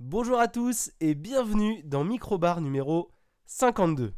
Bonjour 0.00 0.40
à 0.40 0.48
tous 0.48 0.90
et 1.00 1.14
bienvenue 1.14 1.80
dans 1.84 2.02
Microbar 2.02 2.60
numéro 2.60 3.12
52. 3.46 4.12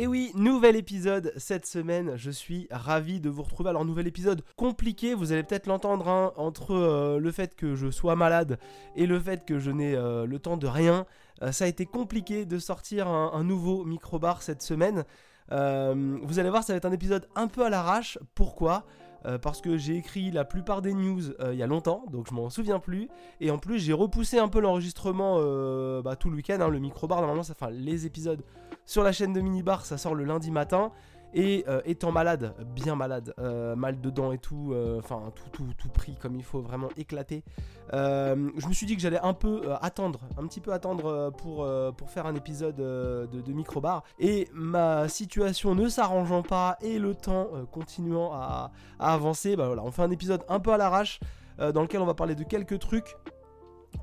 Et 0.00 0.06
oui, 0.06 0.32
nouvel 0.34 0.76
épisode 0.76 1.30
cette 1.36 1.66
semaine, 1.66 2.16
je 2.16 2.30
suis 2.30 2.68
ravi 2.70 3.20
de 3.20 3.28
vous 3.28 3.42
retrouver. 3.42 3.68
Alors 3.68 3.84
nouvel 3.84 4.06
épisode 4.06 4.42
compliqué, 4.56 5.12
vous 5.12 5.30
allez 5.30 5.42
peut-être 5.42 5.66
l'entendre 5.66 6.08
hein, 6.08 6.32
entre 6.36 6.70
euh, 6.70 7.18
le 7.18 7.30
fait 7.30 7.54
que 7.54 7.74
je 7.74 7.90
sois 7.90 8.16
malade 8.16 8.58
et 8.96 9.04
le 9.04 9.20
fait 9.20 9.44
que 9.44 9.58
je 9.58 9.70
n'ai 9.70 9.94
euh, 9.94 10.24
le 10.24 10.38
temps 10.38 10.56
de 10.56 10.66
rien. 10.66 11.04
Euh, 11.42 11.52
ça 11.52 11.64
a 11.64 11.68
été 11.68 11.86
compliqué 11.86 12.46
de 12.46 12.58
sortir 12.58 13.08
un, 13.08 13.44
nouveau 13.44 13.84
microbar 13.84 14.42
cette 14.42 14.62
semaine. 14.62 15.04
vous 15.50 16.38
allez 16.38 16.50
voir, 16.50 16.62
ça 16.62 16.72
va 16.72 16.76
être 16.76 16.84
un 16.84 16.92
épisode 16.92 17.28
un 17.34 17.48
peu 17.48 17.64
à 17.64 17.70
l'arrache. 17.70 18.18
Pourquoi? 18.34 18.84
Euh, 19.26 19.38
parce 19.38 19.60
que 19.60 19.76
j'ai 19.76 19.96
écrit 19.96 20.30
la 20.30 20.44
plupart 20.44 20.80
des 20.80 20.94
news 20.94 21.20
euh, 21.40 21.52
il 21.52 21.58
y 21.58 21.62
a 21.62 21.66
longtemps, 21.66 22.04
donc 22.10 22.26
je 22.28 22.34
m'en 22.34 22.48
souviens 22.48 22.78
plus. 22.78 23.08
Et 23.40 23.50
en 23.50 23.58
plus, 23.58 23.78
j'ai 23.78 23.92
repoussé 23.92 24.38
un 24.38 24.48
peu 24.48 24.60
l'enregistrement 24.60 25.36
euh, 25.38 26.00
bah, 26.00 26.16
tout 26.16 26.30
le 26.30 26.36
week-end. 26.36 26.58
Hein, 26.60 26.68
le 26.68 26.78
micro-bar, 26.78 27.20
normalement, 27.20 27.42
enfin, 27.42 27.70
les 27.70 28.06
épisodes 28.06 28.42
sur 28.86 29.02
la 29.02 29.12
chaîne 29.12 29.32
de 29.32 29.40
Minibar, 29.40 29.84
ça 29.84 29.98
sort 29.98 30.14
le 30.14 30.24
lundi 30.24 30.50
matin. 30.50 30.90
Et 31.32 31.64
euh, 31.68 31.80
étant 31.84 32.10
malade, 32.10 32.54
bien 32.74 32.96
malade, 32.96 33.34
euh, 33.38 33.76
mal 33.76 34.00
dedans 34.00 34.32
et 34.32 34.38
tout, 34.38 34.72
euh, 34.72 34.98
enfin 34.98 35.32
tout, 35.34 35.48
tout, 35.52 35.72
tout 35.78 35.88
pris 35.88 36.16
comme 36.16 36.34
il 36.34 36.42
faut, 36.42 36.60
vraiment 36.60 36.88
éclaté, 36.96 37.44
je 37.92 38.66
me 38.68 38.72
suis 38.72 38.86
dit 38.86 38.96
que 38.96 39.02
j'allais 39.02 39.20
un 39.20 39.34
peu 39.34 39.62
attendre, 39.80 40.20
un 40.38 40.46
petit 40.46 40.60
peu 40.60 40.72
attendre 40.72 41.30
pour, 41.36 41.68
pour 41.96 42.10
faire 42.10 42.26
un 42.26 42.34
épisode 42.34 42.76
de, 42.76 43.28
de 43.40 43.52
Microbar. 43.52 44.04
Et 44.18 44.48
ma 44.52 45.08
situation 45.08 45.74
ne 45.74 45.88
s'arrangeant 45.88 46.42
pas 46.42 46.78
et 46.82 46.98
le 46.98 47.14
temps 47.14 47.48
continuant 47.72 48.32
à, 48.32 48.70
avancer, 49.00 49.56
bah 49.56 49.66
voilà, 49.66 49.82
on 49.82 49.90
fait 49.90 50.02
un 50.02 50.10
épisode 50.10 50.44
un 50.48 50.60
peu 50.60 50.72
à 50.72 50.76
l'arrache 50.76 51.18
dans 51.58 51.82
lequel 51.82 52.00
on 52.00 52.06
va 52.06 52.14
parler 52.14 52.34
de 52.34 52.44
quelques 52.44 52.78
trucs. 52.78 53.16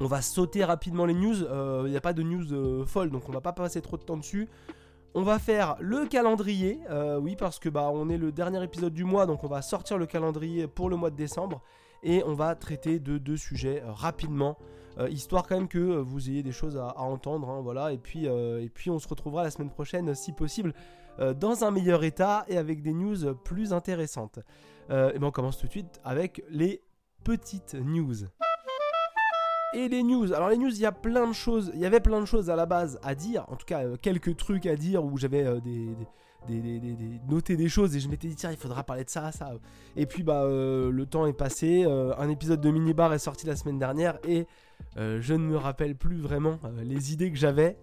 On 0.02 0.06
va 0.06 0.22
sauter 0.22 0.66
rapidement 0.66 1.06
les 1.06 1.14
news, 1.14 1.38
il 1.86 1.90
n'y 1.90 1.98
a 1.98 2.02
pas 2.02 2.14
de 2.14 2.24
news 2.24 2.86
folle 2.86 3.10
donc 3.10 3.30
on 3.30 3.32
va 3.32 3.42
pas 3.42 3.54
passer 3.54 3.82
trop 3.82 3.98
de 3.98 4.04
temps 4.04 4.18
dessus. 4.18 4.50
On 5.14 5.24
va 5.24 5.40
faire 5.40 5.78
le 5.80 6.06
calendrier, 6.06 6.80
euh, 6.90 7.20
oui 7.20 7.36
parce 7.36 7.60
que 7.60 7.70
bah 7.70 7.90
on 7.92 8.10
est 8.10 8.18
le 8.18 8.32
dernier 8.32 8.64
épisode 8.64 8.94
du 8.94 9.04
mois, 9.04 9.26
donc 9.26 9.44
on 9.44 9.48
va 9.48 9.62
sortir 9.62 9.98
le 9.98 10.06
calendrier 10.06 10.68
pour 10.68 10.90
le 10.90 10.96
mois 10.96 11.10
de 11.10 11.16
décembre 11.16 11.62
et 12.04 12.24
on 12.26 12.34
va 12.34 12.54
traiter 12.56 13.00
de 13.00 13.18
deux 13.18 13.38
sujets 13.38 13.82
euh, 13.82 13.92
rapidement, 13.92 14.58
euh, 15.00 15.10
histoire 15.10 15.48
quand 15.48 15.56
même 15.56 15.68
que 15.68 15.80
vous 15.80 16.30
ayez 16.30 16.44
des 16.44 16.52
choses 16.52 16.78
à, 16.78 17.00
entendre, 17.00 17.50
hein, 17.50 17.62
voilà. 17.62 17.94
Et 17.94 17.98
puis 17.98 18.26
et 18.26 18.70
puis 18.74 18.90
on 18.90 19.00
se 19.00 19.08
retrouvera 19.08 19.44
la 19.44 19.50
semaine 19.52 19.72
prochaine 19.72 20.14
si 20.14 20.34
possible 20.34 20.74
dans 21.36 21.64
un 21.64 21.72
meilleur 21.72 22.04
état 22.04 22.46
et 22.48 22.58
avec 22.58 22.84
des 22.84 22.94
news 22.94 23.34
plus 23.44 23.74
intéressantes. 23.74 24.38
et 24.90 25.18
ben 25.18 25.24
on 25.24 25.32
commence 25.32 25.58
tout 25.58 25.66
de 25.66 25.72
suite 25.72 26.00
avec 26.04 26.44
les 26.50 26.84
petites 27.24 27.74
news. 27.74 28.14
Et 29.74 29.90
les 29.90 30.02
news. 30.02 30.34
Alors 30.34 30.50
les 30.50 30.58
news, 30.58 30.70
il 30.70 30.80
y 30.80 30.86
a 30.86 30.92
plein 30.92 31.28
de 31.28 31.34
choses. 31.34 31.72
Il 31.74 31.82
y 31.82 31.86
avait 31.86 32.00
plein 32.00 32.22
de 32.22 32.26
choses 32.26 32.50
à 32.50 32.56
la 32.56 32.66
base 32.66 33.00
à 33.04 33.16
dire. 33.16 33.46
En 33.50 33.56
tout 33.56 33.66
cas, 33.66 33.84
euh, 33.84 33.98
quelques 34.02 34.38
trucs 34.38 34.66
à 34.66 34.76
dire 34.76 35.04
où 35.04 35.18
j'avais 35.18 35.44
euh, 35.44 35.60
des, 35.60 35.90
noté 37.28 37.58
des 37.58 37.68
choses 37.68 37.94
et 37.96 38.00
je 38.00 38.08
m'étais 38.08 38.30
dit 38.30 38.36
tiens, 38.36 38.52
il 38.52 38.58
faudra 38.58 38.84
parler 38.84 39.04
de 39.04 39.10
ça, 39.10 39.32
ça. 39.34 39.52
Et 39.98 40.06
puis 40.06 40.24
bah 40.24 40.44
euh, 40.44 40.90
le 40.90 41.06
temps 41.06 41.26
est 41.26 41.34
passé. 41.34 41.84
un 41.86 42.30
épisode 42.30 42.62
de 42.62 42.72
Minibar 42.72 43.14
est 43.14 43.20
sorti 43.20 43.46
la 43.46 43.58
semaine 43.58 43.80
dernière 43.80 44.18
et 44.26 44.48
je 44.96 45.34
ne 45.34 45.40
me 45.40 45.58
rappelle 45.58 45.96
plus 45.96 46.18
vraiment 46.18 46.60
les 46.82 47.12
idées 47.12 47.32
que 47.32 47.38
j'avais 47.38 47.78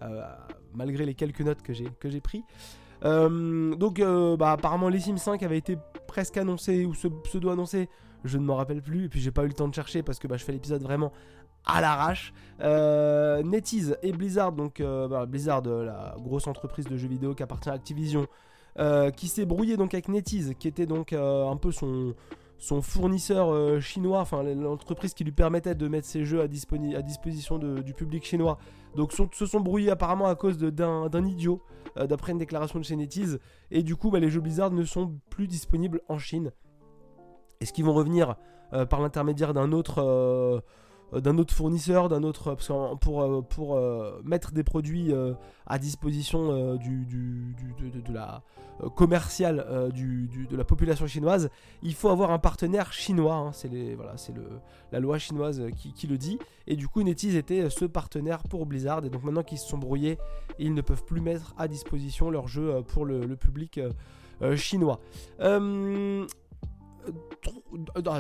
malgré 0.73 1.05
les 1.05 1.15
quelques 1.15 1.43
notes 1.43 1.61
que 1.63 1.75
j'ai 1.75 1.89
que 2.01 2.09
j'ai 2.09 2.21
pris. 2.21 2.45
donc 3.03 4.01
bah 4.39 4.53
apparemment 4.53 4.89
les 4.89 5.01
Sims 5.01 5.19
5 5.19 5.43
avait 5.43 5.59
été 5.59 5.77
presque 6.07 6.39
annoncé 6.39 6.87
ou 6.87 6.93
pseudo 6.93 7.51
annoncé 7.51 7.89
je 8.25 8.39
ne 8.39 8.45
m'en 8.45 8.57
rappelle 8.57 8.83
plus, 8.83 9.05
et 9.05 9.09
puis 9.09 9.21
j'ai 9.21 9.31
pas 9.31 9.45
eu 9.45 9.49
le 9.49 9.53
temps 9.53 9.69
de 9.69 9.75
chercher 9.75 10.03
parce 10.03 10.19
que 10.19 10.27
bah, 10.27 10.37
je 10.37 10.45
fais 10.45 10.53
l'épisode 10.53 10.83
vraiment 10.83 11.13
à 11.67 11.81
l'arrache. 11.81 12.33
Euh, 12.61 13.43
NetEase 13.43 13.99
et 14.03 14.13
Blizzard, 14.13 14.53
donc 14.53 14.81
euh, 14.81 15.09
bah, 15.09 15.27
Blizzard, 15.27 15.63
euh, 15.67 15.85
la 15.85 16.15
grosse 16.21 16.47
entreprise 16.47 16.87
de 16.87 16.97
jeux 16.97 17.09
vidéo 17.09 17.35
qui 17.35 17.43
appartient 17.43 17.69
à 17.69 17.73
Activision, 17.73 18.27
qui 19.17 19.29
s'est 19.29 19.45
brouillé 19.45 19.77
donc 19.77 19.95
avec 19.95 20.09
NetEase, 20.09 20.55
qui 20.59 20.67
était 20.67 20.87
donc 20.87 21.13
un 21.13 21.57
peu 21.57 21.71
son, 21.71 22.15
fournisseur 22.83 23.81
chinois, 23.81 24.21
enfin 24.21 24.43
l'entreprise 24.43 25.15
qui 25.15 25.23
lui 25.23 25.31
permettait 25.31 25.77
de 25.77 25.87
mettre 25.87 26.09
ses 26.09 26.25
jeux 26.25 26.41
à, 26.41 26.49
disposition 26.49 27.59
du 27.59 27.95
public 27.95 28.25
chinois. 28.25 28.59
Donc 28.97 29.13
se 29.13 29.47
sont 29.47 29.61
brouillés 29.61 29.91
apparemment 29.91 30.27
à 30.27 30.35
cause 30.35 30.59
d'un 30.59 31.25
idiot, 31.25 31.63
d'après 31.97 32.33
une 32.33 32.39
déclaration 32.39 32.81
de 32.81 32.85
chez 32.85 32.97
NetEase. 32.97 33.39
Et 33.71 33.85
du 33.85 33.95
coup, 33.95 34.11
bah, 34.11 34.19
les 34.19 34.29
jeux 34.29 34.41
Blizzard 34.41 34.73
ne 34.73 34.83
sont 34.83 35.21
plus 35.31 35.47
disponibles 35.47 36.01
en 36.09 36.19
Chine. 36.19 36.51
Est-ce 37.61 37.73
qu'ils 37.73 37.85
vont 37.85 37.95
revenir 37.95 38.35
par 38.91 39.01
l'intermédiaire 39.01 39.55
d'un 39.55 39.71
autre 39.71 40.03
euh, 40.03 40.61
d'un 41.13 41.39
autre 41.39 41.55
fournisseur, 41.55 42.09
d'un 42.09 42.23
autre 42.23 42.57
pour, 43.01 43.23
euh, 43.23 43.41
pour 43.43 43.77
euh, 43.77 44.21
mettre 44.25 44.53
des 44.53 44.65
produits 44.65 45.13
à 45.67 45.79
disposition 45.79 46.77
du, 46.77 47.07
de, 47.07 48.13
la 48.13 48.43
commerciale 48.97 49.91
du, 49.93 50.29
de 50.29 50.57
la 50.57 50.65
population 50.65 51.07
chinoise, 51.07 51.51
il 51.83 51.95
faut 51.95 52.09
avoir 52.09 52.31
un 52.31 52.39
partenaire 52.39 52.93
chinois. 52.93 53.35
Hein. 53.35 53.53
c'est 53.53 53.95
voilà, 53.95 54.17
c'est 54.17 54.35
la 54.93 55.01
loi 55.01 55.19
chinoise 55.19 55.63
qui, 55.77 56.07
le 56.07 56.19
dit. 56.19 56.39
Et 56.67 56.77
du 56.77 56.89
coup, 56.89 57.03
NetEase 57.03 57.37
était 57.37 57.71
ce 57.71 57.85
partenaire 57.85 58.43
pour 58.43 58.67
Blizzard. 58.67 59.05
Et 59.05 59.11
donc 59.11 59.23
maintenant 59.25 59.43
qu'ils 59.43 59.59
se 59.59 59.69
sont 59.69 59.79
brouillés, 59.79 60.19
ils 60.59 60.75
ne 60.75 60.81
peuvent 60.81 61.05
plus 61.05 61.21
mettre 61.21 61.55
à 61.57 61.69
disposition 61.69 62.31
leur 62.31 62.49
jeu 62.49 62.83
pour 62.89 63.05
le, 63.05 63.37
public 63.37 63.81
chinois. 64.57 65.01
Euh, 65.41 66.27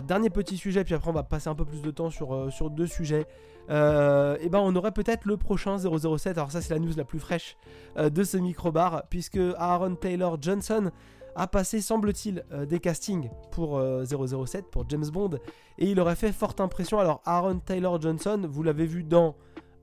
dernier 0.02 0.30
petit 0.30 0.56
sujet, 0.56 0.84
puis 0.84 0.94
après 0.94 1.10
on 1.10 1.14
va 1.14 1.22
passer 1.22 1.48
un 1.48 1.54
peu 1.54 1.64
plus 1.64 1.82
de 1.82 1.90
temps 1.90 2.10
sur, 2.10 2.34
euh, 2.34 2.50
deux 2.70 2.86
sujets. 2.86 3.22
et 3.22 3.24
euh, 3.70 4.36
eh 4.40 4.48
ben 4.48 4.58
on 4.60 4.74
aurait 4.76 4.92
peut-être 4.92 5.24
le 5.24 5.36
prochain 5.36 5.76
007. 5.78 6.38
Alors 6.38 6.50
ça 6.50 6.60
c'est 6.60 6.74
la 6.74 6.80
news 6.80 6.92
la 6.96 7.04
plus 7.04 7.18
fraîche 7.18 7.56
de 7.96 8.24
ce 8.24 8.36
microbar, 8.36 9.04
puisque 9.08 9.40
Aaron 9.56 9.94
Taylor 9.94 10.38
Johnson 10.40 10.90
a 11.36 11.46
passé, 11.48 11.80
semble-t-il, 11.80 12.44
des 12.68 12.78
castings 12.78 13.28
pour 13.50 13.80
007, 14.04 14.70
pour 14.70 14.88
James 14.88 15.08
Bond, 15.12 15.38
et 15.78 15.90
il 15.90 15.98
aurait 15.98 16.14
fait 16.14 16.32
forte 16.32 16.60
impression. 16.60 16.98
Alors 17.00 17.22
Aaron 17.24 17.58
Taylor 17.58 18.00
Johnson, 18.00 18.46
vous 18.48 18.62
l'avez 18.62 18.86
vu 18.86 19.02
dans 19.02 19.34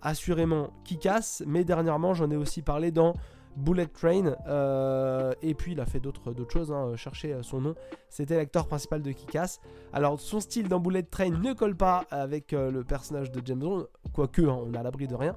assurément 0.02 0.72
Kick-Ass, 0.84 1.44
mais 1.46 1.64
dernièrement 1.64 2.14
j'en 2.14 2.32
ai 2.32 2.36
aussi 2.36 2.62
parlé 2.62 2.92
dans 2.92 3.14
Bullet 3.56 3.88
Train. 3.88 4.36
Euh, 4.48 5.34
et 5.42 5.54
puis 5.54 5.74
il 5.74 5.80
a 5.80 5.86
fait 5.86 6.00
d'autres 6.00 6.22
choses, 6.50 6.72
hein, 6.72 6.96
chercher 6.96 7.34
euh, 7.34 7.44
son 7.44 7.62
nom. 7.62 7.76
C'était 8.10 8.36
l'acteur 8.36 8.68
principal 8.68 9.02
de 9.02 9.12
Kick-Ass. 9.12 9.60
Alors 9.94 10.20
son 10.20 10.40
style 10.40 10.68
dans 10.68 10.80
Bullet 10.80 11.04
Train 11.04 11.30
ne 11.30 11.54
colle 11.54 11.76
pas 11.76 12.06
avec 12.12 12.54
euh, 12.54 12.72
le 12.72 12.84
personnage 12.84 13.32
de 13.32 13.42
James 13.46 13.60
Bond, 13.60 13.88
quoique 14.14 14.42
hein, 14.42 14.60
on 14.66 14.74
a 14.74 14.84
l'abri 14.84 15.08
de 15.08 15.16
rien. 15.16 15.36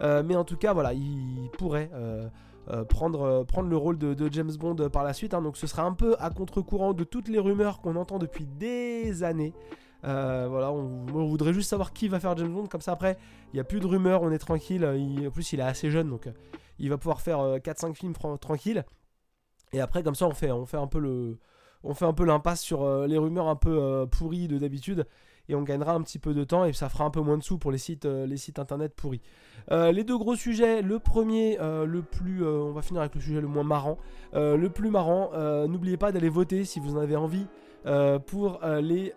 mais 0.00 0.36
en 0.36 0.44
tout 0.44 0.56
cas, 0.56 0.72
voilà, 0.72 0.92
il 0.92 1.50
pourrait 1.58 1.90
prendre, 2.88 3.44
prendre 3.44 3.68
le 3.68 3.76
rôle 3.76 3.98
de, 3.98 4.28
James 4.30 4.52
Bond 4.58 4.76
par 4.90 5.02
la 5.02 5.12
suite. 5.12 5.34
Hein. 5.34 5.42
donc 5.42 5.56
ce 5.56 5.66
sera 5.66 5.82
un 5.82 5.92
peu 5.92 6.14
à 6.20 6.30
contre-courant 6.30 6.92
de 6.92 7.04
toutes 7.04 7.28
les 7.28 7.38
rumeurs 7.38 7.80
qu'on 7.80 7.96
entend 7.96 8.18
depuis 8.18 8.46
des 8.46 9.24
années. 9.24 9.54
voilà, 10.02 10.70
on, 10.70 11.06
voudrait 11.06 11.52
juste 11.52 11.70
savoir 11.70 11.92
qui 11.92 12.08
va 12.08 12.20
faire 12.20 12.36
James 12.36 12.52
Bond. 12.52 12.66
Comme 12.66 12.80
ça, 12.80 12.92
après, 12.92 13.18
il 13.52 13.56
n'y 13.56 13.60
a 13.60 13.64
plus 13.64 13.80
de 13.80 13.86
rumeurs, 13.86 14.22
on 14.22 14.30
est 14.30 14.38
tranquille. 14.38 14.84
en 14.84 15.30
plus, 15.30 15.52
il 15.52 15.60
est 15.60 15.64
assez 15.64 15.90
jeune, 15.90 16.10
donc 16.10 16.28
il 16.78 16.90
va 16.90 16.98
pouvoir 16.98 17.20
faire 17.20 17.38
4-5 17.38 17.90
euh, 17.90 17.94
films 17.94 18.14
tranquille. 18.40 18.84
Et 19.72 19.80
après, 19.80 20.02
comme 20.02 20.14
ça, 20.14 20.26
on 20.26 20.32
fait, 20.32 20.48
un 20.48 20.86
peu 20.86 21.36
on 21.84 21.94
fait 21.94 22.06
un 22.06 22.12
peu 22.12 22.24
l'impasse 22.24 22.60
sur 22.60 22.82
euh, 22.82 23.06
les 23.06 23.18
rumeurs 23.18 23.48
un 23.48 23.56
peu 23.56 23.78
euh, 23.80 24.06
pourries 24.06 24.48
de 24.48 24.58
d'habitude 24.58 25.06
et 25.48 25.54
on 25.54 25.62
gagnera 25.62 25.92
un 25.92 26.02
petit 26.02 26.18
peu 26.18 26.34
de 26.34 26.44
temps 26.44 26.64
et 26.64 26.72
ça 26.72 26.88
fera 26.88 27.04
un 27.04 27.10
peu 27.10 27.20
moins 27.20 27.38
de 27.38 27.42
sous 27.42 27.58
pour 27.58 27.72
les 27.72 27.78
sites, 27.78 28.06
internet 28.58 28.94
pourris. 28.94 29.22
les 29.70 30.04
deux 30.04 30.18
gros 30.18 30.36
sujets, 30.36 30.82
le 30.82 30.98
premier, 30.98 31.56
le 31.58 32.02
plus, 32.02 32.46
on 32.46 32.72
va 32.72 32.82
finir 32.82 33.00
avec 33.00 33.14
le 33.14 33.20
sujet 33.22 33.40
le 33.40 33.48
moins 33.48 33.64
marrant. 33.64 33.96
le 34.34 34.66
plus 34.68 34.90
marrant, 34.90 35.30
n'oubliez 35.66 35.96
pas 35.96 36.12
d'aller 36.12 36.28
voter 36.28 36.66
si 36.66 36.80
vous 36.80 36.96
en 36.96 36.98
avez 36.98 37.16
envie 37.16 37.46
pour 38.26 38.60
les 38.62 39.14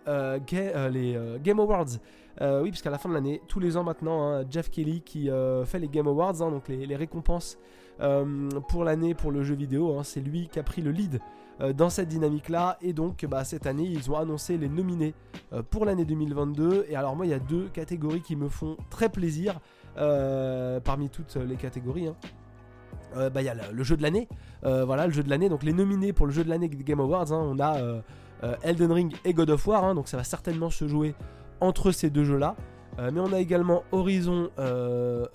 Game 1.42 1.60
Awards. 1.60 1.98
Oui, 2.40 2.70
puisqu'à 2.70 2.90
la 2.90 2.98
fin 2.98 3.08
de 3.08 3.14
l'année, 3.14 3.40
tous 3.48 3.60
les 3.60 3.76
ans 3.76 3.84
maintenant, 3.84 4.32
hein, 4.32 4.44
Jeff 4.50 4.70
Kelly 4.70 5.02
qui 5.02 5.28
fait 5.64 5.78
les 5.78 5.88
Game 5.88 6.06
Awards, 6.08 6.40
hein, 6.42 6.50
donc 6.50 6.68
les, 6.68 6.96
récompenses 6.96 7.58
pour 8.68 8.84
l'année 8.84 9.14
pour 9.14 9.30
le 9.30 9.42
jeu 9.42 9.54
vidéo, 9.54 9.98
hein, 9.98 10.02
c'est 10.02 10.20
lui 10.20 10.48
qui 10.48 10.58
a 10.58 10.62
pris 10.62 10.82
le 10.82 10.90
lead 10.90 11.20
euh, 11.60 11.72
dans 11.72 11.90
cette 11.90 12.08
dynamique-là. 12.08 12.78
Et 12.80 12.92
donc, 12.92 13.24
bah, 13.26 13.44
cette 13.44 13.66
année, 13.66 13.84
ils 13.84 14.10
ont 14.10 14.16
annoncé 14.16 14.56
les 14.56 14.68
nominés 14.68 15.14
euh, 15.52 15.62
pour 15.62 15.84
l'année 15.84 16.04
2022. 16.04 16.86
Et 16.88 16.96
alors, 16.96 17.14
moi, 17.14 17.26
il 17.26 17.30
y 17.30 17.34
a 17.34 17.38
deux 17.38 17.68
catégories 17.68 18.22
qui 18.22 18.36
me 18.36 18.48
font 18.48 18.76
très 18.90 19.08
plaisir 19.08 19.60
euh, 19.98 20.80
parmi 20.80 21.08
toutes 21.08 21.36
les 21.36 21.56
catégories. 21.56 22.10
Bah, 23.14 23.42
il 23.42 23.44
y 23.44 23.48
a 23.50 23.54
le, 23.70 23.82
jeu 23.84 23.98
de 23.98 24.02
l'année. 24.02 24.26
voilà, 24.62 25.06
le 25.06 25.12
jeu 25.12 25.22
de 25.22 25.28
l'année. 25.28 25.50
Donc, 25.50 25.62
les 25.62 25.74
nominés 25.74 26.14
pour 26.14 26.26
le 26.26 26.32
jeu 26.32 26.44
de 26.44 26.48
l'année 26.48 26.70
Game 26.70 26.98
Awards, 27.00 27.30
on 27.30 27.60
a 27.60 27.76
Elden 28.62 28.90
Ring 28.90 29.14
et 29.26 29.34
God 29.34 29.50
of 29.50 29.66
War. 29.66 29.94
Donc, 29.94 30.08
ça 30.08 30.16
va 30.16 30.24
certainement 30.24 30.70
se 30.70 30.88
jouer 30.88 31.14
entre 31.62 31.92
ces 31.92 32.10
deux 32.10 32.24
jeux-là. 32.24 32.56
mais 32.98 33.20
on 33.20 33.32
a 33.32 33.38
également 33.38 33.84
Horizon 33.92 34.50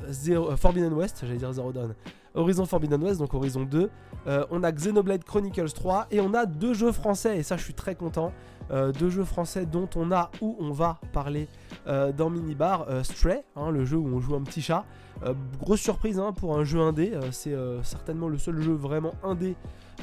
Zero, 0.09 0.55
Forbidden 0.55 0.93
West, 0.93 1.19
j'allais 1.23 1.37
dire 1.37 1.51
Zero 1.53 1.71
Dawn, 1.71 1.95
Horizon 2.35 2.65
Forbidden 2.65 3.01
West, 3.01 3.19
donc 3.19 3.33
Horizon 3.33 3.63
2. 3.63 3.89
on 4.51 4.63
a 4.63 4.71
Xenoblade 4.71 5.23
Chronicles 5.23 5.71
3 5.71 6.07
et 6.11 6.19
on 6.19 6.33
a 6.33 6.45
deux 6.45 6.73
jeux 6.73 6.91
français, 6.91 7.37
et 7.37 7.43
ça 7.43 7.57
je 7.57 7.63
suis 7.63 7.73
très 7.73 7.95
content. 7.95 8.31
deux 8.99 9.09
jeux 9.09 9.23
français 9.23 9.65
dont 9.65 9.89
on 9.95 10.11
a 10.11 10.29
ou 10.41 10.55
on 10.59 10.71
va 10.71 10.99
parler 11.13 11.47
dans 11.85 12.29
Minibar. 12.29 12.85
Stray, 13.03 13.43
hein, 13.55 13.71
le 13.71 13.85
jeu 13.85 13.97
où 13.97 14.07
on 14.07 14.19
joue 14.19 14.35
un 14.35 14.43
petit 14.43 14.61
chat. 14.61 14.85
grosse 15.59 15.81
surprise 15.81 16.19
hein, 16.19 16.33
pour 16.33 16.55
un 16.57 16.63
jeu 16.63 16.79
indé, 16.79 17.13
c'est 17.31 17.55
certainement 17.83 18.27
le 18.27 18.37
seul 18.37 18.61
jeu 18.61 18.73
vraiment 18.73 19.13
indé 19.23 19.55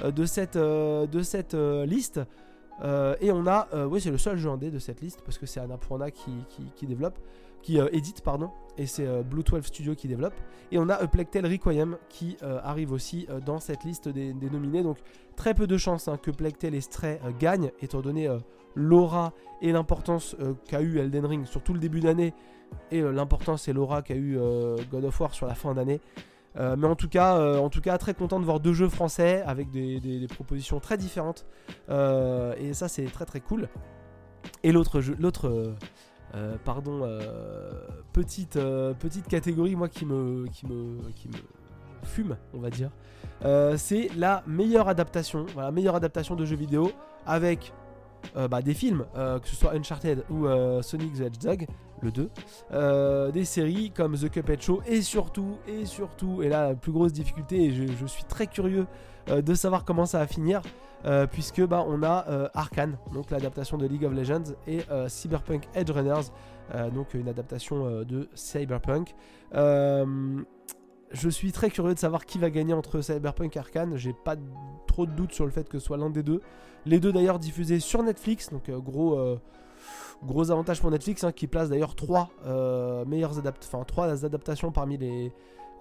de 0.04 0.24
cette, 0.24 0.58
de 0.58 1.22
cette 1.22 1.54
liste. 1.54 2.20
Euh, 2.82 3.14
et 3.20 3.30
on 3.30 3.46
a, 3.46 3.68
euh, 3.72 3.86
oui, 3.86 4.00
c'est 4.00 4.10
le 4.10 4.18
seul 4.18 4.36
jeu 4.36 4.50
indé 4.50 4.70
de 4.70 4.78
cette 4.78 5.00
liste 5.00 5.22
parce 5.24 5.38
que 5.38 5.46
c'est 5.46 5.60
Annapurna 5.60 6.10
qui, 6.10 6.32
qui, 6.74 6.86
développe, 6.86 7.18
qui 7.62 7.78
euh, 7.78 7.88
édite, 7.92 8.22
pardon, 8.22 8.50
et 8.76 8.86
c'est 8.86 9.06
Blue 9.22 9.42
12 9.42 9.64
Studio 9.64 9.94
qui 9.94 10.08
développe. 10.08 10.34
Et 10.72 10.78
on 10.78 10.88
a 10.88 10.94
A 10.94 11.06
Plectel 11.06 11.46
Requiem 11.46 11.96
qui 12.08 12.36
arrive 12.42 12.92
aussi 12.92 13.28
dans 13.46 13.58
cette 13.58 13.84
liste 13.84 14.08
des, 14.08 14.34
nominés. 14.34 14.82
Donc 14.82 14.98
très 15.36 15.54
peu 15.54 15.66
de 15.66 15.76
chances 15.76 16.08
hein, 16.08 16.18
que 16.20 16.30
Plectel 16.30 16.74
et 16.74 16.80
Stray 16.80 17.20
gagnent, 17.38 17.70
étant 17.80 18.00
donné 18.00 18.28
l'aura 18.74 19.32
et 19.62 19.70
l'importance 19.70 20.36
qu'a 20.66 20.80
eu 20.80 20.98
Elden 20.98 21.26
Ring 21.26 21.46
sur 21.46 21.62
tout 21.62 21.72
le 21.72 21.78
début 21.78 22.00
d'année 22.00 22.34
et 22.90 23.00
l'importance 23.00 23.68
et 23.68 23.72
l'aura 23.72 24.02
qu'a 24.02 24.16
eu 24.16 24.36
God 24.90 25.04
of 25.04 25.20
War 25.20 25.32
sur 25.32 25.46
la 25.46 25.54
fin 25.54 25.74
d'année. 25.74 26.00
Euh, 26.56 26.76
mais 26.76 26.86
en 26.86 26.94
tout, 26.94 27.08
cas, 27.08 27.36
euh, 27.36 27.58
en 27.58 27.68
tout 27.68 27.80
cas, 27.80 27.98
très 27.98 28.14
content 28.14 28.38
de 28.38 28.44
voir 28.44 28.60
deux 28.60 28.72
jeux 28.72 28.88
français 28.88 29.42
avec 29.46 29.70
des, 29.70 30.26
propositions 30.28 30.80
très 30.80 30.96
différentes. 30.96 31.46
Euh, 31.88 32.54
et 32.58 32.74
ça, 32.74 32.88
c'est 32.88 33.04
très 33.06 33.24
très 33.24 33.40
cool. 33.40 33.68
Et 34.62 34.72
l'autre 34.72 35.00
jeu, 35.00 35.16
l'autre, 35.18 35.74
pardon, 36.64 37.08
petite, 38.12 38.58
petite 38.98 39.28
catégorie, 39.28 39.74
moi 39.74 39.88
qui 39.88 40.04
me, 40.04 40.46
qui 40.48 40.66
me, 40.66 41.10
qui 41.12 41.28
me 41.28 41.36
fume, 42.02 42.36
on 42.52 42.58
va 42.58 42.70
dire, 42.70 42.90
c'est 43.76 44.08
la 44.16 44.42
meilleure 44.46 44.88
adaptation, 44.88 45.46
voilà, 45.54 45.70
meilleure 45.70 45.96
adaptation 45.96 46.34
de 46.34 46.44
jeux 46.44 46.56
vidéo 46.56 46.92
avec 47.26 47.72
bah, 48.34 48.62
des 48.62 48.74
films, 48.74 49.04
que 49.14 49.48
ce 49.48 49.56
soit 49.56 49.72
Uncharted 49.74 50.24
ou 50.30 50.46
Sonic 50.82 51.14
the 51.14 51.20
Hedgehog, 51.20 51.66
le 52.04 52.10
2, 52.10 52.30
euh, 52.72 53.30
des 53.30 53.44
séries 53.44 53.90
comme 53.90 54.16
The 54.16 54.30
Cuphead 54.30 54.60
Show 54.60 54.82
et 54.86 55.02
surtout, 55.02 55.56
et 55.66 55.86
surtout, 55.86 56.42
et 56.42 56.48
là 56.48 56.68
la 56.68 56.74
plus 56.74 56.92
grosse 56.92 57.12
difficulté, 57.12 57.64
et 57.64 57.70
je, 57.72 58.06
suis 58.06 58.24
très 58.24 58.46
curieux 58.46 58.86
euh, 59.30 59.42
de 59.42 59.54
savoir 59.54 59.84
comment 59.84 60.06
ça 60.06 60.18
va 60.18 60.26
finir, 60.26 60.60
euh, 61.06 61.26
puisque 61.26 61.64
bah, 61.66 61.84
on 61.86 62.02
a 62.02 62.50
Arkane, 62.54 62.98
donc 63.12 63.30
l'adaptation 63.30 63.78
de 63.78 63.86
League 63.86 64.04
of 64.04 64.12
Legends, 64.12 64.54
et 64.66 64.80
Cyberpunk 65.08 65.64
Edge 65.74 65.90
Runners, 65.90 66.30
donc 66.94 67.14
une 67.14 67.28
adaptation 67.28 68.02
de 68.04 68.28
Cyberpunk. 68.34 69.14
Je 71.14 71.28
suis 71.30 71.50
très 71.50 71.70
curieux 71.70 71.94
de 71.94 71.98
savoir 71.98 72.26
qui 72.26 72.38
va 72.38 72.50
gagner 72.50 72.74
entre 72.74 73.00
Cyberpunk 73.00 73.56
et 73.56 73.58
Arkane. 73.58 73.96
J'ai 73.96 74.12
pas 74.12 74.36
trop 74.86 75.06
de 75.06 75.12
doutes 75.12 75.32
sur 75.32 75.46
le 75.46 75.50
fait 75.50 75.68
que 75.68 75.78
ce 75.78 75.86
soit 75.86 75.96
l'un 75.96 76.10
des 76.10 76.22
deux. 76.22 76.42
Les 76.84 77.00
deux 77.00 77.12
d'ailleurs 77.12 77.38
diffusés 77.38 77.80
sur 77.80 78.02
Netflix, 78.02 78.50
donc 78.50 78.70
gros 78.70 79.38
Gros 80.22 80.50
avantage 80.50 80.80
pour 80.80 80.90
Netflix 80.90 81.24
hein, 81.24 81.32
qui 81.32 81.46
place 81.46 81.68
d'ailleurs 81.68 81.94
trois 81.94 82.30
euh, 82.46 83.04
adaptations 84.24 84.72
parmi 84.72 84.96
les 84.96 85.32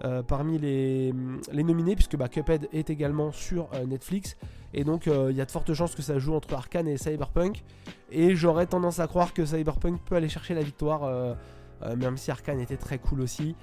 euh, 0.04 0.22
les, 0.60 1.62
nominés 1.62 1.94
puisque 1.94 2.16
bah, 2.16 2.28
Cuphead 2.28 2.68
est 2.72 2.90
également 2.90 3.30
sur 3.30 3.68
euh, 3.74 3.86
Netflix 3.86 4.36
et 4.74 4.82
donc 4.82 5.06
il 5.06 5.36
y 5.36 5.40
a 5.40 5.44
de 5.44 5.50
fortes 5.50 5.72
chances 5.72 5.94
que 5.94 6.02
ça 6.02 6.18
joue 6.18 6.34
entre 6.34 6.52
Arkane 6.52 6.88
et 6.88 6.98
Cyberpunk 6.98 7.62
et 8.10 8.34
j'aurais 8.34 8.66
tendance 8.66 8.98
à 8.98 9.06
croire 9.06 9.32
que 9.32 9.46
Cyberpunk 9.46 10.00
peut 10.04 10.16
aller 10.16 10.28
chercher 10.28 10.54
la 10.54 10.62
victoire 10.62 11.36
même 11.96 12.16
si 12.16 12.32
Arkane 12.32 12.58
était 12.58 12.76
très 12.76 12.98
cool 12.98 13.20
aussi. 13.20 13.54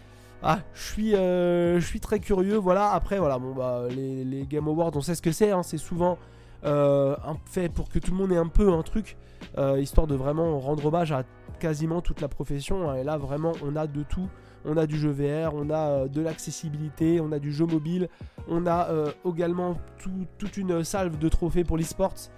Ah, 0.44 0.60
je 0.74 0.82
suis, 0.82 1.12
je 1.12 1.86
suis 1.86 2.00
très 2.00 2.20
curieux. 2.20 2.58
Voilà, 2.58 2.92
après, 2.92 3.20
voilà, 3.20 3.38
bah, 3.40 3.84
les, 3.90 4.46
Game 4.48 4.68
Awards, 4.68 4.92
on 4.96 5.02
sait 5.02 5.16
ce 5.16 5.22
que 5.22 5.32
c'est. 5.32 5.52
Hein, 5.52 5.64
c'est 5.64 5.78
souvent 5.78 6.18
euh, 6.64 7.16
fait 7.46 7.70
pour 7.70 7.90
que 7.90 8.00
tout 8.00 8.12
le 8.12 8.18
monde 8.18 8.32
ait 8.32 8.38
un 8.38 8.48
peu 8.48 8.72
un 8.72 8.84
truc, 8.84 9.18
euh, 9.58 9.80
histoire 9.80 10.06
de 10.06 10.16
vraiment 10.16 10.60
rendre 10.60 10.86
hommage 10.86 11.12
à 11.12 11.24
quasiment 11.60 12.02
toute 12.02 12.22
la 12.22 12.28
profession. 12.28 12.90
Hein. 12.90 12.96
Et 12.98 13.04
là, 13.04 13.18
vraiment, 13.18 13.54
on 13.64 13.76
a 13.76 13.88
de 13.88 14.04
tout. 14.04 14.30
On 14.64 14.78
a 14.78 14.86
du 14.86 14.96
jeu 14.96 15.10
VR, 15.10 15.56
on 15.56 15.72
a 15.72 15.90
euh, 15.90 16.08
de 16.08 16.22
l'accessibilité, 16.22 17.20
on 17.20 17.32
a 17.32 17.40
du 17.40 17.52
jeu 17.52 17.66
mobile, 17.66 18.10
on 18.48 18.68
a 18.68 18.90
également 19.26 19.76
toute 20.38 20.58
une 20.58 20.84
salve 20.84 21.18
de 21.18 21.30
trophées 21.30 21.64
pour 21.64 21.78
l'e-sports. 21.78 22.30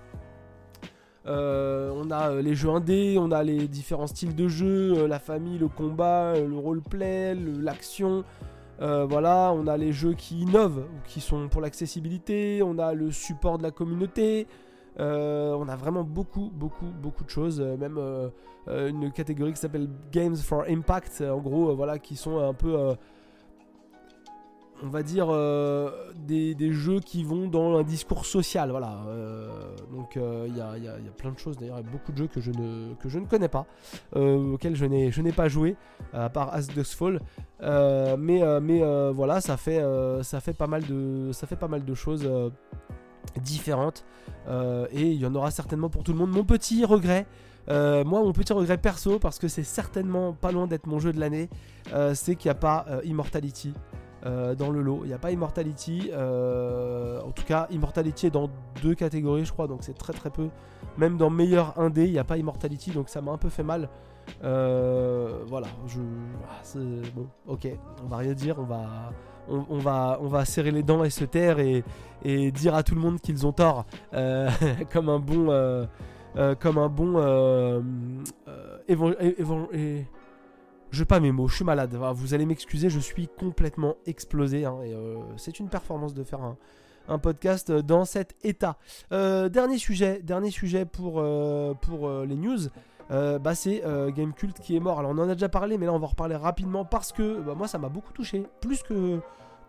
On 1.26 2.12
a 2.12 2.42
les 2.42 2.56
jeux 2.56 2.70
indés, 2.70 3.18
on 3.20 3.32
a 3.32 3.44
les 3.44 3.68
différents 3.68 4.08
styles 4.08 4.36
de 4.36 4.48
jeu, 4.48 5.08
la 5.08 5.20
famille, 5.20 5.58
le 5.58 5.68
combat, 5.68 6.34
le 6.40 6.58
roleplay, 6.58 7.36
l'action, 7.36 8.24
euh, 8.82 9.06
voilà, 9.06 9.54
on 9.54 9.68
a 9.68 9.78
les 9.78 9.92
jeux 9.94 10.14
qui 10.14 10.42
innovent, 10.42 10.86
qui 11.06 11.22
sont 11.22 11.48
pour 11.48 11.62
l'accessibilité, 11.62 12.62
on 12.64 12.80
a 12.80 12.94
le 12.94 13.12
support 13.12 13.58
de 13.58 13.64
la 13.64 13.72
communauté, 13.72 14.48
euh, 15.00 15.54
on 15.54 15.68
a 15.70 15.76
vraiment 15.76 16.04
beaucoup, 16.04 16.52
beaucoup, 16.54 16.88
beaucoup 17.02 17.24
de 17.24 17.30
choses. 17.30 17.62
Euh, 17.62 17.78
même 17.78 18.00
une 18.68 19.12
catégorie 19.12 19.54
qui 19.54 19.60
s'appelle 19.60 19.90
Games 20.12 20.38
for 20.38 20.64
Impact, 20.68 21.22
en 21.22 21.40
gros, 21.40 21.76
voilà, 21.76 22.00
qui 22.00 22.16
sont 22.16 22.40
un 22.40 22.54
peu 22.54 22.96
on 24.82 24.88
va 24.88 25.04
dire, 25.04 25.28
euh, 25.30 25.92
des, 26.16 26.72
jeux 26.72 27.00
qui 27.00 27.24
vont 27.24 27.48
dans 27.48 27.78
un 27.78 27.84
discours 27.84 28.26
social. 28.26 28.72
Voilà. 28.72 29.02
Euh, 29.08 29.76
donc 29.92 30.18
euh, 30.18 30.46
il 30.48 30.58
y, 30.58 30.62
a, 30.62 30.92
plein 31.18 31.32
de 31.32 31.40
choses, 31.40 31.58
d'ailleurs, 31.58 31.80
il 31.80 31.86
y 31.86 31.88
a 31.88 31.92
beaucoup 31.92 32.12
de 32.12 32.18
jeux 32.18 32.28
que 32.28 32.42
je 32.42 32.52
ne, 32.52 33.26
connais 33.26 33.48
pas, 33.48 33.66
auxquels 34.16 34.76
je 34.76 34.86
n'ai, 34.86 35.32
pas 35.32 35.48
joué, 35.48 35.76
à 36.14 36.30
part 36.30 36.54
As 36.54 36.68
Fall. 36.96 37.20
mais 37.62 39.12
voilà, 39.12 39.42
ça 39.42 39.58
fait, 39.58 39.82
ça, 40.24 40.40
fait 40.40 40.54
pas 40.54 40.68
mal 40.68 40.86
de, 40.86 41.32
ça 41.32 41.48
fait 41.48 41.56
pas 41.56 41.68
mal 41.68 41.86
de 41.86 41.94
choses 41.94 42.30
différentes. 43.42 44.06
et 44.48 45.12
il 45.12 45.20
y 45.20 45.26
en 45.26 45.36
aura 45.36 45.52
certainement 45.52 45.90
pour 45.90 46.04
tout 46.04 46.14
le 46.14 46.18
monde. 46.18 46.32
Mon 46.32 46.44
petit 46.44 46.84
regret. 46.84 47.26
moi, 47.68 48.04
mon 48.04 48.34
petit 48.34 48.54
regret 48.54 48.78
perso, 48.78 49.20
parce 49.20 49.40
que 49.40 49.48
c'est 49.48 49.64
certainement 49.64 50.34
pas 50.34 50.52
loin 50.52 50.68
d'être 50.68 50.88
mon 50.88 51.00
jeu 51.00 51.14
de 51.14 51.20
l'année, 51.20 51.50
c'est 52.14 52.36
qu'il 52.36 52.50
n'y 52.50 52.56
a 52.56 52.60
pas 52.60 52.86
Immortality. 53.06 53.74
Euh, 54.26 54.56
dans 54.56 54.72
le 54.72 54.82
lot. 54.82 55.02
Il 55.04 55.08
n'y 55.08 55.14
a 55.14 55.18
pas 55.18 55.32
Immortality. 55.32 56.10
Euh, 56.14 57.20
en 57.22 57.32
tout 57.32 57.44
cas, 57.44 57.68
Immortality 57.72 58.28
est 58.28 58.32
dans 58.32 58.50
deux 58.82 58.96
catégories, 58.96 59.44
je 59.44 59.52
crois, 59.52 59.68
donc 59.68 59.80
c'est 59.82 59.98
très 59.98 60.14
très 60.14 60.30
peu. 60.30 60.48
Même 60.98 61.18
dans 61.18 61.30
meilleur 61.30 61.78
indé, 61.78 62.06
il 62.06 62.12
n'y 62.12 62.20
a 62.20 62.24
pas 62.24 62.38
Immortality, 62.38 62.92
donc 62.92 63.10
ça 63.10 63.22
m'a 63.22 63.34
un 63.34 63.38
peu 63.38 63.50
fait 63.50 63.64
mal. 63.64 63.90
Euh, 64.46 65.44
voilà, 65.48 65.68
je. 65.88 66.00
Ah, 66.50 66.62
bon, 67.14 67.28
ok, 67.48 67.68
on 68.02 68.08
va 68.08 68.18
rien 68.18 68.34
dire, 68.34 68.56
on 68.60 68.64
va. 68.64 69.12
On, 69.50 69.78
va, 69.78 70.20
on 70.22 70.28
va 70.28 70.46
serrer 70.46 70.72
les 70.72 70.84
dents 70.84 71.04
et 71.04 71.10
se 71.10 71.26
taire 71.26 71.60
et, 71.60 71.84
dire 72.52 72.76
à 72.76 72.82
tout 72.82 72.96
le 72.96 73.02
monde 73.02 73.20
qu'ils 73.20 73.46
ont 73.46 73.52
tort 73.52 73.86
comme 74.14 75.10
un 75.10 75.20
bon 75.20 75.88
comme 76.62 76.78
un 76.78 76.88
bon 76.88 77.18
je 80.94 81.04
pas 81.04 81.20
mes 81.20 81.32
mots, 81.32 81.48
je 81.48 81.56
suis 81.56 81.66
malade. 81.66 81.98
Vous 82.14 82.34
allez 82.36 82.46
m'excuser, 82.46 82.90
je 82.90 83.00
suis 83.00 83.28
complètement 83.28 83.96
explosé. 84.06 84.66
Hein, 84.66 84.78
et 84.86 84.94
euh, 84.94 85.18
c'est 85.38 85.60
une 85.60 85.68
performance 85.68 86.14
de 86.14 86.24
faire 86.24 86.40
un, 87.08 87.18
podcast 87.18 87.72
dans 87.72 88.06
cet 88.06 88.36
état. 88.44 88.78
Euh, 89.12 89.50
dernier 89.50 89.78
sujet, 89.78 90.22
dernier 90.24 90.52
sujet 90.52 90.86
pour, 90.86 91.16
euh, 91.18 91.74
pour 91.74 92.10
les 92.24 92.36
news. 92.36 92.60
bah 93.10 93.56
c'est 93.56 93.84
Gamecult 94.16 94.60
qui 94.60 94.76
est 94.76 94.80
mort. 94.80 95.00
Alors 95.00 95.12
on 95.12 95.18
en 95.18 95.30
a 95.30 95.34
déjà 95.34 95.50
parlé, 95.50 95.78
mais 95.80 95.88
là 95.88 95.94
on 95.94 96.00
va 96.00 96.06
en 96.06 96.10
reparler 96.10 96.36
rapidement 96.36 96.86
parce 96.86 97.12
que 97.12 97.42
bah, 97.42 97.56
moi 97.56 97.68
ça 97.68 97.80
m'a 97.80 97.90
beaucoup 97.90 98.14
touché, 98.14 98.44
plus 98.62 98.84
que 98.84 99.20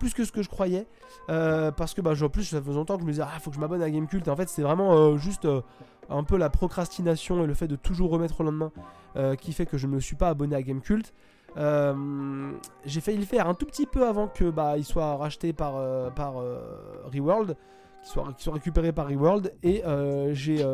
plus 0.04 0.12
que 0.14 0.25
ce 0.25 0.32
que 0.32 0.42
je 0.42 0.49
croyais, 0.49 0.87
parce 1.26 1.94
que 1.94 2.00
bah 2.00 2.12
en 2.20 2.28
plus 2.28 2.44
ça 2.44 2.61
faisait 2.61 2.76
longtemps 2.76 2.96
que 2.96 3.02
je 3.02 3.06
me 3.06 3.12
disais 3.12 3.25
ah 3.25 3.38
faut 3.40 3.50
que 3.50 3.56
je 3.56 3.61
m'abonne 3.61 3.82
à 3.82 3.90
Gamecult. 3.90 4.26
Et 4.26 4.30
en 4.30 4.37
fait 4.37 4.49
c'est 4.49 4.62
vraiment 4.62 5.16
juste 5.16 5.46
un 6.11 6.25
peu 6.25 6.37
la 6.37 6.50
procrastination 6.50 7.42
et 7.44 7.46
le 7.46 7.54
fait 7.54 7.68
de 7.68 7.76
toujours 7.76 8.11
remettre 8.11 8.40
au 8.40 8.44
lendemain 8.44 8.73
euh, 9.16 9.37
qui 9.37 9.52
fait 9.52 9.66
que 9.66 9.78
je 9.78 9.87
ne 9.87 9.92
me 9.92 10.00
suis 10.00 10.16
pas 10.16 10.28
abonné 10.28 10.56
à 10.56 10.62
Gamecult. 10.62 11.12
Euh, 11.56 12.52
j'ai 12.84 13.00
failli 13.00 13.18
le 13.18 13.25
faire 13.25 13.49
un 13.49 13.54
tout 13.54 13.66
petit 13.66 13.87
peu 13.87 14.06
avant 14.06 14.26
que 14.26 14.50
bah, 14.50 14.76
il 14.76 14.84
soit 14.84 15.16
racheté 15.16 15.52
par, 15.52 15.76
euh, 15.76 16.11
par 16.11 16.34
Reworld, 17.12 17.56
qu'il 18.02 18.11
soit, 18.11 18.34
soit, 18.38 18.54
récupéré 18.54 18.92
par 18.92 19.08
Reworld. 19.08 19.52
Et 19.62 19.82
j'ai, 20.32 20.64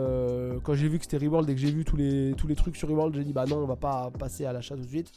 quand 0.64 0.74
j'ai 0.74 0.88
vu 0.88 0.98
que 0.98 1.04
c'était 1.04 1.24
Reworld 1.24 1.48
et 1.50 1.54
que 1.54 1.60
j'ai 1.60 1.70
vu 1.70 1.84
tous 1.84 1.96
les, 1.96 2.34
tous 2.36 2.46
les 2.46 2.56
trucs 2.56 2.76
sur 2.76 2.88
Reworld, 2.88 3.14
j'ai 3.14 3.24
dit 3.24 3.32
bah 3.32 3.44
non, 3.46 3.58
on 3.58 3.66
va 3.66 3.76
pas 3.76 4.10
passer 4.18 4.46
à 4.46 4.52
l'achat 4.52 4.74
tout 4.74 4.82
de 4.82 4.88
suite. 4.88 5.12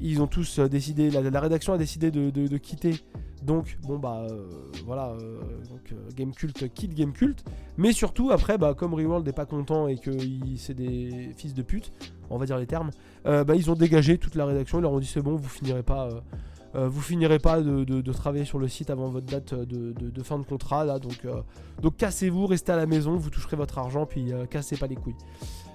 Ils 0.00 0.22
ont 0.22 0.26
tous 0.26 0.60
décidé, 0.60 1.10
la, 1.10 1.40
rédaction 1.40 1.72
a 1.72 1.78
décidé 1.78 2.10
de 2.10 2.56
quitter 2.56 2.94
donc 3.42 3.78
bon 3.82 3.98
bah 3.98 4.26
euh, 4.28 4.50
voilà, 4.84 5.08
euh, 5.10 5.40
donc 5.68 5.92
euh, 5.92 6.08
Gamecult 6.14 6.68
quitte 6.74 6.94
Gamecult, 6.94 7.42
mais 7.78 7.92
surtout 7.92 8.30
après 8.30 8.58
bah 8.58 8.74
comme 8.74 8.92
Reworld 8.92 9.24
n'est 9.24 9.32
pas 9.32 9.46
content 9.46 9.88
et 9.88 9.96
que 9.96 10.10
c'est 10.56 10.74
des 10.74 11.32
fils 11.36 11.54
de 11.54 11.62
pute, 11.62 11.90
on 12.28 12.36
va 12.36 12.44
dire 12.44 12.58
les 12.58 12.66
termes, 12.66 12.90
bah 13.24 13.54
ils 13.56 13.70
ont 13.70 13.74
dégagé 13.74 14.18
toute 14.18 14.34
la 14.34 14.44
rédaction, 14.44 14.78
ils 14.78 14.82
leur 14.82 14.92
ont 14.92 15.00
dit 15.00 15.06
c'est 15.06 15.22
bon, 15.22 15.36
vous 15.36 15.48
finirez 15.48 15.82
pas. 15.82 16.08
vous 16.74 17.00
finirez 17.00 17.38
pas 17.38 17.62
de, 17.62 18.12
travailler 18.12 18.44
sur 18.44 18.58
le 18.58 18.68
site 18.68 18.90
avant 18.90 19.08
votre 19.08 19.26
date 19.26 19.54
de, 19.54 20.22
fin 20.22 20.38
de 20.38 20.44
contrat 20.44 20.98
donc, 20.98 21.96
cassez-vous, 21.96 22.46
restez 22.46 22.72
à 22.72 22.76
la 22.76 22.86
maison, 22.86 23.16
vous 23.16 23.30
toucherez 23.30 23.56
votre 23.56 23.78
argent, 23.78 24.04
puis 24.04 24.32
cassez 24.50 24.76
pas 24.76 24.86
les 24.86 24.96
couilles. 24.96 25.16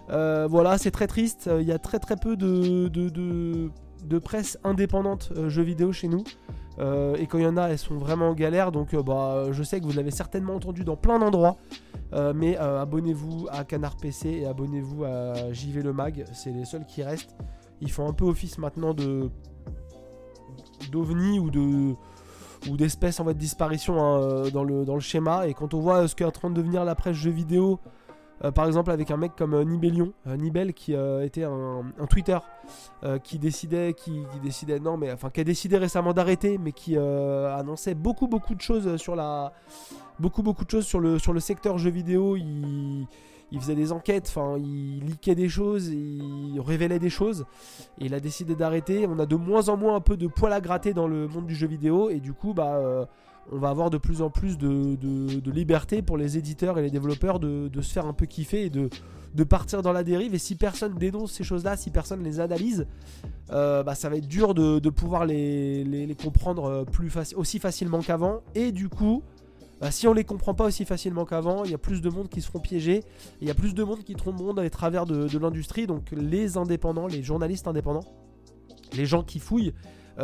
voilà, 0.08 0.77
c'est 0.77 0.91
très 0.91 1.08
triste. 1.08 1.50
Il 1.60 1.65
y 1.65 1.72
a 1.72 1.79
très 1.79 2.00
très 2.00 2.15
peu 2.15 2.38
de, 2.38 3.70
presse 4.19 4.57
indépendante 4.63 5.31
jeux 5.47 5.63
vidéo 5.63 5.91
chez 5.91 6.07
nous. 6.07 6.24
Euh, 6.79 7.15
et 7.15 7.27
quand 7.27 7.38
il 7.38 7.43
y 7.43 7.47
en 7.47 7.57
a, 7.57 7.69
elles 7.69 7.77
sont 7.77 7.97
vraiment 7.97 8.29
en 8.29 8.33
galère. 8.33 8.71
Donc 8.71 8.93
euh, 8.93 9.03
bah, 9.03 9.51
je 9.51 9.63
sais 9.63 9.79
que 9.79 9.85
vous 9.85 9.93
l'avez 9.93 10.12
certainement 10.12 10.55
entendu 10.55 10.83
dans 10.83 10.95
plein 10.95 11.19
d'endroits. 11.19 11.57
Euh, 12.13 12.33
mais 12.35 12.55
abonnez-vous 12.55 13.47
à 13.51 13.63
Canard 13.63 13.97
PC 13.97 14.29
et 14.29 14.45
abonnez-vous 14.45 15.03
à 15.03 15.51
JV 15.51 15.81
Le 15.81 15.93
Mag. 15.93 16.25
C'est 16.33 16.51
les 16.51 16.65
seuls 16.65 16.85
qui 16.85 17.03
restent. 17.03 17.35
Ils 17.81 17.91
font 17.91 18.07
un 18.07 18.13
peu 18.13 18.25
office 18.25 18.57
maintenant 18.57 18.93
de 18.93 19.29
d'ovni 20.91 21.39
ou 21.39 21.50
de 21.50 21.95
ou 22.69 22.77
d'espèces 22.77 23.19
en 23.19 23.24
voie 23.24 23.33
de 23.33 23.39
disparition 23.39 24.01
hein, 24.01 24.50
dans, 24.51 24.63
le, 24.63 24.85
dans 24.85 24.95
le 24.95 25.01
schéma. 25.01 25.47
Et 25.47 25.53
quand 25.53 25.74
on 25.74 25.79
voit 25.79 26.07
ce 26.07 26.15
qu'est 26.15 26.25
en 26.25 26.31
train 26.31 26.50
de 26.50 26.55
devenir 26.55 26.83
la 26.83 26.95
presse 26.95 27.15
jeux 27.15 27.29
vidéo, 27.31 27.79
euh, 27.83 27.89
par 28.51 28.65
exemple 28.67 28.91
avec 28.91 29.11
un 29.11 29.17
mec 29.17 29.33
comme 29.37 29.53
euh, 29.53 29.63
Nibelion, 29.63 30.13
euh, 30.27 30.37
Nibel 30.37 30.73
qui 30.73 30.93
était 30.93 31.43
un, 31.43 31.83
Twitter 32.09 32.37
qui 33.23 33.37
décidait, 33.37 33.93
qui, 33.93 34.23
décidait, 34.41 34.79
non 34.79 34.97
mais 34.97 35.11
enfin 35.11 35.29
qui 35.29 35.39
a 35.41 35.43
décidé 35.43 35.77
récemment 35.77 36.13
d'arrêter, 36.13 36.57
mais 36.57 36.71
qui 36.71 36.97
annonçait 36.97 37.93
beaucoup 37.93 38.27
beaucoup 38.27 38.55
de 38.55 38.61
choses 38.61 38.97
sur 38.97 39.15
la, 39.15 39.53
beaucoup 40.19 40.41
beaucoup 40.41 40.65
de 40.65 40.69
choses 40.71 40.85
sur 40.85 40.99
le 40.99 41.19
sur 41.19 41.33
le 41.33 41.39
secteur 41.39 41.77
jeux 41.77 41.91
vidéo. 41.91 42.35
Il, 42.35 43.05
il 43.51 43.59
faisait 43.59 43.75
des 43.75 43.91
enquêtes, 43.91 44.25
enfin 44.27 44.57
il 44.57 45.05
liquait 45.05 45.35
des 45.35 45.49
choses, 45.49 45.87
il 45.89 46.59
révélait 46.59 46.99
des 46.99 47.11
choses, 47.11 47.45
et 47.99 48.05
il 48.05 48.13
a 48.15 48.19
décidé 48.19 48.55
d'arrêter. 48.55 49.05
On 49.07 49.19
a 49.19 49.27
de 49.27 49.35
moins 49.35 49.69
en 49.69 49.77
moins 49.77 49.95
un 49.95 50.01
peu 50.01 50.17
de 50.17 50.27
poil 50.27 50.51
à 50.51 50.61
gratter 50.61 50.93
dans 50.93 51.07
le 51.07 51.27
monde 51.27 51.45
du 51.45 51.55
jeu 51.55 51.67
vidéo, 51.67 52.09
et 52.09 52.19
du 52.19 52.33
coup 52.33 52.53
bah 52.53 53.07
on 53.51 53.57
va 53.57 53.69
avoir 53.69 53.89
de 53.89 53.97
plus 53.97 54.21
en 54.21 54.29
plus 54.29 54.57
de, 54.57 55.51
liberté 55.51 56.01
pour 56.01 56.17
les 56.17 56.37
éditeurs 56.37 56.79
et 56.79 56.81
les 56.81 56.89
développeurs 56.89 57.39
de, 57.39 57.69
se 57.81 57.91
faire 57.91 58.05
un 58.05 58.13
peu 58.13 58.25
kiffer 58.25 58.65
et 58.65 58.69
de, 58.69 58.89
partir 59.43 59.81
dans 59.81 59.93
la 59.93 60.03
dérive. 60.03 60.33
Et 60.33 60.39
si 60.39 60.55
personne 60.55 60.95
dénonce 60.95 61.31
ces 61.31 61.43
choses-là, 61.43 61.77
si 61.77 61.91
personne 61.91 62.23
les 62.23 62.39
analyse, 62.39 62.87
euh, 63.51 63.83
bah, 63.83 63.95
ça 63.95 64.09
va 64.09 64.17
être 64.17 64.27
dur 64.27 64.53
de, 64.53 64.89
pouvoir 64.89 65.25
les, 65.25 66.15
comprendre 66.21 66.65
euh, 66.65 67.35
aussi 67.35 67.59
facilement 67.59 67.99
qu'avant. 67.99 68.41
Et 68.55 68.71
du 68.71 68.89
coup, 68.89 69.23
bah, 69.81 69.91
si 69.91 70.07
on 70.07 70.13
les 70.13 70.23
comprend 70.23 70.53
pas 70.53 70.65
aussi 70.65 70.85
facilement 70.85 71.25
qu'avant, 71.25 71.63
il 71.65 71.71
y 71.71 71.73
a 71.73 71.77
plus 71.77 72.01
de 72.01 72.09
monde 72.09 72.29
qui 72.29 72.41
se 72.41 72.47
feront 72.47 72.59
piéger. 72.59 73.03
Il 73.41 73.47
y 73.47 73.51
a 73.51 73.53
plus 73.53 73.73
de 73.73 73.83
monde 73.83 74.03
qui 74.03 74.15
tromperont 74.15 74.53
dans 74.53 74.61
les 74.61 74.69
travers 74.69 75.05
de, 75.05 75.37
l'industrie. 75.37 75.85
Donc 75.85 76.11
les 76.11 76.57
indépendants, 76.57 77.07
les 77.07 77.23
journalistes 77.23 77.67
indépendants, 77.67 78.05
les 78.93 79.05
gens 79.05 79.23
qui 79.23 79.39
fouillent, 79.39 79.73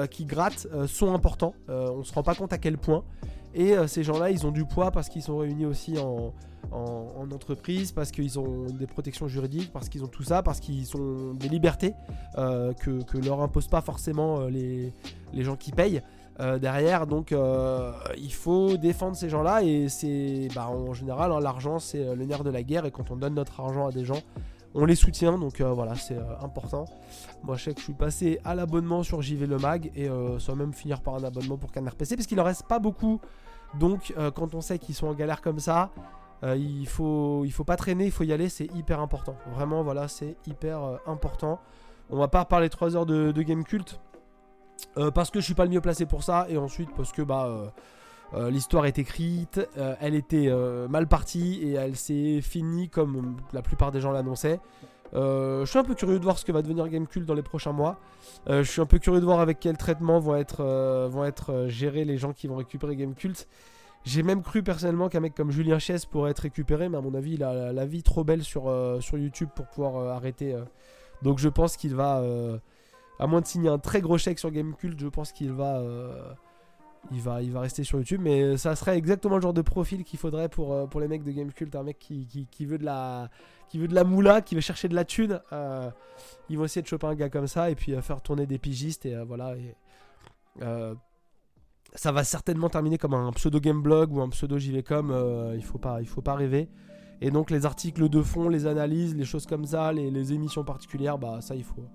qui 0.07 0.25
grattent 0.25 0.67
euh, 0.73 0.87
sont 0.87 1.13
importants. 1.13 1.53
Euh, 1.69 1.91
on 1.91 2.03
se 2.03 2.13
rend 2.13 2.23
pas 2.23 2.35
compte 2.35 2.53
à 2.53 2.57
quel 2.57 2.77
point. 2.77 3.03
Et 3.53 3.75
ces 3.85 4.01
gens-là, 4.01 4.31
ils 4.31 4.47
ont 4.47 4.51
du 4.51 4.63
poids 4.63 4.91
parce 4.91 5.09
qu'ils 5.09 5.23
sont 5.23 5.39
réunis 5.39 5.65
aussi 5.65 5.99
en, 5.99 6.33
entreprise, 7.33 7.91
parce 7.91 8.09
qu'ils 8.09 8.39
ont 8.39 8.67
des 8.67 8.87
protections 8.87 9.27
juridiques, 9.27 9.73
parce 9.73 9.89
qu'ils 9.89 10.05
ont 10.05 10.07
tout 10.07 10.23
ça, 10.23 10.41
parce 10.41 10.61
qu'ils 10.61 10.95
ont 10.95 11.33
des 11.33 11.49
libertés 11.49 11.93
que, 12.37 13.17
leur 13.17 13.41
imposent 13.41 13.67
pas 13.67 13.81
forcément 13.81 14.45
les, 14.45 14.93
les 15.33 15.43
gens 15.43 15.57
qui 15.57 15.73
payent. 15.73 16.01
derrière. 16.61 17.07
Donc 17.07 17.35
il 18.17 18.33
faut 18.33 18.77
défendre 18.77 19.17
ces 19.17 19.27
gens-là 19.27 19.63
et 19.63 19.89
c'est 19.89 20.47
bah, 20.55 20.69
en 20.69 20.93
général 20.93 21.33
hein, 21.33 21.41
l'argent 21.41 21.77
c'est 21.77 22.15
le 22.15 22.23
nerf 22.23 22.45
de 22.45 22.51
la 22.51 22.63
guerre 22.63 22.85
et 22.85 22.91
quand 22.91 23.11
on 23.11 23.17
donne 23.17 23.33
notre 23.33 23.59
argent 23.59 23.85
à 23.85 23.91
des 23.91 24.05
gens, 24.05 24.21
on 24.73 24.85
les 24.85 24.95
soutient, 24.95 25.37
donc 25.37 25.59
euh, 25.59 25.71
voilà, 25.71 25.95
c'est 25.95 26.17
euh, 26.17 26.39
important. 26.41 26.85
Moi, 27.43 27.57
je 27.57 27.65
sais 27.65 27.73
que 27.73 27.79
je 27.79 27.85
suis 27.85 27.93
passé 27.93 28.39
à 28.45 28.55
l'abonnement 28.55 29.03
sur 29.03 29.21
JV 29.21 29.45
Le 29.45 29.57
Mag 29.57 29.91
et 29.95 30.09
euh, 30.09 30.39
ça 30.39 30.53
va 30.53 30.59
même 30.59 30.73
finir 30.73 31.01
par 31.01 31.15
un 31.15 31.23
abonnement 31.23 31.57
pour 31.57 31.71
Canard 31.71 31.95
PC 31.95 32.15
parce 32.15 32.27
qu'il 32.27 32.39
en 32.39 32.43
reste 32.43 32.67
pas 32.67 32.79
beaucoup. 32.79 33.19
Donc, 33.79 34.13
quand 34.35 34.53
on 34.53 34.59
sait 34.59 34.79
qu'ils 34.79 34.95
sont 34.95 35.07
en 35.07 35.13
galère 35.13 35.39
comme 35.39 35.59
ça, 35.59 35.91
il 36.43 36.85
faut, 36.87 37.45
faut 37.49 37.63
pas 37.63 37.77
traîner, 37.77 38.03
il 38.03 38.11
faut 38.11 38.25
y 38.25 38.33
aller, 38.33 38.49
c'est 38.49 38.65
hyper 38.75 38.99
important. 38.99 39.37
Vraiment, 39.55 39.81
voilà, 39.81 40.09
c'est 40.09 40.35
hyper 40.45 40.99
important. 41.07 41.57
On 42.09 42.17
va 42.17 42.27
pas 42.27 42.43
parler 42.43 42.67
3 42.67 42.97
heures 42.97 43.05
de, 43.05 43.31
game 43.41 43.63
cult 43.63 44.01
parce 45.13 45.31
que 45.31 45.39
je 45.39 45.45
suis 45.45 45.53
pas 45.53 45.63
le 45.63 45.71
mieux 45.71 45.79
placé 45.79 46.05
pour 46.05 46.21
ça 46.21 46.47
et 46.49 46.57
ensuite 46.57 46.89
parce 46.97 47.13
que 47.13 47.21
bah 47.21 47.45
euh, 47.45 47.69
l'histoire 48.33 48.85
est 48.85 48.97
écrite, 48.97 49.59
euh, 49.77 49.95
elle 49.99 50.15
était 50.15 50.47
euh, 50.47 50.87
mal 50.87 51.07
partie 51.07 51.61
et 51.63 51.73
elle 51.73 51.95
s'est 51.95 52.41
finie 52.41 52.89
comme 52.89 53.35
la 53.51 53.61
plupart 53.61 53.91
des 53.91 53.99
gens 53.99 54.11
l'annonçaient. 54.11 54.59
je 55.13 55.65
suis 55.65 55.79
un 55.79 55.83
peu 55.83 55.95
curieux 55.95 56.17
de 56.17 56.23
voir 56.23 56.37
ce 56.37 56.45
que 56.45 56.51
va 56.51 56.61
devenir 56.61 56.87
Gamecult 56.87 57.25
dans 57.25 57.33
les 57.33 57.41
prochains 57.41 57.73
mois. 57.73 57.99
je 58.47 58.63
suis 58.63 58.81
un 58.81 58.85
peu 58.85 58.99
curieux 58.99 59.19
de 59.19 59.25
voir 59.25 59.41
avec 59.41 59.59
quel 59.59 59.75
traitement 59.75 60.19
vont 60.19 60.35
être, 60.35 60.63
vont 61.09 61.25
être 61.25 61.65
gérés 61.67 62.05
les 62.05 62.17
gens 62.17 62.31
qui 62.31 62.47
vont 62.47 62.55
récupérer 62.55 62.95
Gamecult. 62.95 63.47
J'ai 64.03 64.23
même 64.23 64.41
cru 64.41 64.63
personnellement 64.63 65.09
qu'un 65.09 65.19
mec 65.19 65.35
comme 65.35 65.51
Julien 65.51 65.77
Chess 65.77 66.05
pourrait 66.05 66.31
être 66.31 66.39
récupéré, 66.39 66.89
mais 66.89 66.97
à 66.97 67.01
mon 67.01 67.13
avis, 67.13 67.33
il 67.33 67.43
a 67.43 67.71
la 67.73 67.85
vie 67.85 68.01
trop 68.01 68.23
belle 68.23 68.43
sur, 68.43 68.63
sur 69.01 69.17
YouTube 69.17 69.49
pour 69.53 69.67
pouvoir 69.67 70.15
arrêter. 70.15 70.55
Donc 71.21 71.37
je 71.39 71.49
pense 71.49 71.75
qu'il 71.75 71.93
va, 71.93 72.23
à 73.19 73.27
moins 73.27 73.41
de 73.41 73.45
signer 73.45 73.69
un 73.69 73.79
très 73.79 73.99
gros 73.99 74.17
chèque 74.17 74.39
sur 74.39 74.51
Gamecult, 74.51 74.97
je 74.97 75.07
pense 75.07 75.33
qu'il 75.33 75.51
va 75.51 75.83
il 77.11 77.21
va, 77.21 77.41
il 77.41 77.51
va 77.51 77.61
rester 77.61 77.83
sur 77.83 77.97
YouTube. 77.97 78.21
Mais 78.23 78.57
ça 78.57 78.75
serait 78.75 78.97
exactement 78.97 79.35
le 79.35 79.41
genre 79.41 79.53
de 79.53 79.61
profil 79.61 80.03
qu'il 80.03 80.19
faudrait 80.19 80.49
pour, 80.49 80.73
euh, 80.73 80.85
pour 80.85 80.99
les 81.01 81.07
mecs 81.07 81.23
de 81.23 81.31
Gamecult. 81.31 81.75
Un 81.75 81.83
mec 81.83 81.99
qui, 81.99 82.27
qui, 82.51 82.65
veut 82.65 82.77
de 82.77 82.85
la, 82.85 83.29
qui 83.69 83.79
veut 83.79 83.87
de 83.87 83.95
la 83.95 84.03
moula, 84.03 84.41
qui 84.41 84.55
veut 84.55 84.61
chercher 84.61 84.87
de 84.87 84.95
la 84.95 85.05
thune. 85.05 85.39
Euh, 85.51 85.89
ils 86.49 86.57
vont 86.57 86.65
essayer 86.65 86.81
de 86.81 86.87
choper 86.87 87.07
un 87.07 87.15
gars 87.15 87.29
comme 87.29 87.47
ça 87.47 87.69
et 87.69 87.75
puis 87.75 87.93
euh, 87.93 88.01
faire 88.01 88.21
tourner 88.21 88.45
des 88.45 88.59
pigistes. 88.59 89.05
Et 89.05 89.15
voilà. 89.23 89.55
Ça 91.93 92.13
va 92.13 92.23
certainement 92.23 92.69
terminer 92.69 92.97
comme 92.97 93.13
un 93.13 93.31
pseudo 93.33 93.59
gameblog 93.59 94.13
ou 94.13 94.21
un 94.21 94.29
pseudo 94.29 94.57
JVcom. 94.57 95.53
il, 95.55 95.63
faut 95.63 95.79
pas, 95.79 96.01
faut 96.05 96.21
pas 96.21 96.35
rêver. 96.35 96.69
Et 97.19 97.29
donc 97.29 97.51
les 97.51 97.65
articles 97.65 98.09
de 98.09 98.21
fond, 98.21 98.49
les 98.49 98.65
analyses, 98.65 99.15
les 99.15 99.25
choses 99.25 99.45
comme 99.45 99.65
ça, 99.65 99.93
les, 99.93 100.09
les 100.09 100.33
émissions 100.33 100.63
particulières, 100.63 101.19
bah 101.19 101.39
ça 101.41 101.55
il 101.55 101.63
faut. 101.63 101.85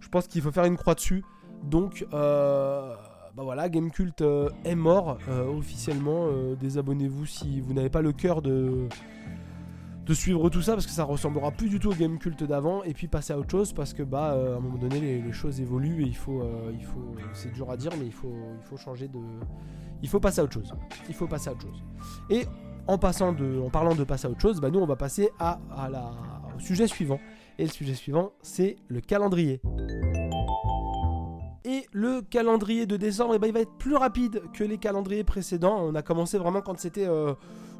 Je 0.00 0.08
pense 0.08 0.26
qu'il 0.26 0.42
faut 0.42 0.50
faire 0.50 0.64
une 0.64 0.76
croix 0.76 0.94
dessus. 0.94 1.24
Donc 1.62 2.06
euh, 2.12 2.94
bah 3.36 3.42
voilà, 3.42 3.68
Gamecult 3.68 4.20
euh, 4.20 4.48
est 4.64 4.76
mort 4.76 5.18
euh, 5.28 5.46
officiellement. 5.46 6.28
Euh, 6.28 6.54
désabonnez-vous 6.54 7.26
si 7.26 7.60
vous 7.60 7.74
n'avez 7.74 7.90
pas 7.90 8.00
le 8.00 8.12
cœur 8.12 8.42
de 8.42 8.88
de 10.06 10.12
suivre 10.12 10.50
tout 10.50 10.60
ça 10.60 10.74
parce 10.74 10.84
que 10.84 10.92
ça 10.92 11.02
ressemblera 11.04 11.50
plus 11.50 11.70
du 11.70 11.80
tout 11.80 11.88
au 11.88 11.94
Gamecult 11.94 12.44
d'avant. 12.44 12.84
Et 12.84 12.92
puis 12.92 13.08
passer 13.08 13.32
à 13.32 13.38
autre 13.38 13.50
chose 13.50 13.72
parce 13.72 13.92
que 13.92 14.04
bah 14.04 14.32
à 14.32 14.56
un 14.56 14.60
moment 14.60 14.78
donné 14.78 15.00
les, 15.00 15.32
choses 15.32 15.60
évoluent 15.60 16.04
et 16.04 16.06
il 16.06 16.14
faut 16.14 16.42
il 16.72 16.84
faut 16.84 17.16
c'est 17.32 17.52
dur 17.52 17.70
à 17.70 17.76
dire 17.76 17.90
mais 17.98 18.06
il 18.06 18.12
faut 18.12 18.34
il 18.60 18.64
faut 18.68 18.76
changer 18.76 19.08
de 19.08 19.18
il 20.02 20.08
faut 20.08 20.20
passer 20.20 20.40
à 20.40 20.44
autre 20.44 20.52
chose. 20.52 20.72
Il 21.08 21.14
faut 21.14 21.26
passer 21.26 21.48
à 21.48 21.52
autre 21.52 21.62
chose. 21.62 21.82
Et 22.30 22.44
en 22.86 22.98
passant 22.98 23.32
de 23.32 23.60
en 23.60 23.70
parlant 23.70 23.94
de 23.94 24.04
passer 24.04 24.26
à 24.26 24.30
autre 24.30 24.42
chose 24.42 24.60
bah 24.60 24.70
nous 24.70 24.78
on 24.78 24.86
va 24.86 24.96
passer 24.96 25.30
à, 25.40 25.58
à 25.74 25.88
la 25.88 26.12
au 26.54 26.60
sujet 26.60 26.86
suivant. 26.86 27.18
Et 27.58 27.64
le 27.64 27.70
sujet 27.70 27.94
suivant 27.94 28.32
c'est 28.42 28.76
le 28.88 29.00
calendrier 29.00 29.60
et 31.64 31.86
le 31.92 32.20
calendrier 32.20 32.86
de 32.86 32.96
décembre, 32.96 33.34
eh 33.34 33.38
ben, 33.38 33.46
il 33.46 33.52
va 33.52 33.60
être 33.60 33.76
plus 33.78 33.96
rapide 33.96 34.42
que 34.52 34.64
les 34.64 34.78
calendriers 34.78 35.24
précédents. 35.24 35.78
On 35.82 35.94
a 35.94 36.02
commencé 36.02 36.36
vraiment 36.36 36.60
quand 36.60 36.78
c'était 36.78 37.06
euh, 37.06 37.34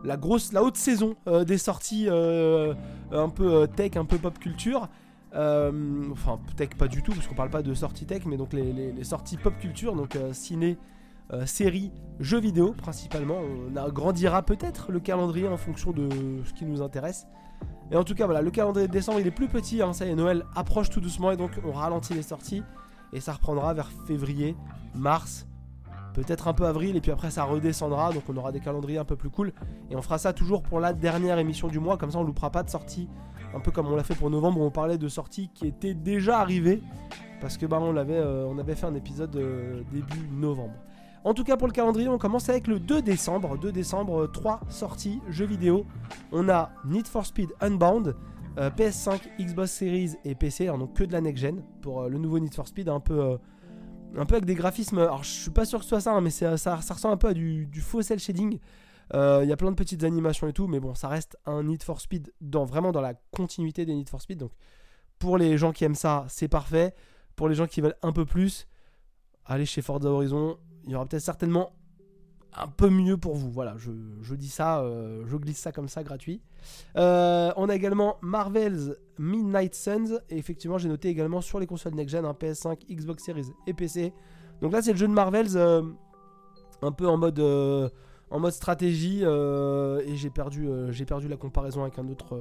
la 0.05 0.17
grosse, 0.17 0.53
la 0.53 0.63
haute 0.63 0.77
saison 0.77 1.17
euh, 1.27 1.45
des 1.45 1.59
sorties 1.59 2.07
euh, 2.09 2.75
un 3.13 3.29
peu 3.29 3.69
tech, 3.69 3.97
un 3.97 4.07
peu 4.07 4.17
pop 4.17 4.39
culture. 4.39 4.89
enfin, 5.33 6.41
tech 6.57 6.71
pas 6.79 6.89
du 6.89 7.03
tout, 7.03 7.13
parce 7.13 7.27
qu'on 7.27 7.35
parle 7.35 7.51
pas 7.51 7.63
de 7.63 7.75
sorties 7.75 8.07
tech, 8.07 8.23
mais 8.25 8.39
donc 8.39 8.55
les, 8.55 9.05
sorties 9.05 9.37
pop 9.37 9.55
culture, 9.59 9.95
donc 9.95 10.17
ciné, 10.33 10.79
séries, 11.45 11.93
jeux 12.21 12.41
vidéo 12.41 12.73
principalement. 12.73 13.39
On 13.39 13.77
agrandira 13.77 14.43
peut-être 14.43 14.93
le 14.93 15.01
calendrier 15.01 15.49
en 15.49 15.59
fonction 15.59 15.91
de 15.93 16.09
ce 16.45 16.55
qui 16.55 16.65
nous 16.65 16.81
intéresse. 16.81 17.27
Et 17.91 17.97
en 17.97 18.05
tout 18.05 18.15
cas, 18.15 18.25
voilà, 18.25 18.41
le 18.41 18.51
calendrier 18.51 18.89
de 18.89 18.93
décembre 18.93 19.21
il 19.21 19.27
est 19.27 19.31
plus 19.31 19.49
petit, 19.49 19.83
hein, 19.83 19.93
ça 19.93 20.07
y 20.07 20.11
est, 20.11 20.15
Noël 20.15 20.47
approche 20.55 20.89
tout 20.89 21.03
doucement 21.03 21.33
et 21.33 21.37
donc 21.37 21.51
on 21.67 21.73
ralentit 21.73 22.15
les 22.15 22.23
sorties 22.23 22.63
et 23.15 23.21
ça 23.21 23.33
reprendra 23.33 23.73
vers 23.73 23.91
février, 24.07 24.57
mars, 24.95 25.47
peut-être 26.15 26.49
un 26.49 26.53
peu 26.53 26.67
avril 26.67 26.97
et 26.97 27.01
puis 27.01 27.11
après 27.11 27.31
ça 27.31 27.45
redescendra 27.45 28.13
donc 28.13 28.23
on 28.29 28.37
aura 28.37 28.53
des 28.53 28.61
calendriers 28.61 28.99
un 28.99 29.05
peu 29.05 29.17
plus 29.17 29.31
cool 29.31 29.53
et 29.91 29.97
on 29.97 30.03
fera 30.03 30.17
ça 30.19 30.33
toujours 30.33 30.63
pour 30.63 30.79
la 30.79 30.93
dernière 30.93 31.39
émission 31.39 31.67
du 31.69 31.81
mois 31.81 31.97
comme 31.97 32.13
ça 32.13 32.19
on 32.19 32.23
loupera 32.23 32.51
pas 32.51 32.63
de 32.63 32.71
sortie 32.71 33.09
un 33.55 33.61
peu 33.61 33.71
comme 33.71 33.87
on 33.89 33.97
l'a 33.97 34.05
fait 34.05 34.15
pour 34.15 34.31
novembre 34.31 34.61
où 34.61 34.65
on 34.65 34.71
parlait 34.71 34.99
de 34.99 35.09
sorties 35.09 35.51
qui 35.55 35.67
étaient 35.67 35.95
déjà 35.95 36.39
arrivées 36.39 36.83
parce 37.41 37.57
que 37.57 37.67
bah 37.67 37.79
on 37.81 37.93
l'avait 37.93 38.17
euh, 38.17 38.59
avait 38.59 38.75
fait 38.75 38.87
un 38.87 38.95
épisode 38.95 39.37
euh, 39.37 39.83
début 39.93 40.29
novembre. 40.33 40.75
En 41.25 41.35
tout 41.35 41.45
cas 41.45 41.57
pour 41.57 41.67
le 41.67 41.73
calendrier 41.73 42.09
on 42.09 42.19
commence 42.19 42.49
avec 42.49 42.67
le 42.67 42.79
2 42.79 43.03
décembre, 43.03 43.59
2 43.59 43.73
décembre 43.73 44.27
3 44.33 44.61
sorties 44.69 45.21
jeux 45.29 45.47
vidéo. 45.47 45.85
On 46.33 46.49
a 46.49 46.71
Need 46.85 47.07
for 47.07 47.27
Speed 47.27 47.51
Unbound 47.61 48.15
euh, 48.59 48.71
PS5, 48.71 49.21
Xbox 49.39 49.73
Series 49.73 50.13
et 50.25 50.35
PC, 50.35 50.65
alors 50.65 50.79
donc 50.79 50.95
que 50.95 51.05
de 51.05 51.13
la 51.13 51.21
next-gen 51.21 51.63
pour 51.83 52.03
euh, 52.03 52.09
le 52.09 52.19
nouveau 52.19 52.39
Need 52.39 52.55
for 52.55 52.69
Speed, 52.69 52.89
un 52.89 53.01
peu, 53.01 53.21
euh, 53.21 53.37
un 54.17 54.27
peu 54.27 54.37
avec 54.37 54.45
des 54.45 54.55
graphismes. 54.55 54.99
Alors 54.99 55.25
je 55.25 55.31
suis 55.31 55.51
pas 55.51 55.65
sûr 55.65 55.81
que 55.81 55.85
ce 55.85 55.89
soit 55.91 56.01
ça, 56.01 56.13
hein, 56.13 56.21
mais 56.21 56.31
ça, 56.31 56.55
ressemble 56.55 57.15
un 57.15 57.17
peu 57.17 57.29
à 57.29 57.35
du, 57.35 57.69
faux 57.81 58.03
cel 58.03 58.19
shading. 58.19 58.59
Il 59.13 59.47
y 59.49 59.53
a 59.53 59.57
plein 59.57 59.71
de 59.71 59.77
petites 59.77 60.05
animations 60.05 60.49
et 60.49 60.53
tout, 60.53 60.67
mais 60.67 60.81
bon, 60.81 60.95
ça 60.95 61.09
reste 61.09 61.37
un 61.47 61.65
Need 61.65 61.83
for 61.83 62.01
Speed 62.01 62.33
dans, 62.41 62.65
vraiment 62.65 62.93
dans 62.93 63.01
la 63.01 63.15
continuité 63.33 63.85
des 63.85 63.95
Need 63.95 64.09
for 64.09 64.21
Speed. 64.21 64.39
Donc 64.39 64.53
pour 65.19 65.37
les 65.37 65.59
gens 65.59 65.73
qui 65.73 65.85
aiment 65.85 65.95
ça, 65.95 66.25
c'est 66.29 66.49
parfait. 66.49 66.95
Pour 67.37 67.49
les 67.49 67.55
gens 67.55 67.67
qui 67.67 67.81
veulent 67.81 67.97
un 68.03 68.13
peu 68.13 68.25
plus, 68.25 68.69
allez 69.45 69.67
chez 69.67 69.83
Forza 69.83 70.09
Horizon. 70.09 70.59
Il 70.85 70.93
y 70.93 70.95
aura 70.95 71.07
peut-être 71.07 71.23
certainement 71.23 71.73
un 72.57 72.69
peu 72.69 72.89
mieux 72.89 73.17
pour 73.17 73.35
vous. 73.35 73.51
Voilà, 73.51 73.75
je, 73.79 74.35
dis 74.35 74.49
ça, 74.49 74.81
euh, 74.81 75.25
je 75.27 75.37
glisse 75.37 75.59
ça 75.59 75.73
comme 75.73 75.89
ça, 75.89 76.03
gratuit. 76.03 76.41
Euh, 76.97 77.53
on 77.57 77.69
a 77.69 77.75
également 77.75 78.17
Marvel's 78.21 78.97
Midnight 79.19 79.75
Suns. 79.75 80.19
Et 80.31 80.39
effectivement, 80.39 80.79
j'ai 80.79 80.89
noté 80.89 81.09
également 81.09 81.41
sur 81.41 81.59
les 81.59 81.67
consoles 81.67 81.95
next-gen, 81.95 82.25
un 82.25 82.33
PS5, 82.33 82.79
Xbox 82.91 83.25
Series 83.25 83.53
et 83.67 83.75
PC. 83.75 84.13
Donc 84.61 84.73
là, 84.73 84.83
c'est 84.83 84.93
le 84.93 84.99
jeu 84.99 85.09
de 85.09 85.13
Marvel's. 85.13 85.55
Euh, 85.57 85.83
un 86.83 86.93
peu 86.93 87.07
en 87.09 87.17
mode, 87.17 87.41
stratégie. 88.51 89.23
et 89.23 90.17
j'ai 90.17 90.31
perdu 90.31 91.29
la 91.29 91.37
comparaison 91.37 91.83
avec 91.83 91.99
un 91.99 92.09
autre 92.09 92.37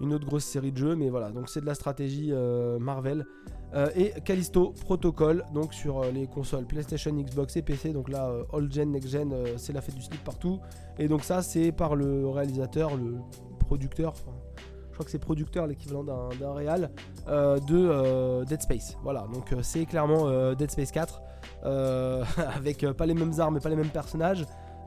une 0.00 0.12
autre 0.12 0.26
grosse 0.26 0.44
série 0.44 0.72
de 0.72 0.76
jeux, 0.76 0.96
mais 0.96 1.08
voilà, 1.08 1.30
donc 1.30 1.48
c'est 1.48 1.60
de 1.60 1.66
la 1.66 1.74
stratégie 1.74 2.30
euh, 2.32 2.78
Marvel. 2.78 3.26
Euh, 3.74 3.88
et 3.96 4.12
Callisto 4.24 4.72
Protocol, 4.84 5.44
donc 5.52 5.74
sur 5.74 6.00
euh, 6.00 6.10
les 6.10 6.26
consoles 6.26 6.66
PlayStation, 6.66 7.12
Xbox 7.12 7.56
et 7.56 7.62
PC, 7.62 7.92
donc 7.92 8.08
là, 8.08 8.30
all 8.52 8.70
gen, 8.70 8.92
next 8.92 9.10
gen, 9.10 9.34
c'est 9.56 9.72
la 9.72 9.80
fête 9.80 9.94
du 9.94 10.02
slip 10.02 10.22
partout. 10.22 10.60
Et 10.98 11.08
donc 11.08 11.24
ça, 11.24 11.42
c'est 11.42 11.72
par 11.72 11.96
le 11.96 12.28
réalisateur, 12.28 12.96
le 12.96 13.16
producteur, 13.60 14.14
je 14.16 14.94
crois 14.94 15.04
que 15.04 15.10
c'est 15.10 15.18
producteur 15.18 15.66
l'équivalent 15.66 16.04
d'un 16.04 16.54
réal, 16.54 16.90
de 17.26 18.44
Dead 18.44 18.62
Space. 18.62 18.96
Voilà, 19.02 19.26
donc 19.32 19.52
c'est 19.62 19.84
clairement 19.84 20.54
Dead 20.54 20.70
Space 20.70 20.92
4, 20.92 21.20
avec 22.54 22.86
pas 22.92 23.04
les 23.04 23.14
mêmes 23.14 23.38
armes 23.38 23.56
et 23.58 23.60
pas 23.60 23.68
les 23.68 23.76
mêmes 23.76 23.90
personnages, 23.90 24.46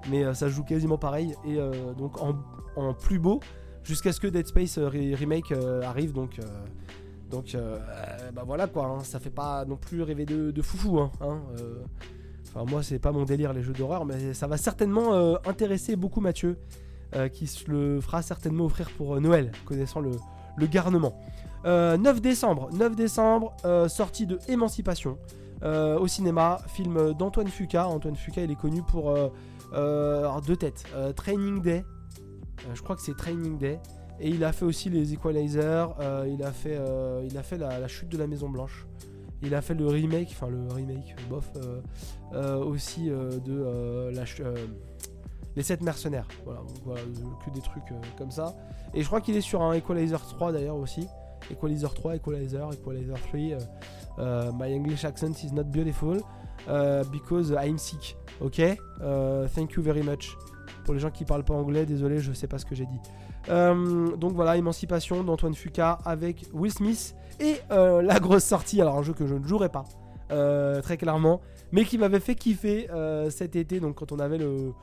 mais 0.09 0.33
ça 0.33 0.47
joue 0.47 0.63
quasiment 0.63 0.97
pareil, 0.97 1.35
et 1.45 1.57
donc 1.97 2.17
en 2.21 2.93
plus 2.93 3.19
beau 3.19 3.39
jusqu'à 3.89 4.13
ce 4.13 4.19
que 4.19 4.27
Dead 4.27 4.47
Space 4.47 4.77
euh, 4.77 4.87
Remake 4.87 5.51
euh, 5.51 5.81
arrive. 5.81 6.13
Donc, 6.13 6.39
euh, 6.39 6.43
donc 7.31 7.55
bah 8.33 8.43
voilà 8.45 8.65
quoi, 8.67 8.85
hein. 8.85 9.03
ça 9.03 9.19
fait 9.19 9.29
pas 9.29 9.63
non 9.65 9.75
plus 9.75 10.01
rêver 10.01 10.25
de, 10.25 10.61
foufou. 10.61 10.99
Hein, 10.99 11.11
hein 11.21 11.41
Enfin, 12.47 12.65
moi, 12.67 12.81
c'est 12.81 12.97
pas 12.97 13.11
mon 13.11 13.25
délire 13.25 13.53
les 13.53 13.61
jeux 13.61 13.73
d'horreur, 13.73 14.03
mais 14.05 14.33
ça 14.33 14.47
va 14.47 14.57
certainement 14.57 15.13
intéresser 15.47 15.95
beaucoup 15.95 16.21
Mathieu, 16.21 16.57
qui 17.31 17.45
se 17.45 17.69
le 17.69 18.01
fera 18.01 18.23
certainement 18.23 18.65
offrir 18.65 18.89
pour 18.89 19.21
Noël, 19.21 19.51
connaissant 19.65 19.99
le, 19.99 20.09
garnement. 20.65 21.21
9 21.65 22.19
décembre, 22.19 22.69
9 22.73 22.95
décembre, 22.95 23.55
sortie 23.87 24.25
de 24.25 24.39
Émancipation 24.47 25.19
au 25.61 26.07
cinéma, 26.07 26.61
film 26.65 27.13
d'Antoine 27.13 27.49
Fuca. 27.49 27.87
Antoine 27.87 28.15
Fuca, 28.15 28.41
il 28.41 28.49
est 28.49 28.59
connu 28.59 28.81
pour 28.81 29.15
deux 29.71 30.55
têtes, 30.55 30.85
Training 31.15 31.61
Day 31.61 31.85
je 32.73 32.81
crois 32.81 32.95
que 32.95 33.01
c'est 33.01 33.15
Training 33.15 33.57
Day. 33.57 33.79
Et 34.19 34.29
il 34.29 34.43
a 34.43 34.51
fait 34.51 34.65
aussi 34.65 34.89
les 34.89 35.13
Equalizers. 35.13 35.95
Euh, 35.99 36.27
il 36.29 36.43
a 36.43 36.51
fait, 36.51 36.77
euh, 36.77 37.25
il 37.25 37.37
a 37.37 37.43
fait 37.43 37.57
la, 37.57 37.87
chute 37.87 38.09
de 38.09 38.17
la 38.17 38.27
Maison 38.27 38.49
Blanche. 38.49 38.85
Il 39.41 39.55
a 39.55 39.61
fait 39.61 39.73
le 39.73 39.87
remake, 39.87 40.29
enfin 40.31 40.49
le 40.49 40.67
remake, 40.73 41.15
bof, 41.29 41.49
aussi 42.33 43.05
de 43.05 44.11
les 45.55 45.63
7 45.63 45.81
mercenaires. 45.81 46.27
Voilà, 46.83 47.01
que 47.45 47.49
des 47.51 47.61
trucs 47.61 47.83
comme 48.17 48.31
ça. 48.31 48.53
Et 48.93 49.01
je 49.01 49.07
crois 49.07 49.21
qu'il 49.21 49.37
est 49.37 49.41
sur 49.41 49.61
un 49.61 49.73
Equalizer 49.73 50.19
3 50.19 50.51
d'ailleurs 50.51 50.75
aussi. 50.75 51.07
Equalizer 51.49 51.93
3, 51.93 52.17
Equalizer, 52.17 52.69
Equalizer 52.73 53.15
3. 54.17 54.51
my 54.51 54.73
English 54.73 55.05
accent 55.05 55.41
is 55.41 55.53
not 55.53 55.63
beautiful 55.71 56.17
because 57.09 57.51
I'm 57.51 57.77
sick. 57.77 58.17
Ok? 58.41 58.61
thank 59.55 59.71
you 59.77 59.81
very 59.81 60.03
much. 60.03 60.35
Pour 60.89 60.95
les 60.95 60.99
gens 61.01 61.11
qui 61.11 61.23
parlent 61.23 61.43
pas 61.43 61.53
anglais, 61.53 61.85
désolé, 61.85 62.17
je 62.17 62.33
sais 62.33 62.47
pas 62.47 62.57
ce 62.57 62.65
que 62.65 62.73
j'ai 62.73 62.87
dit. 62.87 62.99
Euh, 63.49 64.17
donc 64.17 64.33
voilà, 64.33 64.57
Émancipation 64.57 65.23
d'Antoine 65.23 65.53
Fuca 65.53 65.99
avec 66.03 66.47
Will 66.51 66.71
Smith. 66.71 67.15
Et 67.39 67.57
euh, 67.69 68.01
la 68.01 68.19
grosse 68.19 68.43
sortie, 68.43 68.81
alors 68.81 68.97
un 68.97 69.03
jeu 69.03 69.13
que 69.13 69.27
je 69.27 69.35
ne 69.35 69.45
jouerai 69.45 69.69
pas, 69.69 69.83
euh, 70.31 70.81
très 70.81 70.97
clairement, 70.97 71.41
mais 71.71 71.85
qui 71.85 71.99
m'avait 71.99 72.19
fait 72.19 72.33
kiffer 72.33 72.87
cet 73.29 73.55
été, 73.55 73.79
donc 73.79 73.97
quand 73.97 74.11
on 74.11 74.17
avait 74.17 74.39
le, 74.39 74.73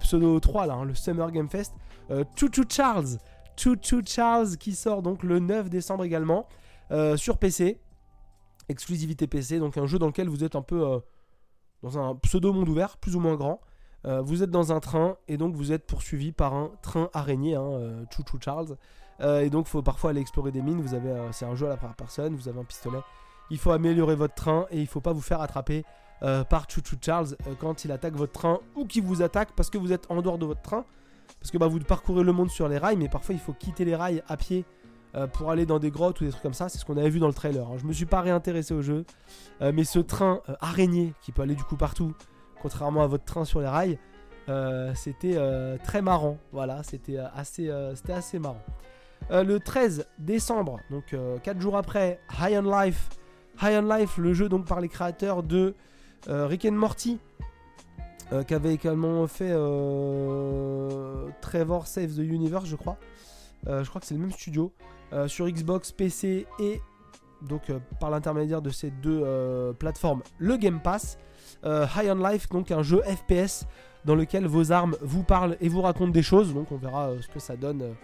pseudo 0.00 0.38
3, 0.38 0.66
là, 0.66 0.74
hein, 0.74 0.84
le 0.84 0.94
Summer 0.94 1.32
Game 1.32 1.48
Fest. 1.48 1.72
Choo 2.36 2.48
Choo 2.52 2.64
Charles. 2.68 3.16
Choo 3.56 3.74
Choo 3.80 4.02
Charles 4.04 4.58
qui 4.58 4.74
sort 4.74 5.00
donc 5.00 5.22
le 5.22 5.38
9 5.38 5.70
décembre 5.70 6.04
également 6.04 6.46
sur 7.16 7.38
PC. 7.38 7.80
Exclusivité 8.68 9.26
PC, 9.26 9.60
donc 9.60 9.78
un 9.78 9.86
jeu 9.86 9.98
dans 9.98 10.08
lequel 10.08 10.28
vous 10.28 10.44
êtes 10.44 10.56
un 10.56 10.62
peu 10.62 11.00
dans 11.82 11.98
un 11.98 12.16
pseudo 12.16 12.52
monde 12.52 12.68
ouvert, 12.68 12.98
plus 12.98 13.16
ou 13.16 13.20
moins 13.20 13.36
grand. 13.36 13.62
Euh, 14.06 14.20
vous 14.20 14.42
êtes 14.42 14.50
dans 14.50 14.72
un 14.72 14.80
train 14.80 15.16
et 15.28 15.36
donc 15.36 15.54
vous 15.54 15.72
êtes 15.72 15.86
poursuivi 15.86 16.32
par 16.32 16.54
un 16.54 16.70
train 16.82 17.08
araignée, 17.14 17.54
hein, 17.54 17.62
euh, 17.62 18.04
Choo 18.10 18.22
Choo 18.28 18.38
Charles. 18.40 18.76
Euh, 19.20 19.40
et 19.40 19.50
donc 19.50 19.66
il 19.66 19.70
faut 19.70 19.82
parfois 19.82 20.10
aller 20.10 20.20
explorer 20.20 20.52
des 20.52 20.60
mines. 20.60 20.80
Vous 20.80 20.94
avez, 20.94 21.14
c'est 21.32 21.46
un 21.46 21.54
jeu 21.54 21.66
à 21.66 21.70
la 21.70 21.76
première 21.76 21.96
personne, 21.96 22.34
vous 22.34 22.48
avez 22.48 22.60
un 22.60 22.64
pistolet. 22.64 22.98
Il 23.50 23.58
faut 23.58 23.70
améliorer 23.70 24.14
votre 24.14 24.34
train 24.34 24.66
et 24.70 24.80
il 24.80 24.86
faut 24.86 25.00
pas 25.00 25.12
vous 25.12 25.20
faire 25.20 25.40
attraper 25.40 25.84
par 26.48 26.66
Choo 26.70 26.80
Charles 27.00 27.36
quand 27.60 27.84
il 27.84 27.92
attaque 27.92 28.14
votre 28.14 28.32
train 28.32 28.58
ou 28.76 28.86
qu'il 28.86 29.02
vous 29.02 29.20
attaque 29.20 29.50
parce 29.54 29.68
que 29.68 29.76
vous 29.76 29.92
êtes 29.92 30.10
en 30.10 30.22
dehors 30.22 30.38
de 30.38 30.46
votre 30.46 30.62
train. 30.62 30.84
Parce 31.40 31.50
que 31.50 31.58
bah, 31.58 31.66
vous 31.66 31.78
parcourez 31.80 32.24
le 32.24 32.32
monde 32.32 32.50
sur 32.50 32.68
les 32.68 32.78
rails, 32.78 32.96
mais 32.96 33.08
parfois 33.08 33.34
il 33.34 33.40
faut 33.40 33.52
quitter 33.52 33.84
les 33.84 33.94
rails 33.94 34.22
à 34.28 34.36
pied 34.36 34.64
pour 35.34 35.50
aller 35.50 35.66
dans 35.66 35.78
des 35.78 35.90
grottes 35.90 36.20
ou 36.22 36.24
des 36.24 36.30
trucs 36.30 36.42
comme 36.42 36.54
ça. 36.54 36.68
C'est 36.68 36.78
ce 36.78 36.84
qu'on 36.84 36.96
avait 36.96 37.10
vu 37.10 37.20
dans 37.20 37.28
le 37.28 37.34
trailer. 37.34 37.68
Hein. 37.68 37.76
Je 37.76 37.84
me 37.86 37.92
suis 37.92 38.06
pas 38.06 38.22
réintéressé 38.22 38.72
au 38.72 38.80
jeu, 38.80 39.04
mais 39.60 39.84
ce 39.84 39.98
train 39.98 40.40
araignée 40.60 41.12
qui 41.20 41.30
peut 41.30 41.42
aller 41.42 41.54
du 41.54 41.64
coup 41.64 41.76
partout, 41.76 42.14
contrairement 42.64 43.02
à 43.02 43.06
votre 43.06 43.26
train 43.26 43.44
sur 43.44 43.60
les 43.60 43.68
rails. 43.68 43.98
Euh, 44.48 44.92
c'était 44.94 45.34
euh, 45.36 45.76
très 45.84 46.00
marrant. 46.00 46.38
Voilà, 46.50 46.82
c'était 46.82 47.18
euh, 47.18 47.26
assez, 47.34 47.70
assez 48.08 48.38
marrant. 48.38 48.62
le 49.30 49.58
13 49.58 50.06
décembre, 50.18 50.80
donc 50.90 51.14
4 51.42 51.60
jours 51.60 51.76
après, 51.76 52.20
High 52.40 52.58
on 52.58 52.80
Life. 52.80 53.10
High 53.62 53.82
on 53.82 53.96
Life, 53.96 54.16
le 54.16 54.32
jeu 54.32 54.48
donc 54.48 54.66
par 54.66 54.80
les 54.80 54.88
créateurs 54.88 55.42
de 55.42 55.74
Rick 56.26 56.64
and 56.64 56.72
Morty. 56.72 57.18
qui 58.46 58.54
avait 58.54 58.72
également 58.72 59.26
fait 59.26 59.52
Trevor 61.42 61.86
Save 61.86 62.14
the 62.14 62.18
Universe, 62.18 62.64
je 62.66 62.76
crois. 62.76 62.96
je 63.66 63.86
crois 63.88 64.00
que 64.00 64.06
c'est 64.06 64.14
le 64.14 64.20
même 64.20 64.32
studio. 64.32 64.72
sur 65.26 65.46
Xbox, 65.48 65.92
PC 65.92 66.46
et 66.58 66.80
donc 67.42 67.70
par 68.00 68.08
l'intermédiaire 68.10 68.62
de 68.62 68.70
ces 68.70 68.90
deux 68.90 69.22
plateformes, 69.78 70.22
le 70.38 70.56
Game 70.56 70.80
Pass. 70.80 71.18
Euh, 71.64 71.86
High 71.96 72.10
on 72.10 72.28
Life, 72.28 72.48
donc 72.48 72.70
un 72.70 72.82
jeu 72.82 73.02
FPS 73.02 73.66
dans 74.04 74.14
lequel 74.14 74.46
vos 74.46 74.70
armes 74.70 74.96
vous 75.00 75.22
parlent 75.22 75.56
et 75.60 75.68
vous 75.68 75.80
racontent 75.80 76.12
des 76.12 76.22
choses. 76.22 76.52
Donc 76.52 76.72
on 76.72 76.76
verra 76.76 77.08
euh, 77.08 77.20
ce 77.20 77.28
que 77.28 77.38
ça 77.38 77.56
donne 77.56 77.94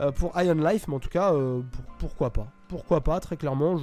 euh, 0.00 0.12
pour 0.12 0.32
High 0.38 0.50
on 0.50 0.62
Life, 0.62 0.88
mais 0.88 0.94
en 0.94 1.00
tout 1.00 1.10
cas, 1.10 1.32
pourquoi 1.98 2.30
pas 2.30 2.48
Pourquoi 2.68 3.00
pas, 3.02 3.20
très 3.20 3.36
clairement. 3.36 3.76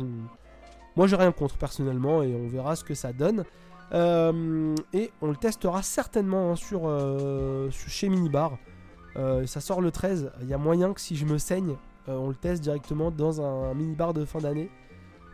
Moi 0.96 1.08
j'ai 1.08 1.16
rien 1.16 1.32
contre 1.32 1.58
personnellement 1.58 2.24
et 2.24 2.34
on 2.34 2.48
verra 2.48 2.76
ce 2.76 2.84
que 2.84 2.96
ça 2.96 3.14
donne. 3.14 3.44
et 3.94 5.12
on 5.22 5.28
le 5.28 5.36
testera 5.36 5.84
certainement 5.84 6.52
hein, 6.52 6.56
sur, 6.56 6.82
chez 7.72 8.10
Minibar. 8.10 8.58
ça 9.46 9.62
sort 9.62 9.82
le 9.82 9.92
13. 9.92 10.32
Il 10.42 10.48
y 10.48 10.54
a 10.54 10.58
moyen 10.58 10.94
que 10.94 11.02
si 11.02 11.16
je 11.16 11.26
me 11.26 11.38
saigne, 11.38 11.76
on 12.08 12.30
le 12.30 12.36
teste 12.36 12.64
directement 12.64 13.12
dans 13.12 13.42
un 13.42 13.74
minibar 13.76 14.14
de 14.14 14.26
fin 14.26 14.40
d'année. 14.40 14.72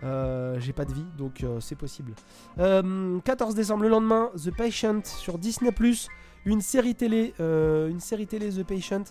Euh, 0.04 0.60
j'ai 0.60 0.74
pas 0.74 0.86
de 0.86 0.94
vie, 0.94 1.06
donc 1.18 1.44
euh, 1.44 1.60
c'est 1.60 1.76
possible. 1.76 2.14
14 2.58 2.60
euh, 2.60 3.56
décembre, 3.56 3.84
le 3.84 3.90
lendemain, 3.90 4.30
The 4.36 4.56
Patient 4.56 5.02
sur 5.04 5.38
Disney⁇ 5.38 5.72
une 6.46 6.62
série 6.62 6.94
télé, 6.94 7.34
une 7.40 8.00
série 8.00 8.28
télé 8.28 8.50
The 8.50 8.64
Patient, 8.64 9.04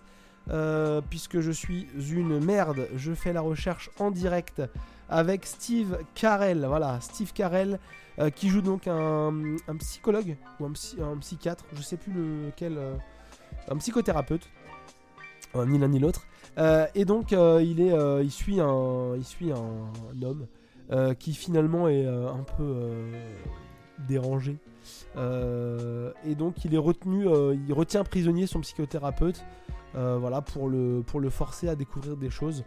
puisque 1.11 1.41
je 1.41 1.51
suis 1.51 1.89
une 2.13 2.39
merde, 2.39 2.89
je 2.95 3.13
fais 3.13 3.33
la 3.33 3.41
recherche 3.41 3.91
en 3.99 4.13
direct 4.13 4.63
avec 5.09 5.45
Steve 5.45 5.99
Carell, 6.15 6.65
voilà, 6.65 7.01
Steve 7.01 7.33
Carell, 7.33 7.81
qui 8.37 8.49
joue 8.49 8.61
donc 8.61 8.87
un, 8.87 9.33
psychologue, 9.81 10.37
ou 10.61 10.67
un, 10.67 11.17
psychiatre, 11.19 11.65
je 11.75 11.83
sais 11.83 11.97
plus 11.97 12.13
lequel, 12.13 12.79
un 13.69 13.77
psychothérapeute, 13.79 14.49
ni 15.57 15.77
l'un 15.77 15.89
ni 15.89 15.99
l'autre, 15.99 16.23
et 16.95 17.05
donc 17.05 17.33
il, 17.33 17.81
est, 17.81 18.23
il 18.23 18.31
suit, 18.31 18.61
un, 18.61 19.17
il 19.17 19.25
suit 19.25 19.51
un 19.51 20.23
homme 20.23 20.47
euh, 20.93 21.15
qui 21.15 21.33
finalement 21.33 21.89
est 21.89 22.05
euh, 22.05 22.29
un 22.29 22.43
peu 22.43 22.63
euh, 22.63 23.11
dérangé. 24.07 24.59
et 25.17 26.35
donc 26.35 26.65
il 26.67 26.75
est 26.75 26.79
retenu, 26.79 27.25
il 27.67 27.73
retient 27.73 28.05
prisonnier 28.05 28.47
son 28.47 28.61
psychothérapeute, 28.61 29.43
voilà, 29.95 30.43
pour 30.43 30.69
le, 30.69 31.03
pour 31.07 31.21
le 31.21 31.31
forcer 31.31 31.69
à 31.69 31.75
découvrir 31.75 32.17
des 32.17 32.31
choses. 32.31 32.65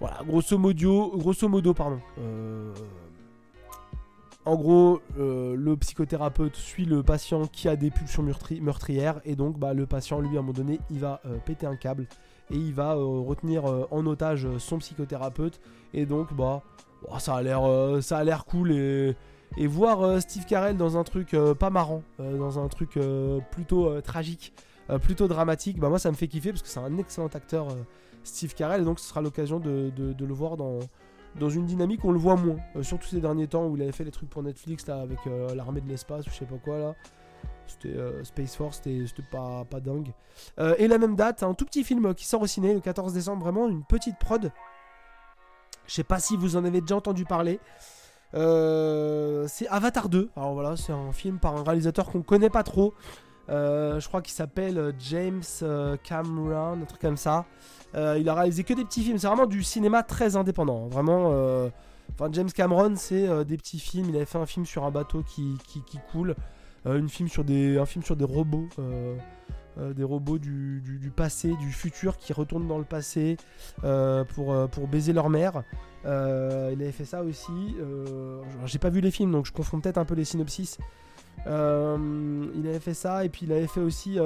Voilà, 0.00 0.20
grosso 0.26 0.58
modo, 0.58 1.12
grosso 1.16 1.48
modo 1.48 1.74
pardon. 1.74 2.00
En 4.46 4.56
gros, 4.56 5.00
le 5.18 5.74
psychothérapeute 5.76 6.56
suit 6.56 6.86
le 6.86 7.02
patient 7.02 7.46
qui 7.46 7.68
a 7.68 7.76
des 7.76 7.90
pulsions 7.90 8.24
meurtrières 8.60 9.20
et 9.24 9.36
donc 9.36 9.58
bah, 9.58 9.74
le 9.74 9.86
patient, 9.86 10.20
lui, 10.20 10.36
à 10.36 10.40
un 10.40 10.42
moment 10.42 10.52
donné, 10.52 10.80
il 10.90 10.98
va 10.98 11.20
péter 11.44 11.66
un 11.66 11.76
câble 11.76 12.06
et 12.50 12.56
il 12.56 12.72
va 12.72 12.94
retenir 12.94 13.64
en 13.90 14.06
otage 14.06 14.48
son 14.58 14.78
psychothérapeute 14.78 15.60
et 15.92 16.06
donc 16.06 16.32
bah 16.32 16.62
Oh, 17.08 17.18
ça 17.18 17.36
a 17.36 17.42
l'air 17.42 17.64
euh, 17.64 18.00
ça 18.00 18.18
a 18.18 18.24
l'air 18.24 18.44
cool 18.44 18.72
et 18.72 19.16
voir 19.66 20.02
euh, 20.02 20.20
Steve 20.20 20.44
Carell 20.44 20.76
dans 20.76 20.96
un 20.96 21.04
truc 21.04 21.34
euh, 21.34 21.54
pas 21.54 21.70
marrant, 21.70 22.02
dans 22.18 22.58
un 22.58 22.68
truc 22.68 22.98
plutôt 23.50 24.00
tragique, 24.02 24.52
plutôt 25.02 25.28
dramatique, 25.28 25.78
bah 25.78 25.88
moi 25.88 25.98
ça 25.98 26.10
me 26.10 26.16
fait 26.16 26.28
kiffer 26.28 26.50
parce 26.50 26.62
que 26.62 26.68
c'est 26.68 26.80
un 26.80 26.98
excellent 26.98 27.28
acteur 27.28 27.68
Steve 28.24 28.54
Carell 28.54 28.82
et 28.82 28.84
donc 28.84 29.00
ce 29.00 29.08
sera 29.08 29.22
l'occasion 29.22 29.58
de, 29.58 29.92
le 29.96 30.34
voir 30.34 30.56
dans, 30.56 30.78
dans 31.38 31.48
une 31.48 31.66
dynamique 31.66 32.04
on 32.04 32.12
le 32.12 32.18
voit 32.18 32.36
moins, 32.36 32.56
surtout 32.82 33.06
ces 33.06 33.20
derniers 33.20 33.46
temps 33.46 33.66
où 33.66 33.76
il 33.76 33.82
avait 33.82 33.92
fait 33.92 34.04
les 34.04 34.10
trucs 34.10 34.30
pour 34.30 34.42
Netflix 34.42 34.86
là 34.86 35.00
avec 35.00 35.18
l'armée 35.54 35.80
de 35.80 35.88
l'espace 35.88 36.26
ou 36.26 36.30
je 36.30 36.34
sais 36.34 36.44
pas 36.44 36.58
quoi 36.58 36.78
là. 36.78 36.94
C'était 37.66 37.94
Space 38.24 38.56
Force, 38.56 38.82
c'était 38.84 39.22
pas, 39.30 39.64
pas 39.64 39.80
dingue. 39.80 40.12
et 40.78 40.88
la 40.88 40.98
même 40.98 41.14
date, 41.14 41.42
un 41.42 41.54
tout 41.54 41.64
petit 41.64 41.84
film 41.84 42.14
qui 42.14 42.26
sort 42.26 42.42
au 42.42 42.46
ciné 42.46 42.74
le 42.74 42.80
14 42.80 43.12
décembre, 43.12 43.42
vraiment 43.44 43.68
une 43.68 43.84
petite 43.84 44.18
prod 44.18 44.50
je 45.90 45.96
sais 45.96 46.04
pas 46.04 46.20
si 46.20 46.36
vous 46.36 46.54
en 46.54 46.64
avez 46.64 46.80
déjà 46.80 46.94
entendu 46.94 47.24
parler. 47.24 47.58
c'est 48.32 49.66
Avatar 49.68 50.08
2. 50.08 50.30
Alors 50.36 50.54
voilà, 50.54 50.76
c'est 50.76 50.92
un 50.92 51.10
film 51.10 51.40
par 51.40 51.56
un 51.56 51.64
réalisateur 51.64 52.06
qu'on 52.10 52.22
connaît 52.22 52.48
pas 52.48 52.62
trop. 52.62 52.94
Je 53.50 54.06
crois 54.08 54.22
qu'il 54.22 54.32
s'appelle 54.32 54.94
James 54.98 55.42
Cameron, 56.02 56.80
un 56.82 56.84
truc 56.86 57.00
comme 57.00 57.16
ça. 57.16 57.44
il 57.94 58.28
a 58.28 58.34
réalisé 58.34 58.64
que 58.64 58.74
des 58.74 58.84
petits 58.84 59.02
films. 59.02 59.18
C'est 59.18 59.26
vraiment 59.26 59.46
du 59.46 59.62
cinéma 59.62 60.02
très 60.02 60.36
indépendant. 60.36 60.86
Vraiment. 60.86 61.30
Enfin, 62.14 62.28
James 62.32 62.50
Cameron, 62.50 62.94
c'est 62.96 63.44
des 63.44 63.56
petits 63.56 63.78
films. 63.78 64.06
Il 64.10 64.16
avait 64.16 64.24
fait 64.24 64.38
un 64.38 64.46
film 64.46 64.66
sur 64.66 64.84
un 64.84 64.90
bateau 64.90 65.22
qui, 65.22 65.58
qui, 65.66 65.98
coule. 66.12 66.34
une 66.86 67.08
film 67.08 67.28
sur 67.28 67.44
des, 67.44 67.78
un 67.78 67.86
film 67.86 68.04
sur 68.04 68.16
des 68.16 68.24
robots. 68.24 68.68
Euh, 69.78 69.94
des 69.94 70.04
robots 70.04 70.38
du, 70.38 71.12
passé, 71.14 71.54
du 71.56 71.70
futur 71.70 72.16
qui 72.16 72.32
retournent 72.32 72.66
dans 72.66 72.78
le 72.78 72.84
passé 72.84 73.36
euh, 73.84 74.24
pour, 74.24 74.52
euh, 74.52 74.66
pour 74.66 74.88
baiser 74.88 75.12
leur 75.12 75.30
mère. 75.30 75.62
il 76.04 76.10
avait 76.10 76.92
fait 76.92 77.04
ça 77.04 77.22
aussi. 77.22 77.76
J'ai 78.64 78.78
pas 78.78 78.90
vu 78.90 79.00
les 79.00 79.10
films 79.10 79.32
donc 79.32 79.46
je 79.46 79.52
confonds 79.52 79.80
peut-être 79.80 79.98
un 79.98 80.04
peu 80.04 80.14
les 80.14 80.24
synopsis. 80.24 80.78
Il 81.46 82.66
avait 82.66 82.80
fait 82.80 82.94
ça 82.94 83.24
et 83.24 83.28
puis 83.28 83.46
il 83.46 83.52
avait 83.52 83.66
fait 83.66 83.80
aussi, 83.80 84.18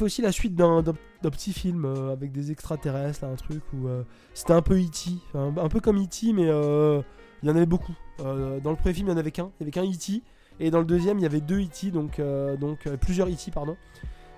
aussi 0.00 0.22
la 0.22 0.32
suite 0.32 0.54
d'un 0.54 0.82
petit 1.22 1.52
film 1.52 1.84
avec 2.12 2.32
des 2.32 2.50
extraterrestres, 2.50 3.24
un 3.24 3.36
truc 3.36 3.62
où 3.72 3.88
c'était 4.34 4.52
un 4.52 4.62
peu 4.62 4.78
E.T., 4.78 5.10
un, 5.34 5.68
peu 5.68 5.80
comme 5.80 6.02
E.T., 6.02 6.32
mais 6.32 6.42
il 6.44 7.48
y 7.48 7.50
en 7.50 7.56
avait 7.56 7.66
beaucoup. 7.66 7.94
dans 8.18 8.70
le 8.70 8.76
premier 8.76 8.94
film, 8.94 9.08
il 9.08 9.12
y 9.12 9.14
en 9.14 9.18
avait 9.18 9.30
qu'un, 9.30 9.50
il 9.58 9.62
y 9.62 9.64
avait 9.64 9.70
qu'un 9.70 9.84
E.T. 9.84 10.22
Et 10.60 10.70
dans 10.70 10.78
le 10.78 10.84
deuxième, 10.84 11.18
il 11.18 11.22
y 11.22 11.26
avait 11.26 11.40
deux 11.40 11.60
E.T., 11.62 11.90
donc, 11.90 12.20
donc 12.58 12.88
plusieurs 13.00 13.28
E.T., 13.28 13.50
pardon. 13.50 13.76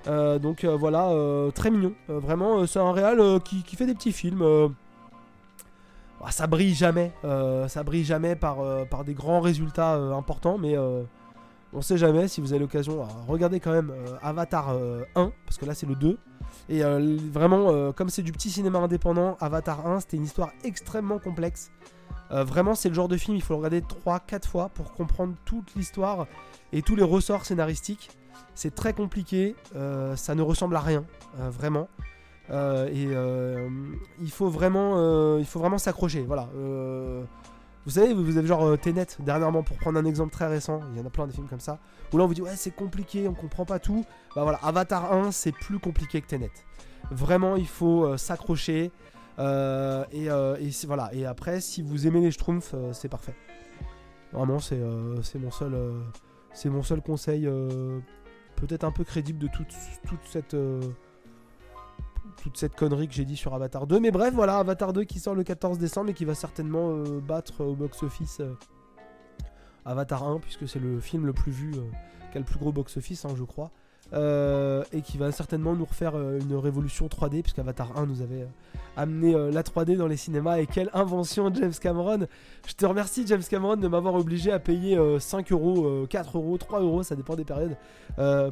Euh, 0.07 0.38
donc 0.38 0.64
euh, 0.64 0.77
voilà, 0.77 1.09
euh, 1.11 1.51
très 1.51 1.71
mignon. 1.71 1.92
vraiment, 2.09 2.66
c'est 2.66 2.79
un 2.79 2.92
réal 2.92 3.21
qui, 3.45 3.62
fait 3.77 3.87
des 3.87 3.95
petits 3.95 4.12
films. 4.12 4.45
Bah, 6.21 6.31
ça 6.31 6.47
brille 6.47 6.75
jamais, 6.75 7.12
ça 7.23 7.83
brille 7.83 8.05
jamais 8.05 8.37
par, 8.37 8.59
par 8.88 9.05
des 9.05 9.14
grands 9.14 9.40
résultats 9.40 9.95
importants, 9.95 10.59
mais 10.59 10.75
on 11.72 11.83
sait 11.83 11.98
jamais 11.98 12.29
si 12.29 12.40
vous 12.40 12.52
avez 12.52 12.61
l'occasion. 12.61 13.07
Regardez 13.29 13.61
quand 13.61 13.72
même 13.72 13.92
Avatar 14.22 14.70
1, 15.14 15.33
parce 15.44 15.59
que 15.59 15.66
là 15.66 15.74
c'est 15.74 15.87
le 15.87 15.94
2. 15.94 16.18
Et 16.68 16.83
vraiment, 17.33 17.92
comme 17.92 18.09
c'est 18.09 18.22
du 18.22 18.33
petit 18.33 18.50
cinéma 18.50 18.79
indépendant, 18.79 19.37
Avatar 19.40 19.87
1, 19.87 20.00
c'était 20.00 20.16
une 20.16 20.24
histoire 20.24 20.50
extrêmement 20.64 21.18
complexe. 21.18 21.70
vraiment, 22.31 22.74
c'est 22.74 22.88
le 22.88 22.94
genre 22.94 23.09
de 23.09 23.16
film, 23.16 23.37
il 23.37 23.42
faut 23.42 23.55
le 23.55 23.59
regarder 23.59 23.83
3-4 23.83 24.46
fois 24.46 24.68
pour 24.70 24.92
comprendre 24.92 25.35
toute 25.44 25.74
l'histoire 25.74 26.26
et 26.72 26.83
tous 26.83 26.96
les 26.96 27.02
ressorts 27.02 27.44
scénaristiques. 27.44 28.11
C'est 28.57 28.74
très 28.74 28.94
compliqué, 28.94 29.55
euh, 29.76 30.16
ça 30.16 30.35
ne 30.35 30.40
ressemble 30.40 30.76
à 30.76 30.81
rien, 30.81 31.05
euh, 31.38 31.50
vraiment. 31.50 31.88
Euh, 32.50 32.88
et 32.88 34.22
il 34.22 34.31
faut 34.31 34.48
vraiment, 34.48 35.37
il 35.38 35.44
faut 35.44 35.59
vraiment 35.59 35.79
s'accrocher. 35.79 36.22
Voilà. 36.22 36.48
Vous 37.87 37.92
savez, 37.92 38.12
vous 38.12 38.37
avez 38.37 38.46
genre 38.46 38.79
Tenet 38.79 39.07
dernièrement 39.20 39.62
pour 39.62 39.79
prendre 39.79 39.99
un 39.99 40.05
exemple 40.05 40.33
très 40.33 40.46
récent. 40.46 40.81
Il 40.92 40.99
y 40.99 41.03
en 41.03 41.07
a 41.07 41.11
plein 41.11 41.27
de 41.27 41.33
films 41.33 41.49
comme 41.49 41.61
ça. 41.61 41.79
Où 42.12 42.18
là 42.18 42.25
on 42.25 42.27
vous 42.27 42.35
dit 42.35 42.42
ouais 42.42 42.57
c'est 42.57 42.75
compliqué, 42.75 43.27
on 43.29 43.33
comprend 43.33 43.64
pas 43.64 43.79
tout. 43.79 44.05
Bah 44.35 44.42
voilà, 44.42 44.59
Avatar 44.62 45.12
1 45.12 45.31
c'est 45.31 45.53
plus 45.53 45.79
compliqué 45.79 46.20
que 46.20 46.27
Tenet. 46.27 46.51
Vraiment 47.11 47.57
il 47.57 47.68
faut 47.68 48.16
s'accrocher. 48.18 48.90
et, 49.38 50.29
voilà. 50.87 51.11
Et 51.14 51.25
après 51.25 51.61
si 51.61 51.83
vous 51.83 52.07
aimez 52.07 52.20
les 52.20 52.33
Schtroumpfs, 52.33 52.75
c'est 52.92 53.09
parfait. 53.09 53.35
Vraiment 54.33 54.59
c'est 54.59 54.79
mon 55.38 55.51
seul 55.51 55.77
mon 56.66 56.83
seul 56.83 57.01
conseil 57.01 57.49
peut-être 58.57 58.85
un 58.85 58.90
peu 58.90 59.05
crédible 59.05 59.38
de 59.38 59.49
toute, 59.49 59.72
toute 60.09 60.25
cette 60.25 60.55
euh, 60.55 60.81
toute 62.42 62.57
cette 62.57 62.75
connerie 62.75 63.09
que 63.09 63.14
j'ai 63.14 63.25
dit 63.25 63.37
sur 63.37 63.55
Avatar 63.55 63.87
2. 63.87 64.01
Mais 64.01 64.11
bref, 64.11 64.33
voilà, 64.35 64.59
Avatar 64.59 64.92
2 64.92 65.05
qui 65.05 65.18
sort 65.18 65.35
le 65.35 65.44
14 65.44 65.79
décembre 65.79 66.11
et 66.11 66.14
qui 66.14 66.25
va 66.25 66.35
certainement 66.35 66.90
euh, 66.90 67.20
battre 67.20 67.64
au 67.64 67.75
box-office 67.75 68.38
euh, 68.40 68.55
Avatar 69.85 70.22
1, 70.22 70.40
puisque 70.40 70.68
c'est 70.68 70.81
le 70.81 71.01
film 71.01 71.27
le 71.27 71.33
plus 71.33 71.53
vu, 71.53 71.72
qui 72.33 72.38
a 72.38 72.40
le 72.40 72.44
plus 72.44 72.59
gros 72.59 72.72
box-office, 72.72 73.25
hein, 73.25 73.35
je 73.37 73.44
crois. 73.44 73.70
et 74.12 75.01
qui 75.03 75.16
va 75.16 75.31
certainement 75.31 75.75
nous 75.75 75.85
refaire 75.85 76.16
une 76.16 76.55
révolution 76.57 77.07
3D, 77.07 77.42
puisque 77.42 77.61
Avatar 77.61 77.96
1 77.96 78.07
nous 78.07 78.20
avait 78.20 78.49
amené 78.96 79.33
la 79.53 79.62
3D 79.62 79.96
dans 79.96 80.09
les 80.09 80.16
cinémas. 80.16 80.59
Et 80.59 80.66
quelle 80.66 80.90
invention, 80.92 81.53
James 81.55 81.72
Cameron! 81.81 82.27
Je 82.66 82.72
te 82.72 82.85
remercie, 82.85 83.25
James 83.29 83.44
Cameron, 83.49 83.77
de 83.77 83.87
m'avoir 83.87 84.14
obligé 84.14 84.51
à 84.51 84.59
payer 84.59 84.99
5 85.20 85.53
euros, 85.53 86.05
4 86.11 86.37
euros, 86.37 86.59
3 86.59 86.81
euros, 86.81 87.05
ça 87.05 87.14
dépend 87.14 87.37
des 87.37 87.44
périodes, 87.44 87.77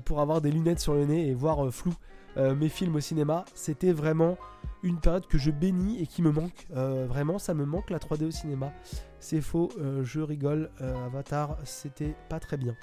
pour 0.05 0.21
avoir 0.21 0.41
des 0.41 0.53
lunettes 0.53 0.81
sur 0.81 0.95
le 0.95 1.05
nez 1.05 1.29
et 1.29 1.35
voir 1.35 1.69
flou. 1.73 1.95
Mes 2.37 2.69
films 2.69 2.97
au 2.97 3.01
cinéma, 3.01 3.45
c'était 3.55 3.93
vraiment 3.93 4.37
une 4.83 4.99
période 4.99 5.27
que 5.27 5.39
je 5.39 5.51
bénis 5.51 6.01
et 6.01 6.07
qui 6.07 6.23
me 6.23 6.31
manque. 6.31 6.67
vraiment, 6.71 7.39
ça 7.39 7.55
me 7.55 7.65
manque 7.65 7.91
la 7.91 7.99
3D 7.99 8.27
au 8.27 8.31
cinéma. 8.31 8.73
C'est 9.21 9.41
faux, 9.41 9.71
je 10.03 10.21
rigole. 10.21 10.71
Avatar, 11.07 11.57
c'était 11.65 12.15
pas 12.29 12.41
très 12.41 12.57
bien. 12.57 12.75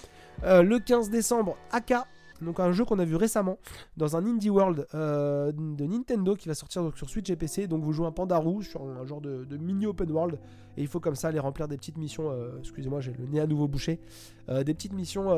le 0.44 0.78
15 0.80 1.10
décembre, 1.10 1.58
AK 1.72 1.94
donc 2.42 2.60
un 2.60 2.72
jeu 2.72 2.86
qu'on 2.86 3.00
a 3.00 3.06
vu 3.06 3.16
récemment 3.16 3.58
dans 3.98 4.18
un 4.18 4.26
Indie 4.26 4.50
World 4.50 4.88
euh, 4.94 5.52
de 5.52 5.86
Nintendo 5.86 6.36
qui 6.36 6.48
va 6.48 6.56
sortir 6.56 6.92
sur 6.96 7.10
Switch 7.10 7.30
et 7.30 7.36
PC. 7.36 7.68
Donc 7.68 7.84
vous 7.84 7.94
jouez 7.94 8.08
un 8.08 8.12
panda 8.12 8.38
rouge 8.38 8.70
sur 8.70 8.84
un 8.84 9.06
genre 9.06 9.22
de, 9.22 9.46
mini 9.58 9.86
open 9.86 10.12
world 10.12 10.40
et 10.78 10.82
il 10.82 10.88
faut 10.88 11.00
comme 11.00 11.16
ça 11.16 11.28
aller 11.28 11.40
remplir 11.40 11.68
des 11.68 11.78
petites 11.78 11.98
missions. 11.98 12.32
Euh, 12.32 12.58
excusez-moi, 12.60 13.00
j'ai 13.00 13.14
le 13.14 13.26
nez 13.26 13.40
à 13.40 13.48
nouveau 13.48 13.68
bouché. 13.68 14.00
Euh, 14.50 14.64
des 14.64 14.74
petites 14.74 14.94
missions. 14.94 15.30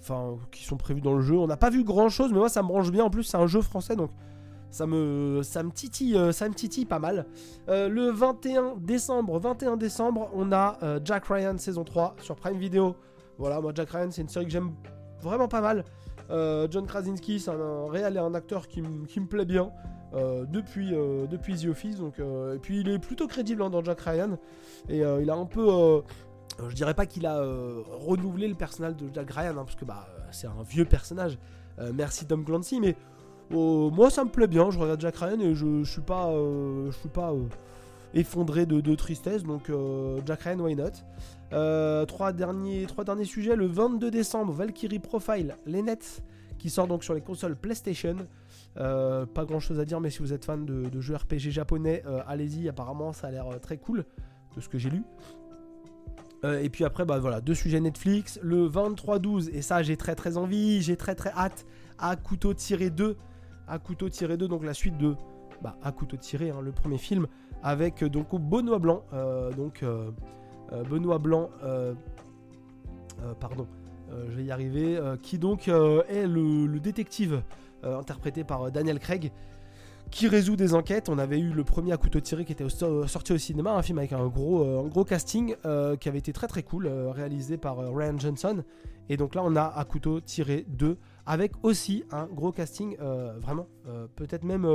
Enfin, 0.00 0.36
qui 0.50 0.64
sont 0.64 0.76
prévues 0.76 1.00
dans 1.00 1.14
le 1.14 1.22
jeu. 1.22 1.36
On 1.36 1.46
n'a 1.46 1.56
pas 1.56 1.70
vu 1.70 1.84
grand 1.84 2.08
chose, 2.08 2.32
mais 2.32 2.38
moi 2.38 2.48
ça 2.48 2.62
me 2.62 2.68
branche 2.68 2.90
bien. 2.90 3.04
En 3.04 3.10
plus, 3.10 3.24
c'est 3.24 3.36
un 3.36 3.46
jeu 3.46 3.60
français, 3.60 3.96
donc 3.96 4.10
ça 4.70 4.86
me, 4.86 5.40
ça 5.42 5.62
me 5.62 5.70
titille, 5.70 6.18
ça 6.32 6.48
me 6.48 6.54
titille 6.54 6.84
pas 6.84 6.98
mal. 6.98 7.26
le 7.68 8.10
21 8.10 8.76
décembre, 8.78 9.38
21 9.38 9.76
décembre, 9.76 10.28
on 10.34 10.52
a 10.52 10.78
Jack 11.04 11.26
Ryan 11.26 11.56
saison 11.58 11.84
3 11.84 12.16
sur 12.20 12.36
Prime 12.36 12.58
Video. 12.58 12.96
Voilà, 13.38 13.60
moi 13.60 13.72
Jack 13.74 13.90
Ryan, 13.90 14.08
c'est 14.10 14.22
une 14.22 14.28
série 14.28 14.46
que 14.46 14.52
j'aime 14.52 14.72
vraiment 15.22 15.48
pas 15.48 15.60
mal. 15.60 15.84
Euh, 16.30 16.66
John 16.70 16.86
Krasinski, 16.86 17.40
c'est 17.40 17.50
un, 17.50 17.90
réel 17.90 18.16
et 18.16 18.18
un 18.18 18.34
acteur 18.34 18.66
qui, 18.68 18.82
me 18.82 19.26
plaît 19.26 19.44
bien 19.44 19.70
euh, 20.14 20.44
depuis, 20.46 20.94
euh, 20.94 21.26
depuis 21.26 21.56
The 21.56 21.66
Office. 21.66 21.98
Donc, 21.98 22.18
et 22.18 22.58
puis 22.58 22.80
il 22.80 22.88
est 22.88 22.98
plutôt 22.98 23.26
crédible 23.26 23.62
hein, 23.62 23.70
dans 23.70 23.82
Jack 23.82 24.00
Ryan. 24.00 24.38
Et 24.88 25.00
il 25.00 25.30
a 25.30 25.34
un 25.34 25.46
peu. 25.46 26.02
Je 26.68 26.74
dirais 26.74 26.94
pas 26.94 27.06
qu'il 27.06 27.26
a 27.26 27.40
renouvelé 27.40 28.48
le 28.48 28.54
personnage 28.54 28.96
de 28.96 29.08
Jack 29.12 29.30
Ryan, 29.30 29.50
hein, 29.50 29.64
parce 29.64 29.76
que 29.76 29.84
bah, 29.84 30.08
c'est 30.30 30.46
un 30.46 30.62
vieux 30.68 30.84
personnage. 30.84 31.38
merci 31.94 32.26
Tom 32.26 32.44
Clancy, 32.44 32.80
mais 32.80 32.96
moi 33.50 34.10
ça 34.10 34.24
me 34.24 34.30
plaît 34.30 34.46
bien. 34.46 34.70
Je 34.70 34.78
regarde 34.78 35.00
Jack 35.00 35.16
Ryan 35.16 35.40
et 35.40 35.54
je, 35.54 35.82
je 35.82 35.90
suis 35.90 36.02
pas. 36.02 36.30
je 36.30 36.90
suis 36.92 37.08
pas 37.08 37.32
effondré 38.14 38.66
de, 38.66 38.94
tristesse. 38.94 39.42
Donc 39.42 39.70
Jack 40.26 40.42
Ryan, 40.42 40.60
why 40.60 40.74
not? 40.74 40.92
Euh, 41.52 42.04
trois, 42.06 42.32
derniers, 42.32 42.86
sujets. 43.24 43.56
Le 43.56 43.66
22 43.66 44.10
décembre, 44.10 44.52
Valkyrie 44.52 44.98
Profile, 44.98 45.56
les 45.66 45.82
nets, 45.82 46.22
qui 46.58 46.70
sort 46.70 46.86
donc 46.86 47.04
sur 47.04 47.14
les 47.14 47.20
consoles 47.20 47.56
PlayStation. 47.56 48.16
Euh, 48.78 49.24
pas 49.26 49.44
grand 49.44 49.60
chose 49.60 49.80
à 49.80 49.84
dire, 49.84 50.00
mais 50.00 50.10
si 50.10 50.18
vous 50.18 50.32
êtes 50.32 50.44
fan 50.44 50.64
de, 50.64 51.00
jeux 51.00 51.16
RPG 51.16 51.50
japonais, 51.50 52.02
euh, 52.06 52.20
allez-y. 52.26 52.68
Apparemment, 52.68 53.12
ça 53.12 53.28
a 53.28 53.30
l'air 53.30 53.46
très 53.60 53.78
cool 53.78 54.04
de 54.54 54.60
ce 54.60 54.68
que 54.68 54.78
j'ai 54.78 54.90
lu. 54.90 55.02
Et 56.44 56.68
puis 56.68 56.84
après, 56.84 57.04
bah 57.04 57.18
voilà, 57.18 57.40
deux 57.40 57.54
sujets 57.54 57.80
Netflix. 57.80 58.38
Le 58.42 58.68
23-12, 58.68 59.50
et 59.52 59.62
ça, 59.62 59.82
j'ai 59.82 59.96
très 59.96 60.14
très 60.14 60.36
envie, 60.36 60.80
j'ai 60.80 60.96
très 60.96 61.14
très 61.14 61.30
hâte. 61.30 61.66
À 61.98 62.14
couteau 62.14 62.54
tiré 62.54 62.90
2. 62.90 63.16
À 63.66 63.78
couteau 63.78 64.08
tiré 64.08 64.36
2, 64.36 64.46
donc 64.46 64.64
la 64.64 64.74
suite 64.74 64.96
de. 64.96 65.16
Bah, 65.62 65.76
à 65.82 65.90
couteau 65.90 66.16
tiré, 66.16 66.50
hein, 66.50 66.60
le 66.62 66.70
premier 66.70 66.98
film. 66.98 67.26
Avec 67.62 68.04
donc 68.04 68.28
Benoît 68.40 68.78
Blanc. 68.78 69.04
donc. 69.56 69.82
Euh, 70.72 70.82
Benoît 70.84 71.18
Blanc, 71.18 71.50
euh, 71.62 71.94
euh, 73.22 73.34
pardon, 73.38 73.66
je 74.28 74.36
vais 74.36 74.44
y 74.44 74.50
arriver, 74.50 75.00
qui 75.22 75.38
donc 75.38 75.68
est 75.68 76.26
le, 76.26 76.78
détective 76.78 77.42
interprété 77.82 78.44
par 78.44 78.70
Daniel 78.70 78.98
Craig 78.98 79.32
qui 80.10 80.28
résout 80.28 80.56
des 80.56 80.74
enquêtes. 80.74 81.08
On 81.08 81.18
avait 81.18 81.38
eu 81.38 81.50
le 81.50 81.64
premier 81.64 81.92
à 81.92 81.96
couteau 81.96 82.20
tiré 82.20 82.44
qui 82.44 82.52
était 82.52 82.68
sorti 82.68 83.32
au 83.32 83.38
cinéma, 83.38 83.72
un 83.72 83.82
film 83.82 83.98
avec 83.98 84.12
un 84.12 84.26
gros, 84.26 84.62
un 84.62 84.88
gros 84.88 85.04
casting 85.04 85.54
qui 86.00 86.08
avait 86.08 86.18
été 86.18 86.32
très 86.32 86.46
très 86.46 86.62
cool, 86.62 86.86
réalisé 86.88 87.56
par 87.58 87.78
Ryan 87.78 88.18
Johnson. 88.18 88.64
Et 89.08 89.16
donc 89.16 89.34
là, 89.34 89.42
on 89.44 89.54
a 89.56 89.64
à 89.64 89.84
couteau 89.84 90.20
tiré 90.20 90.64
2 90.68 90.98
avec 91.26 91.52
aussi 91.62 92.04
un 92.10 92.26
gros 92.26 92.52
casting, 92.52 92.96
vraiment, 93.40 93.66
peut-être 94.16 94.44
même 94.44 94.66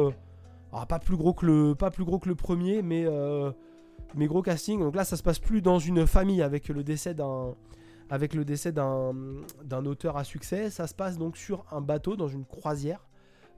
pas 0.87 0.99
plus 0.99 1.17
gros 1.17 1.33
que 1.33 1.45
le, 1.45 1.75
pas 1.75 1.91
plus 1.91 2.05
gros 2.05 2.19
que 2.19 2.29
le 2.29 2.35
premier, 2.35 2.81
mais 2.81 3.05
gros 4.27 4.41
casting. 4.41 4.79
Donc 4.79 4.95
là, 4.95 5.03
ça 5.03 5.17
se 5.17 5.23
passe 5.23 5.39
plus 5.39 5.61
dans 5.61 5.79
une 5.79 6.05
famille 6.07 6.41
avec 6.41 6.67
le 6.69 6.83
décès 6.83 7.13
d'un 7.13 7.55
auteur 9.85 10.17
à 10.17 10.23
succès. 10.23 10.69
Ça 10.69 10.87
se 10.87 10.93
passe 10.93 11.17
donc 11.17 11.37
sur 11.37 11.65
un 11.71 11.81
bateau 11.81 12.15
dans 12.15 12.27
une 12.27 12.45
croisière. 12.45 13.05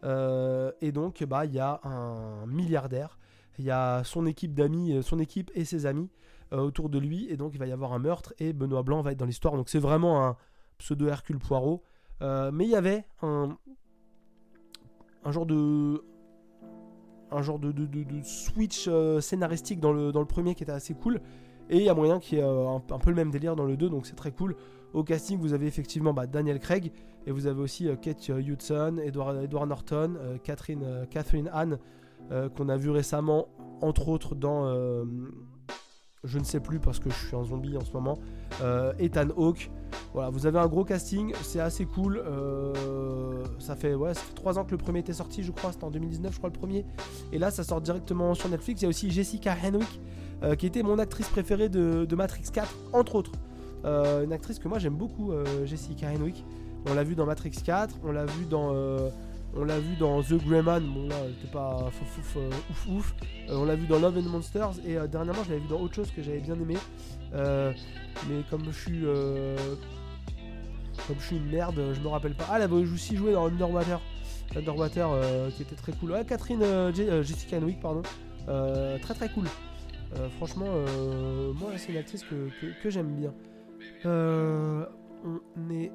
Euh, 0.04 0.72
et 0.82 0.92
donc, 0.92 1.24
bah, 1.24 1.46
il 1.46 1.54
y 1.54 1.60
a 1.60 1.80
un 1.84 2.46
milliardaire. 2.48 3.18
Il 3.60 3.66
y 3.66 3.72
a 3.72 4.04
son 4.04 4.26
équipe 4.26 4.54
d'amis, 4.54 4.94
euh, 4.94 5.02
son 5.02 5.20
équipe 5.20 5.52
et 5.54 5.64
ses 5.64 5.86
amis 5.86 6.10
euh, 6.52 6.60
autour 6.60 6.90
de 6.90 7.00
lui. 7.00 7.28
Et 7.30 7.38
donc, 7.38 7.54
il 7.54 7.60
va 7.60 7.68
y 7.68 7.72
avoir 7.72 7.94
un 7.94 8.00
meurtre. 8.00 8.34
Et 8.40 8.54
Benoît 8.54 8.84
Blanc 8.84 9.02
va 9.02 9.12
être 9.12 9.20
dans 9.20 9.26
l'histoire. 9.26 9.56
Donc, 9.56 9.70
c'est 9.70 9.80
vraiment 9.80 10.26
un 10.26 10.38
pseudo 10.78 11.08
Hercule 11.08 11.40
Poirot. 11.40 11.84
mais 12.22 12.66
il 12.66 12.72
y 12.72 12.76
avait 12.76 13.06
un, 13.22 13.58
un 15.24 15.32
genre 15.32 15.46
de 15.46 16.04
un 17.32 17.42
genre 17.42 17.58
de, 17.58 17.74
switch 18.22 18.88
scénaristique 19.20 19.80
dans 19.80 19.92
le, 19.92 20.12
dans 20.12 20.20
le 20.20 20.28
premier 20.28 20.54
qui 20.54 20.64
était 20.64 20.72
assez 20.72 20.94
cool. 20.94 21.20
Et 21.70 21.78
il 21.78 21.84
y 21.84 21.90
a 21.90 21.96
moyen 21.96 22.20
qu'il 22.20 22.38
y 22.38 22.42
ait 22.42 22.44
un, 22.44 22.80
peu 22.80 23.10
le 23.10 23.16
même 23.16 23.32
délire 23.32 23.56
dans 23.56 23.66
le 23.66 23.76
2, 23.76 23.90
donc 23.90 24.06
c'est 24.06 24.16
très 24.16 24.32
cool. 24.32 24.56
Au 24.94 25.04
casting, 25.04 25.40
vous 25.40 25.54
avez 25.54 25.68
effectivement 25.68 26.14
bah, 26.14 26.28
Daniel 26.28 26.60
Craig, 26.60 26.92
et 27.26 27.32
vous 27.32 27.48
avez 27.48 27.62
aussi 27.62 27.90
Kate 28.02 28.30
Hudson, 28.30 28.98
Edward, 29.04 29.68
Norton, 29.68 30.16
Catherine, 30.44 31.08
Catherine 31.10 31.50
Anne, 31.54 31.80
qu'on 32.56 32.70
a 32.70 32.78
vu 32.78 32.90
récemment, 32.90 33.48
entre 33.82 34.10
autres 34.10 34.36
dans 34.36 34.68
je 36.24 36.40
ne 36.40 36.44
sais 36.44 36.60
plus 36.60 36.80
parce 36.80 37.00
que 37.00 37.10
je 37.10 37.16
suis 37.16 37.36
un 37.36 37.44
zombie 37.44 37.76
en 37.76 37.84
ce 37.84 37.92
moment. 37.92 38.18
Euh, 38.62 38.94
Ethan 39.00 39.30
Hawke. 39.36 39.70
Voilà, 40.14 40.30
vous 40.30 40.46
avez 40.46 40.60
un 40.60 40.68
gros 40.68 40.86
casting, 40.86 41.34
c'est 41.42 41.60
assez 41.60 41.86
cool. 41.86 42.22
Euh, 42.26 43.44
ça, 43.60 43.76
fait, 43.76 43.96
ouais, 43.96 44.14
ça 44.14 44.22
fait 44.22 44.34
3 44.34 44.60
ans 44.60 44.64
que 44.64 44.72
le 44.72 44.78
premier 44.78 45.00
était 45.00 45.14
sorti, 45.14 45.44
je 45.44 45.52
crois, 45.52 45.72
c'était 45.72 45.84
en 45.84 45.92
2019, 45.92 46.32
je 46.32 46.38
crois, 46.38 46.50
le 46.50 46.58
premier. 46.58 46.86
Et 47.32 47.40
là, 47.40 47.52
ça 47.52 47.64
sort 47.64 47.82
directement 47.82 48.34
sur 48.36 48.48
Netflix. 48.50 48.82
Il 48.82 48.84
y 48.84 48.88
a 48.88 48.90
aussi 48.90 49.10
Jessica 49.10 49.56
Henwick, 49.64 50.02
euh, 50.44 50.56
qui 50.56 50.68
était 50.68 50.84
mon 50.84 51.00
actrice 51.00 51.28
préférée 51.30 51.68
de, 51.68 52.16
Matrix 52.16 52.44
4, 52.54 52.74
entre 52.94 53.16
autres. 53.16 53.32
Une 53.84 54.34
actrice 54.34 54.60
que 54.60 54.68
moi 54.68 54.80
j'aime 54.80 54.96
beaucoup, 54.96 55.32
Jessica 55.66 56.10
Henwick. 56.10 56.44
On 56.90 56.94
l'a 56.94 57.04
vu 57.04 57.16
dans 57.16 57.26
Matrix 57.26 57.52
4, 57.52 58.00
on 58.04 58.12
l'a 58.12 58.26
vu 58.26 58.46
dans 58.46 58.74
on 59.56 59.66
l'a 59.66 59.80
vu 59.80 59.96
dans 59.96 60.22
The 60.24 60.34
Greyman, 60.34 60.84
bon 60.84 61.08
là, 61.08 61.16
c'était 61.36 61.52
pas 61.52 61.90
fouf 61.92 62.38
euh, 62.38 62.50
ouf 62.72 62.88
ouf. 62.88 63.16
Euh, 63.50 63.58
on 63.58 63.66
l'a 63.66 63.76
vu 63.76 63.86
dans 63.86 64.00
Love 64.00 64.18
and 64.18 64.24
Monsters 64.30 64.74
et 64.86 64.98
euh, 64.98 65.06
dernièrement, 65.06 65.44
je 65.44 65.50
l'avais 65.50 65.62
vu 65.62 65.68
dans 65.68 65.80
autre 65.80 65.94
chose 65.94 66.10
que 66.12 66.24
j'avais 66.24 66.40
bien 66.40 66.56
aimé. 66.56 66.76
mais 67.34 68.44
comme 68.50 68.66
je 68.66 68.72
suis 68.72 69.02
comme 71.08 71.18
je 71.20 71.26
suis 71.26 71.38
une 71.38 71.50
merde, 71.50 71.80
je 71.94 72.00
me 72.00 72.08
rappelle 72.08 72.36
pas. 72.36 72.46
Ah, 72.50 72.54
elle 72.56 72.64
avait 72.64 72.76
aussi 72.76 73.16
joué 73.16 73.34
dans 73.34 73.48
Underwater. 73.48 74.00
Underwater 74.56 75.10
qui 75.56 75.64
était 75.64 75.76
très 75.76 75.92
cool. 75.94 76.12
Ouais, 76.12 76.26
Catherine 76.26 76.92
Jessica 77.24 77.58
Henwick, 77.58 77.80
pardon. 77.80 78.02
très 79.02 79.14
très 79.14 79.30
cool. 79.30 79.46
franchement, 80.38 80.68
moi 81.60 81.72
c'est 81.78 81.92
une 81.92 81.98
actrice 81.98 82.24
que, 82.24 82.50
que 82.82 82.90
j'aime 82.90 83.14
bien. 83.16 83.34
On 84.06 85.70
est 85.72 85.92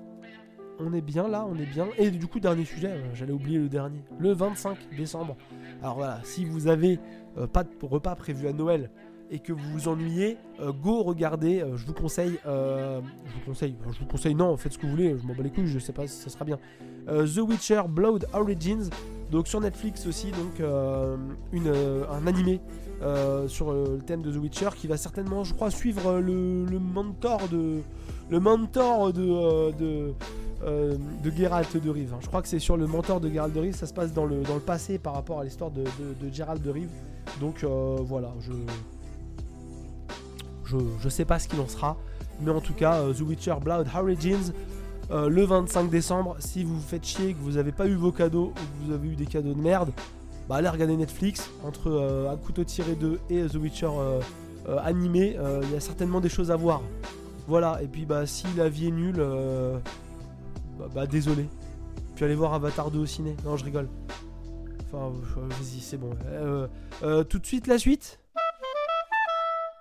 on 0.80 0.92
est 0.92 1.00
bien 1.00 1.28
là, 1.28 1.46
on 1.48 1.56
est 1.56 1.66
bien. 1.66 1.88
Et 1.96 2.10
du 2.10 2.26
coup, 2.26 2.40
dernier 2.40 2.64
sujet, 2.64 2.88
euh, 2.88 3.14
j'allais 3.14 3.32
oublier 3.32 3.58
le 3.58 3.68
dernier. 3.68 4.02
Le 4.18 4.32
25 4.32 4.76
décembre. 4.96 5.36
Alors 5.82 5.96
voilà, 5.96 6.20
si 6.24 6.44
vous 6.44 6.68
avez 6.68 6.98
euh, 7.36 7.46
pas 7.46 7.64
de 7.64 7.70
repas 7.82 8.14
prévu 8.14 8.48
à 8.48 8.52
Noël 8.52 8.90
et 9.30 9.40
que 9.40 9.52
vous 9.52 9.72
vous 9.72 9.88
ennuyez, 9.88 10.38
euh, 10.60 10.72
go 10.72 11.02
regarder. 11.02 11.64
je 11.76 11.84
vous 11.84 11.92
conseille, 11.92 12.38
je 12.44 13.00
vous 13.34 13.44
conseille, 13.44 13.76
je 13.92 13.98
vous 13.98 14.06
conseille 14.06 14.34
non, 14.34 14.56
faites 14.56 14.72
ce 14.72 14.78
que 14.78 14.86
vous 14.86 14.92
voulez. 14.92 15.16
Je 15.18 15.26
m'en 15.26 15.34
bats 15.34 15.42
les 15.42 15.50
couilles, 15.50 15.66
je 15.66 15.78
sais 15.78 15.92
pas 15.92 16.06
si 16.06 16.16
ça 16.16 16.30
sera 16.30 16.44
bien. 16.44 16.58
The 17.06 17.38
Witcher 17.38 17.82
Blood 17.88 18.26
Origins, 18.32 18.90
donc 19.30 19.48
sur 19.48 19.60
Netflix 19.60 20.06
aussi, 20.06 20.30
donc 20.30 20.60
une, 21.52 21.72
un 22.10 22.26
animé 22.26 22.60
sur 23.46 23.72
le 23.72 23.98
thème 24.06 24.22
de 24.22 24.32
The 24.32 24.36
Witcher 24.36 24.70
qui 24.76 24.86
va 24.86 24.96
certainement, 24.96 25.44
je 25.44 25.54
crois, 25.54 25.70
suivre 25.70 26.18
le, 26.18 26.78
mentor 26.78 27.48
de 27.48 27.80
le 28.30 28.40
mentor 28.40 29.12
de, 29.12 29.72
de 29.72 30.14
euh, 30.64 30.96
de 31.22 31.30
Geralt 31.30 31.76
de 31.76 31.88
Rive. 31.88 32.14
Je 32.20 32.26
crois 32.26 32.42
que 32.42 32.48
c'est 32.48 32.58
sur 32.58 32.76
le 32.76 32.88
mentor 32.88 33.20
de 33.20 33.30
Geralt 33.30 33.54
de 33.54 33.60
Rive, 33.60 33.76
ça 33.76 33.86
se 33.86 33.94
passe 33.94 34.12
dans 34.12 34.26
le, 34.26 34.42
dans 34.42 34.56
le 34.56 34.60
passé 34.60 34.98
par 34.98 35.14
rapport 35.14 35.38
à 35.38 35.44
l'histoire 35.44 35.70
de, 35.70 35.84
de, 35.84 36.32
Geralt 36.34 36.60
de 36.60 36.70
Rive. 36.70 36.90
Donc 37.40 37.62
euh, 37.62 37.96
voilà, 38.00 38.34
je, 40.64 40.76
je, 41.00 41.08
sais 41.08 41.24
pas 41.24 41.38
ce 41.38 41.46
qu'il 41.46 41.60
en 41.60 41.68
sera, 41.68 41.96
mais 42.40 42.50
en 42.50 42.60
tout 42.60 42.74
cas, 42.74 43.02
euh, 43.02 43.14
The 43.14 43.20
Witcher 43.20 43.54
Blood 43.62 43.86
Origins. 43.94 44.52
Le 45.10 45.44
25 45.44 45.90
décembre, 45.90 46.36
si 46.38 46.64
vous 46.64 46.74
vous 46.74 46.86
faites 46.86 47.04
chier, 47.04 47.34
que 47.34 47.38
vous 47.40 47.52
n'avez 47.52 47.72
pas 47.72 47.86
eu 47.86 47.94
vos 47.94 48.12
cadeaux 48.12 48.52
ou 48.52 48.52
que 48.52 48.86
vous 48.86 48.92
avez 48.92 49.08
eu 49.08 49.16
des 49.16 49.26
cadeaux 49.26 49.54
de 49.54 49.60
merde, 49.60 49.90
bah 50.48 50.56
allez 50.56 50.68
regarder 50.68 50.96
Netflix 50.96 51.50
entre 51.64 52.28
Un 52.30 52.36
couteau 52.36 52.64
tiré 52.64 52.94
2 52.94 53.18
et 53.30 53.46
The 53.46 53.54
Witcher 53.54 53.90
animé, 54.82 55.36
il 55.62 55.70
y 55.70 55.76
a 55.76 55.80
certainement 55.80 56.20
des 56.20 56.28
choses 56.28 56.50
à 56.50 56.56
voir. 56.56 56.82
Voilà, 57.46 57.82
et 57.82 57.86
puis 57.86 58.04
bah 58.04 58.26
si 58.26 58.46
la 58.56 58.68
vie 58.68 58.88
est 58.88 58.92
nulle, 58.92 59.22
bah, 60.78 60.86
bah, 60.94 61.06
désolé. 61.06 61.46
Puis 62.14 62.24
aller 62.24 62.34
voir 62.34 62.54
Avatar 62.54 62.90
2 62.90 62.98
au 62.98 63.06
ciné. 63.06 63.36
Non, 63.44 63.56
je 63.56 63.64
rigole. 63.64 63.88
Enfin, 64.86 65.12
vas-y, 65.36 65.80
c'est 65.80 65.96
bon. 65.96 66.10
Euh, 66.26 66.66
euh, 67.02 67.24
tout 67.24 67.38
de 67.38 67.46
suite, 67.46 67.66
la 67.66 67.78
suite? 67.78 68.20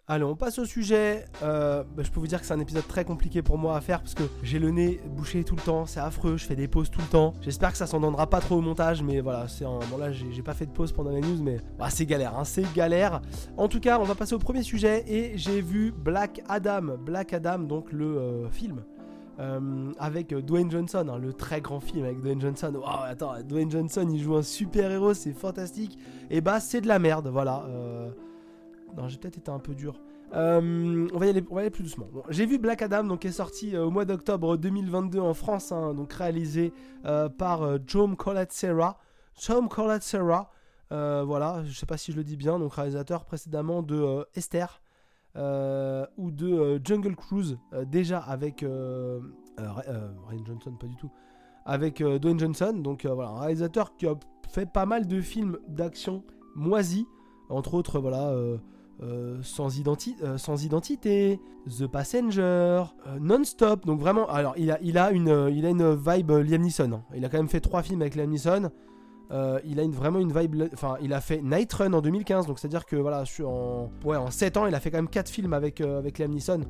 Allez, 0.09 0.23
on 0.23 0.37
passe 0.37 0.57
au 0.57 0.63
sujet. 0.63 1.25
Euh, 1.43 1.83
bah, 1.83 2.01
je 2.01 2.09
peux 2.09 2.21
vous 2.21 2.27
dire 2.27 2.39
que 2.39 2.45
c'est 2.45 2.53
un 2.53 2.59
épisode 2.61 2.87
très 2.87 3.03
compliqué 3.03 3.41
pour 3.41 3.57
moi 3.57 3.75
à 3.75 3.81
faire 3.81 3.99
parce 3.99 4.13
que 4.13 4.23
j'ai 4.41 4.57
le 4.57 4.71
nez 4.71 5.01
bouché 5.05 5.43
tout 5.43 5.57
le 5.57 5.61
temps, 5.61 5.85
c'est 5.85 5.99
affreux, 5.99 6.37
je 6.37 6.45
fais 6.45 6.55
des 6.55 6.69
pauses 6.69 6.89
tout 6.89 7.01
le 7.01 7.07
temps. 7.07 7.33
J'espère 7.41 7.73
que 7.73 7.77
ça 7.77 7.87
s'en 7.87 7.99
donnera 7.99 8.29
pas 8.29 8.39
trop 8.39 8.55
au 8.55 8.61
montage, 8.61 9.03
mais 9.03 9.19
voilà, 9.19 9.49
c'est 9.49 9.65
un. 9.65 9.79
Bon, 9.91 9.97
là, 9.97 10.13
j'ai 10.13 10.41
pas 10.41 10.53
fait 10.53 10.65
de 10.65 10.71
pause 10.71 10.93
pendant 10.93 11.11
la 11.11 11.19
news, 11.19 11.43
mais 11.43 11.57
bah, 11.77 11.89
c'est 11.89 12.05
galère, 12.05 12.37
hein, 12.37 12.45
c'est 12.45 12.71
galère. 12.73 13.21
En 13.57 13.67
tout 13.67 13.81
cas, 13.81 13.99
on 13.99 14.03
va 14.03 14.15
passer 14.15 14.33
au 14.33 14.39
premier 14.39 14.63
sujet 14.63 15.03
et 15.07 15.37
j'ai 15.37 15.59
vu 15.59 15.91
Black 15.91 16.41
Adam. 16.47 16.95
Black 16.97 17.33
Adam, 17.33 17.59
donc 17.59 17.91
le 17.91 18.47
film 18.49 18.83
euh, 19.39 19.91
avec 19.99 20.33
Dwayne 20.33 20.71
Johnson, 20.71 21.05
hein, 21.09 21.17
le 21.19 21.33
très 21.33 21.61
grand 21.61 21.79
film 21.79 22.05
avec 22.05 22.21
Dwayne 22.21 22.39
Johnson. 22.39 22.71
Wow, 22.75 23.03
attends, 23.07 23.33
Dwayne 23.43 23.69
Johnson, 23.69 24.07
il 24.09 24.21
joue 24.21 24.35
un 24.35 24.41
super 24.41 24.89
héros, 24.89 25.13
c'est 25.13 25.33
fantastique. 25.33 25.97
Et 26.29 26.39
bah, 26.39 26.61
c'est 26.61 26.79
de 26.79 26.87
la 26.87 26.97
merde, 26.97 27.27
voilà. 27.27 27.65
Euh... 27.67 28.09
Non, 28.95 29.07
j'ai 29.07 29.17
peut-être 29.17 29.37
été 29.37 29.51
un 29.51 29.59
peu 29.59 29.75
dur. 29.75 29.99
Euh, 30.33 31.07
on, 31.13 31.17
va 31.17 31.25
y 31.25 31.29
aller, 31.29 31.43
on 31.49 31.55
va 31.55 31.61
aller 31.61 31.69
plus 31.69 31.83
doucement. 31.83 32.07
j'ai 32.29 32.45
vu 32.45 32.57
Black 32.57 32.81
Adam, 32.81 33.03
donc 33.05 33.21
qui 33.21 33.27
est 33.27 33.31
sorti 33.31 33.75
euh, 33.75 33.85
au 33.85 33.91
mois 33.91 34.03
d'octobre 34.03 34.57
2022 34.57 35.19
en 35.19 35.33
France, 35.33 35.71
hein, 35.71 35.93
donc 35.93 36.11
réalisé 36.13 36.73
par 37.37 37.77
Jome 37.87 38.17
Serra 38.49 38.99
Jome 39.39 39.69
Serra 40.01 40.51
voilà, 40.89 41.63
je 41.65 41.73
sais 41.73 41.85
pas 41.85 41.97
si 41.97 42.11
je 42.11 42.17
le 42.17 42.25
dis 42.25 42.35
bien, 42.35 42.59
donc 42.59 42.73
réalisateur 42.73 43.23
précédemment 43.23 43.83
de 43.83 44.25
Esther. 44.35 44.81
Euh, 45.37 46.03
ou 46.17 46.31
de 46.31 46.51
euh, 46.51 46.79
Jungle 46.83 47.15
Cruise, 47.15 47.59
euh, 47.73 47.85
déjà 47.85 48.17
avec 48.17 48.61
Ryan 48.61 50.45
Johnson, 50.45 50.71
pas 50.79 50.87
du 50.87 50.95
tout, 50.95 51.11
avec 51.65 52.01
Dwayne 52.01 52.39
Johnson. 52.39 52.73
Donc 52.73 53.05
voilà, 53.05 53.29
un 53.29 53.39
réalisateur 53.41 53.95
qui 53.97 54.07
a 54.07 54.15
fait 54.49 54.65
pas 54.65 54.85
mal 54.85 55.05
de 55.05 55.21
films 55.21 55.59
d'action 55.67 56.23
moisis, 56.55 57.05
entre 57.49 57.75
autres, 57.75 57.99
voilà. 57.99 58.33
Sans, 59.41 59.69
sans, 60.37 60.63
identité, 60.63 61.39
The 61.67 61.87
Passenger, 61.87 62.83
Non-Stop. 63.19 63.85
Donc 63.85 63.99
vraiment, 63.99 64.27
alors 64.27 64.53
il 64.57 64.71
a, 64.71 64.79
il 64.81 64.97
a, 64.97 65.11
une, 65.11 65.49
il 65.53 65.65
a 65.65 65.69
une 65.69 65.95
vibe 65.95 66.31
Liam 66.31 66.61
Neeson. 66.61 66.91
Hein. 66.93 67.03
Il 67.15 67.23
a 67.25 67.29
quand 67.29 67.37
même 67.37 67.49
fait 67.49 67.61
trois 67.61 67.83
films 67.83 68.01
avec 68.01 68.15
Liam 68.15 68.29
Neeson. 68.29 68.71
Euh, 69.31 69.59
il 69.65 69.79
a 69.79 69.87
vraiment 69.87 70.19
une 70.19 70.31
vibe. 70.31 70.63
Enfin, 70.73 70.95
il 71.01 71.13
a 71.13 71.21
fait 71.21 71.41
Night 71.41 71.71
Run 71.73 71.93
en 71.93 72.01
2015, 72.01 72.47
donc 72.47 72.59
c'est-à-dire 72.59 72.85
que 72.85 72.95
voilà, 72.95 73.23
en, 73.43 73.89
ouais, 74.05 74.17
en 74.17 74.31
7 74.31 74.57
ans, 74.57 74.65
il 74.67 74.75
a 74.75 74.79
fait 74.79 74.91
quand 74.91 74.97
même 74.97 75.09
4 75.09 75.29
films 75.29 75.53
avec, 75.53 75.81
euh, 75.81 75.99
avec 75.99 76.17
Liam 76.19 76.31
Neeson. 76.31 76.61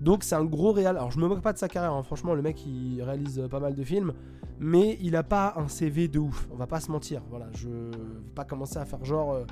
Donc 0.00 0.24
c'est 0.24 0.34
un 0.34 0.44
gros 0.44 0.72
réal. 0.72 0.96
Alors 0.96 1.12
je 1.12 1.20
me 1.20 1.28
moque 1.28 1.42
pas 1.42 1.52
de 1.52 1.58
sa 1.58 1.68
carrière, 1.68 1.92
hein. 1.92 2.02
franchement, 2.02 2.34
le 2.34 2.42
mec 2.42 2.66
il 2.66 3.00
réalise 3.02 3.46
pas 3.48 3.60
mal 3.60 3.76
de 3.76 3.84
films, 3.84 4.12
mais 4.58 4.98
il 5.00 5.14
a 5.14 5.22
pas 5.22 5.54
un 5.56 5.68
CV 5.68 6.08
de 6.08 6.18
ouf, 6.18 6.48
on 6.52 6.56
va 6.56 6.66
pas 6.66 6.80
se 6.80 6.90
mentir. 6.90 7.22
Voilà, 7.30 7.46
je 7.52 7.68
vais 7.68 7.96
pas 8.34 8.44
commencer 8.44 8.78
à 8.78 8.84
faire 8.84 9.04
genre. 9.04 9.32
Euh, 9.32 9.44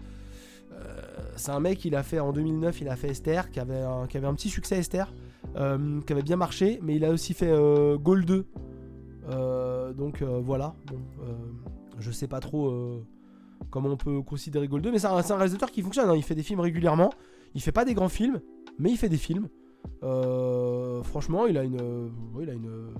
c'est 1.36 1.52
un 1.52 1.60
mec, 1.60 1.84
il 1.84 1.94
a 1.94 2.02
fait 2.02 2.20
en 2.20 2.32
2009, 2.32 2.80
il 2.80 2.88
a 2.88 2.96
fait 2.96 3.08
Esther, 3.08 3.50
qui 3.50 3.60
avait 3.60 3.82
un, 3.82 4.34
petit 4.34 4.48
succès 4.48 4.78
Esther, 4.78 5.12
qui 5.54 6.12
avait 6.12 6.22
bien 6.22 6.36
marché, 6.36 6.80
mais 6.82 6.96
il 6.96 7.04
a 7.04 7.10
aussi 7.10 7.34
fait 7.34 7.52
Gold 7.98 8.24
2. 8.26 8.46
donc 9.94 10.22
voilà, 10.22 10.74
bon, 10.86 10.98
je 12.00 12.10
sais 12.10 12.26
pas 12.26 12.40
trop 12.40 12.68
euh, 12.68 13.04
comment 13.70 13.90
on 13.90 13.96
peut 13.96 14.22
considérer 14.22 14.66
Gold 14.68 14.84
2, 14.84 14.92
mais 14.92 14.98
c'est 14.98 15.06
un, 15.06 15.36
réalisateur 15.36 15.70
qui 15.70 15.82
fonctionne. 15.82 16.08
Hein. 16.08 16.16
Il 16.16 16.22
fait 16.22 16.34
des 16.34 16.42
films 16.42 16.60
régulièrement. 16.60 17.10
Il 17.54 17.60
fait 17.60 17.72
pas 17.72 17.84
des 17.84 17.94
grands 17.94 18.08
films, 18.08 18.40
mais 18.78 18.90
il 18.90 18.96
fait 18.96 19.08
des 19.08 19.16
films. 19.16 19.48
Euh, 20.02 21.02
franchement, 21.02 21.46
il 21.46 21.58
a 21.58 21.64
une, 21.64 22.10
il 22.40 22.50
a 22.50 22.52
une, 22.52 22.94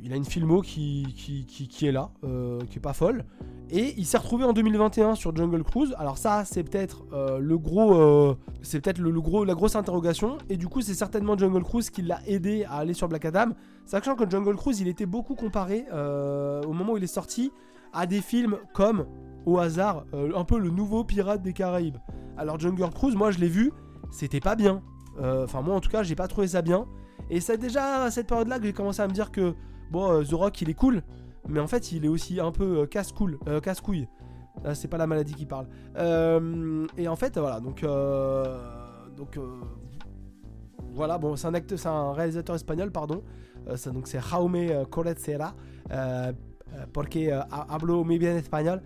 il 0.00 0.12
a 0.12 0.16
une 0.16 0.24
filmo 0.24 0.60
qui, 0.60 1.06
qui, 1.14 1.86
est 1.86 1.92
là, 1.92 2.10
euh, 2.24 2.60
qui 2.70 2.78
est 2.78 2.82
pas 2.82 2.92
folle. 2.92 3.24
Et 3.70 3.94
il 3.96 4.04
s'est 4.04 4.18
retrouvé 4.18 4.44
en 4.44 4.52
2021 4.52 5.14
sur 5.14 5.34
Jungle 5.34 5.64
Cruise. 5.64 5.94
Alors 5.98 6.18
ça, 6.18 6.44
c'est 6.44 6.62
peut-être 6.62 7.04
le 7.40 7.58
gros, 7.58 8.36
c'est 8.62 8.80
peut-être 8.80 8.98
le, 8.98 9.20
gros, 9.20 9.44
la 9.44 9.54
grosse 9.54 9.74
interrogation. 9.74 10.38
Et 10.48 10.56
du 10.56 10.68
coup, 10.68 10.80
c'est 10.80 10.94
certainement 10.94 11.36
Jungle 11.36 11.62
Cruise 11.62 11.90
qui 11.90 12.02
l'a 12.02 12.20
aidé 12.26 12.64
à 12.64 12.76
aller 12.76 12.94
sur 12.94 13.08
Black 13.08 13.24
Adam, 13.24 13.52
sachant 13.86 14.16
que 14.16 14.28
Jungle 14.28 14.54
Cruise, 14.54 14.80
il 14.80 14.86
était 14.88 15.06
beaucoup 15.06 15.34
comparé 15.34 15.86
au 15.90 16.72
moment 16.72 16.92
où 16.92 16.96
il 16.98 17.04
est 17.04 17.06
sorti 17.08 17.50
à 17.94 18.06
des 18.06 18.20
films 18.20 18.58
comme, 18.74 19.06
au 19.46 19.58
hasard, 19.58 20.04
euh, 20.12 20.32
un 20.36 20.44
peu 20.44 20.58
le 20.58 20.70
nouveau 20.70 21.04
Pirate 21.04 21.40
des 21.42 21.52
Caraïbes. 21.52 21.96
Alors 22.36 22.58
Jungle 22.58 22.90
Cruise, 22.90 23.14
moi 23.14 23.30
je 23.30 23.38
l'ai 23.38 23.48
vu, 23.48 23.72
c'était 24.10 24.40
pas 24.40 24.56
bien. 24.56 24.82
Euh, 25.20 25.44
enfin 25.44 25.62
moi 25.62 25.76
en 25.76 25.80
tout 25.80 25.90
cas, 25.90 26.02
j'ai 26.02 26.16
pas 26.16 26.28
trouvé 26.28 26.48
ça 26.48 26.60
bien. 26.60 26.86
Et 27.30 27.40
c'est 27.40 27.56
déjà 27.56 28.04
à 28.04 28.10
cette 28.10 28.26
période-là 28.26 28.58
que 28.58 28.66
j'ai 28.66 28.72
commencé 28.72 29.00
à 29.00 29.06
me 29.06 29.12
dire 29.12 29.30
que, 29.30 29.54
bon, 29.90 30.10
euh, 30.10 30.24
The 30.24 30.32
Rock 30.32 30.60
il 30.60 30.68
est 30.68 30.74
cool, 30.74 31.02
mais 31.48 31.60
en 31.60 31.66
fait 31.66 31.92
il 31.92 32.04
est 32.04 32.08
aussi 32.08 32.40
un 32.40 32.52
peu 32.52 32.86
casse-cool, 32.86 33.38
casse-couille. 33.62 34.08
c'est 34.74 34.88
pas 34.88 34.98
la 34.98 35.06
maladie 35.06 35.34
qui 35.34 35.46
parle. 35.46 35.66
et 35.96 37.08
en 37.08 37.16
fait, 37.16 37.38
voilà, 37.38 37.60
donc... 37.60 37.84
donc 39.16 39.38
voilà, 40.94 41.18
bon, 41.18 41.34
c'est 41.34 41.48
un, 41.48 41.52
c'est 41.76 41.88
un 41.88 42.12
réalisateur 42.12 42.54
espagnol, 42.54 42.92
pardon. 42.92 43.22
donc 43.92 44.06
c'est 44.06 44.20
Jaume. 44.20 44.56
Euh, 46.74 46.86
porque 46.92 47.28
euh, 47.28 47.40
hablo 47.50 48.04
muy 48.04 48.18
bien 48.18 48.36
espagnol. 48.36 48.82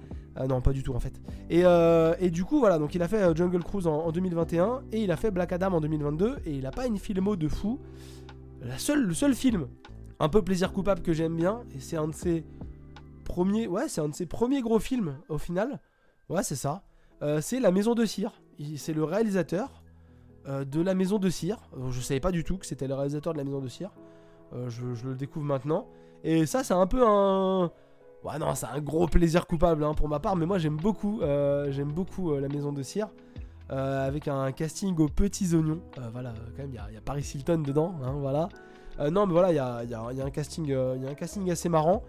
non, 0.49 0.61
pas 0.61 0.73
du 0.73 0.83
tout 0.83 0.95
en 0.95 1.01
fait. 1.01 1.21
Et, 1.51 2.31
du 2.31 2.45
coup, 2.45 2.61
voilà, 2.61 2.79
donc 2.79 2.95
il 2.95 3.03
a 3.03 3.09
fait 3.09 3.37
Jungle 3.37 3.63
Cruise 3.63 3.87
en, 3.87 4.11
2021 4.13 4.83
et 4.93 5.03
il 5.03 5.11
a 5.11 5.17
fait 5.17 5.31
Black 5.31 5.53
Adam 5.53 5.73
en 5.73 5.81
2022 5.81 6.37
et 6.45 6.53
il 6.53 6.67
a 6.67 6.71
pas 6.71 6.87
une 6.87 6.99
filmo 6.99 7.37
de 7.37 7.49
fou. 7.49 7.81
Le 8.61 9.15
seul 9.15 9.35
film 9.35 9.67
un 10.21 10.29
peu 10.29 10.43
plaisir 10.43 10.73
coupable 10.73 11.03
que 11.03 11.13
j'aime 11.13 11.37
bien 11.37 11.63
et 11.75 11.81
c'est 11.81 11.97
un 11.97 12.09
de 12.09 12.15
ses 12.15 12.45
premiers, 13.25 13.67
ouais, 13.67 13.89
c'est 13.89 14.01
un 14.01 14.09
de 14.09 14.15
ses 14.15 14.27
premiers 14.27 14.61
gros 14.61 14.79
films 14.79 15.17
au 15.29 15.39
final. 15.39 15.81
Ouais, 16.29 16.43
c'est 16.43 16.57
ça. 16.57 16.83
c'est 17.41 17.61
La 17.61 17.71
Maison 17.71 17.95
de 17.95 18.05
Cire. 18.05 18.43
C'est 18.77 18.93
le 18.93 19.05
réalisateur 19.05 19.83
de 20.47 20.81
La 20.83 20.95
Maison 20.95 21.19
de 21.19 21.31
Cire. 21.31 21.59
Je 21.91 22.01
savais 22.01 22.21
pas 22.21 22.33
du 22.33 22.45
tout 22.45 22.59
que 22.59 22.67
c'était 22.67 22.87
le 22.89 22.95
réalisateur 22.95 23.33
de 23.33 23.39
La 23.39 23.45
Maison 23.45 23.61
de 23.61 23.69
Cire. 23.69 23.93
je, 24.69 25.07
le 25.07 25.15
découvre 25.15 25.47
maintenant. 25.47 25.89
Et 26.25 26.47
ça, 26.47 26.65
c'est 26.65 26.75
un 26.75 26.87
peu 26.87 27.03
un. 27.07 27.71
Ouais, 28.25 28.39
non, 28.39 28.55
c'est 28.55 28.67
un 28.67 28.81
gros 28.81 29.07
plaisir 29.07 29.47
coupable 29.47 29.85
hein, 29.85 29.95
pour 29.95 30.09
ma 30.09 30.19
part, 30.19 30.35
mais 30.35 30.45
moi 30.45 30.59
j'aime 30.59 30.77
beaucoup, 30.77 31.21
euh, 31.23 31.71
j'aime 31.71 31.93
beaucoup 31.93 32.33
euh, 32.33 32.41
la 32.41 32.49
maison 32.49 32.73
de 32.73 32.83
cire. 32.83 33.09
Euh, 33.71 34.07
avec 34.07 34.29
un 34.29 34.51
casting 34.51 34.97
aux 34.99 35.09
petits 35.09 35.55
oignons. 35.55 35.83
voilà, 36.13 36.33
quand 36.57 36.63
même, 36.63 36.73
il 36.73 36.95
y, 36.95 36.97
a 36.97 37.01
Paris 37.03 37.31
Hilton 37.35 37.59
dedans. 37.59 37.95
Hein, 38.03 38.13
voilà. 38.19 38.49
Non, 38.99 39.27
mais 39.27 39.33
voilà, 39.33 39.53
il 39.53 39.91
y 39.91 39.95
a, 39.95 40.25
un 40.25 40.31
casting, 40.31 41.51
assez 41.51 41.69
marrant. 41.69 42.03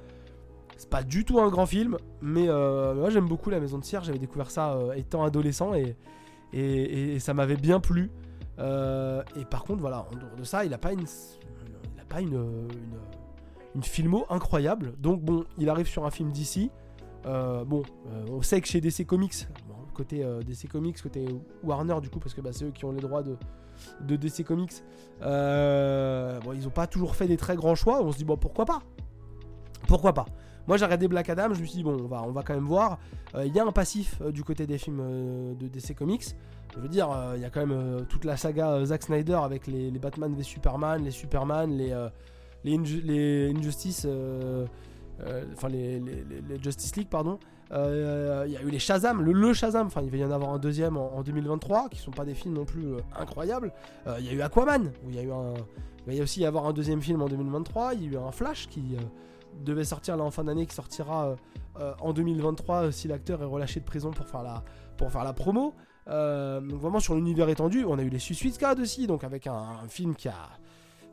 C'est 0.78 0.90
pas 0.90 1.04
du 1.04 1.26
tout 1.26 1.40
un 1.40 1.50
grand 1.50 1.66
film, 1.66 1.98
mais 2.22 2.48
moi 2.48 3.10
j'aime 3.10 3.28
beaucoup 3.28 3.50
La 3.50 3.60
Maison 3.60 3.78
de 3.78 3.84
Cire. 3.84 4.04
J'avais 4.04 4.20
découvert 4.20 4.52
ça 4.52 4.78
étant 4.96 5.24
adolescent 5.24 5.74
et, 5.74 7.20
ça 7.20 7.34
m'avait 7.34 7.58
bien 7.58 7.80
plu. 7.80 8.12
et 8.60 9.46
par 9.50 9.64
contre, 9.64 9.82
voilà, 9.82 10.08
en 10.12 10.16
dehors 10.16 10.36
de 10.38 10.44
ça, 10.44 10.66
il 10.66 10.74
a 10.74 10.78
pas 10.78 10.94
une, 10.94 11.02
il 11.02 12.02
a 12.02 12.06
pas 12.06 12.22
une, 12.22 12.34
une 12.34 13.00
une 13.76 13.84
filmo 13.84 14.26
incroyable. 14.30 14.94
Donc 15.00 15.22
bon, 15.22 15.46
il 15.58 15.70
arrive 15.70 15.88
sur 15.88 16.06
un 16.06 16.12
film 16.12 16.32
d'ici. 16.32 16.72
Euh, 17.26 17.64
bon, 17.66 17.84
euh, 18.08 18.26
on 18.30 18.42
sait 18.42 18.62
que 18.62 18.68
chez 18.68 18.82
DC 18.82 19.06
Comics, 19.06 19.48
côté 19.94 20.24
euh, 20.24 20.42
DC 20.42 20.70
Comics, 20.70 21.02
côté 21.02 21.26
Warner 21.64 22.00
du 22.02 22.10
coup, 22.10 22.20
parce 22.20 22.34
que 22.34 22.42
bah, 22.42 22.52
c'est 22.54 22.66
eux 22.66 22.72
qui 22.72 22.86
ont 22.86 22.92
les 22.92 23.02
droits 23.02 23.24
de, 23.24 23.38
de 24.02 24.16
DC 24.16 24.44
Comics, 24.44 24.84
bon, 25.22 26.54
ils 26.54 26.68
ont 26.68 26.72
pas 26.74 26.88
toujours 26.88 27.16
fait 27.16 27.28
des 27.28 27.38
très 27.38 27.56
grands 27.56 27.76
choix. 27.76 28.02
On 28.04 28.12
se 28.12 28.18
dit 28.18 28.26
bon, 28.26 28.38
pourquoi 28.38 28.66
pas? 28.66 28.82
Pourquoi 29.88 30.14
pas? 30.14 30.26
Moi 30.68 30.78
j'ai 30.78 30.86
regardé 30.86 31.08
Black 31.08 31.30
Adam, 31.30 31.54
je 31.54 31.62
me 31.62 31.66
suis 31.66 31.78
dit 31.78 31.84
bon 31.84 31.98
on 32.00 32.08
va, 32.08 32.22
on 32.22 32.32
va 32.32 32.44
quand 32.44 32.54
même 32.54 32.68
voir. 32.68 33.00
Il 33.36 33.52
y 33.52 33.60
a 33.60 33.66
un 33.66 33.72
passif 33.72 34.22
du 34.22 34.44
côté 34.44 34.68
des 34.68 34.78
films 34.78 35.56
de 35.58 35.68
DC 35.68 35.96
Comics. 35.96 36.36
Je 36.76 36.80
veux 36.80 36.88
dire, 36.88 37.10
il 37.36 37.42
y 37.42 37.46
a 37.46 37.50
quand 37.50 37.66
même 37.66 38.06
toute 38.08 38.24
la 38.24 38.38
saga 38.38 38.86
Zack 38.86 39.04
Snyder 39.04 39.40
avec 39.44 39.66
les, 39.66 39.90
Batman 39.92 40.36
v 40.36 40.44
Superman, 40.44 41.04
les 41.04 41.12
Superman, 41.12 41.76
les, 41.76 41.96
les, 42.64 42.78
les 42.78 43.54
Injustice, 43.56 44.04
euh, 44.06 44.66
euh, 45.22 45.44
enfin 45.54 45.70
les, 45.70 46.02
Justice 46.62 46.96
League, 46.96 47.10
pardon. 47.10 47.40
Euh, 47.72 48.46
il 48.48 48.54
y 48.54 48.58
a 48.58 48.62
eu 48.62 48.70
les 48.70 48.80
Shazam, 48.80 49.22
le, 49.22 49.32
le 49.32 49.54
Shazam, 49.54 49.88
enfin 49.88 50.02
il 50.02 50.10
va 50.10 50.18
y 50.18 50.26
en 50.26 50.32
avoir 50.32 50.52
un 50.52 50.60
deuxième 50.60 50.98
en, 50.98 51.22
2023, 51.22 51.90
qui 51.90 52.00
sont 52.00 52.12
pas 52.12 52.26
des 52.26 52.34
films 52.34 52.56
non 52.56 52.66
plus 52.66 52.96
incroyables. 53.16 53.72
Il 54.18 54.26
y 54.26 54.30
a 54.30 54.34
eu 54.34 54.42
Aquaman, 54.42 54.92
où 55.06 55.10
il 55.10 55.16
y 55.16 55.20
a 55.20 55.24
eu 55.24 55.32
un, 55.32 55.54
il 56.00 56.06
va 56.08 56.14
y 56.14 56.22
aussi 56.22 56.42
y 56.42 56.46
avoir 56.46 56.66
un 56.66 56.74
deuxième 56.74 57.02
film 57.02 57.22
en 57.22 57.28
2023. 57.28 57.94
Il 57.94 58.04
y 58.04 58.08
a 58.08 58.12
eu 58.12 58.18
un 58.18 58.32
Flash 58.32 58.68
qui 58.68 58.98
devait 59.64 59.84
sortir 59.84 60.18
là 60.18 60.24
en 60.24 60.32
fin 60.32 60.44
d'année, 60.44 60.66
qui 60.66 60.74
sortira 60.74 61.36
en 62.02 62.14
2023 62.14 62.92
si 62.92 63.08
l'acteur 63.08 63.42
est 63.42 63.46
relâché 63.46 63.80
de 63.80 63.86
prison 63.86 64.12
pour 64.12 64.26
faire 64.26 64.44
la, 64.44 64.64
pour 64.98 65.12
faire 65.12 65.24
la 65.24 65.34
promo. 65.34 65.76
donc 66.08 66.80
vraiment 66.80 67.00
sur 67.00 67.14
l'univers 67.14 67.50
étendu, 67.50 67.86
on 67.86 68.00
a 68.00 68.02
eu 68.02 68.10
les 68.10 68.20
Suicide 68.20 68.54
Squad 68.54 68.80
aussi, 68.80 69.06
donc 69.06 69.24
avec 69.24 69.46
un 69.46 69.88
film 69.88 70.16
qui 70.16 70.28
a 70.28 70.50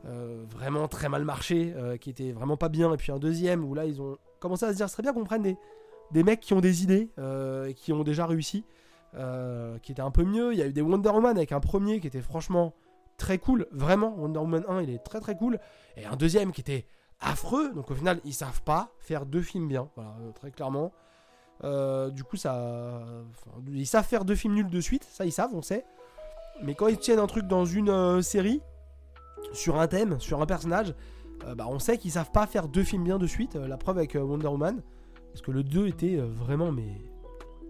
euh, 0.05 0.45
vraiment 0.49 0.87
très 0.87 1.09
mal 1.09 1.25
marché, 1.25 1.73
euh, 1.75 1.97
qui 1.97 2.09
était 2.09 2.31
vraiment 2.31 2.55
pas 2.55 2.69
bien, 2.69 2.93
et 2.93 2.97
puis 2.97 3.11
un 3.11 3.17
deuxième 3.17 3.65
où 3.65 3.73
là 3.73 3.85
ils 3.85 4.01
ont 4.01 4.17
commencé 4.39 4.63
à 4.65 4.71
se 4.71 4.77
dire, 4.77 4.87
ce 4.87 4.93
serait 4.93 5.03
bien 5.03 5.11
qu'on 5.11 5.25
prenne 5.25 5.41
des, 5.41 5.57
des 6.11 6.23
mecs 6.23 6.39
qui 6.39 6.53
ont 6.53 6.61
des 6.61 6.83
idées, 6.83 7.09
euh, 7.19 7.71
qui 7.73 7.93
ont 7.93 8.03
déjà 8.03 8.25
réussi, 8.25 8.63
qui 9.81 9.91
était 9.91 10.01
un 10.01 10.11
peu 10.11 10.23
mieux. 10.23 10.53
Il 10.53 10.59
y 10.59 10.61
a 10.61 10.67
eu 10.67 10.73
des 10.73 10.81
Wonder 10.81 11.09
Woman 11.09 11.35
avec 11.37 11.51
un 11.51 11.59
premier 11.59 11.99
qui 11.99 12.07
était 12.07 12.21
franchement 12.21 12.73
très 13.17 13.39
cool, 13.39 13.65
vraiment, 13.71 14.13
Wonder 14.15 14.39
Woman 14.39 14.63
1 14.67 14.81
il 14.83 14.91
est 14.91 14.99
très 14.99 15.19
très 15.19 15.35
cool, 15.35 15.59
et 15.95 16.05
un 16.05 16.15
deuxième 16.15 16.51
qui 16.51 16.61
était 16.61 16.85
affreux, 17.19 17.73
donc 17.73 17.89
au 17.89 17.95
final 17.95 18.21
ils 18.25 18.33
savent 18.33 18.61
pas 18.61 18.91
faire 18.99 19.25
deux 19.25 19.41
films 19.41 19.67
bien, 19.67 19.89
voilà, 19.95 20.13
très 20.35 20.51
clairement. 20.51 20.91
du 21.63 22.23
coup, 22.23 22.37
ça. 22.37 23.01
ils 23.67 23.87
savent 23.87 24.05
faire 24.05 24.23
deux 24.23 24.35
films 24.35 24.53
nuls 24.53 24.69
de 24.69 24.81
suite, 24.81 25.03
ça 25.03 25.25
ils 25.25 25.31
savent, 25.31 25.55
on 25.55 25.63
sait. 25.63 25.83
Mais 26.61 26.75
quand 26.75 26.87
ils 26.87 26.99
tiennent 26.99 27.19
un 27.19 27.27
truc 27.27 27.47
dans 27.47 27.65
une 27.65 28.21
série, 28.21 28.61
sur 29.53 29.79
un 29.79 29.87
thème, 29.87 30.19
sur 30.19 30.41
un 30.41 30.45
personnage, 30.45 30.93
euh, 31.45 31.55
bah, 31.55 31.65
on 31.69 31.79
sait 31.79 31.97
qu'ils 31.97 32.11
savent 32.11 32.31
pas 32.31 32.47
faire 32.47 32.67
deux 32.67 32.83
films 32.83 33.03
bien 33.03 33.17
de 33.17 33.27
suite. 33.27 33.55
Euh, 33.55 33.67
la 33.67 33.77
preuve 33.77 33.97
avec 33.97 34.15
euh, 34.15 34.21
Wonder 34.21 34.47
Woman, 34.47 34.81
parce 35.31 35.41
que 35.41 35.51
le 35.51 35.63
2 35.63 35.87
était 35.87 36.17
vraiment 36.17 36.71
mais 36.71 37.01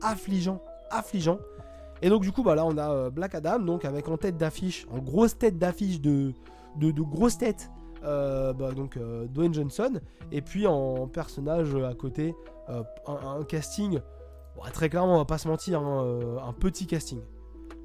affligeant, 0.02 0.62
affligeant. 0.90 1.40
Et 2.02 2.10
donc 2.10 2.22
du 2.22 2.32
coup, 2.32 2.44
bah, 2.44 2.56
là 2.56 2.66
on 2.66 2.78
a 2.78 3.10
Black 3.10 3.36
Adam, 3.36 3.60
donc 3.60 3.86
avec 3.86 4.08
en 4.08 4.18
tête 4.18 4.38
d'affiche, 4.38 4.86
en 4.92 5.00
grosse 5.00 5.38
tête 5.38 5.58
d'affiche 5.58 6.00
de, 6.00 6.34
de, 6.76 6.92
grosses 7.02 7.38
têtes, 7.38 7.70
bah, 8.04 8.72
donc 8.76 9.00
Dwayne 9.30 9.54
Johnson, 9.54 10.00
et 10.32 10.42
puis 10.42 10.68
en 10.68 11.08
personnage 11.08 11.76
à 11.76 11.94
côté, 11.96 12.36
un, 13.08 13.44
casting, 13.48 14.00
très 14.74 14.90
clairement 14.90 15.16
on 15.16 15.18
va 15.18 15.26
pas 15.26 15.40
se 15.40 15.48
mentir, 15.48 15.82
hein, 15.82 16.20
un 16.46 16.54
petit 16.54 16.86
casting. 16.86 17.22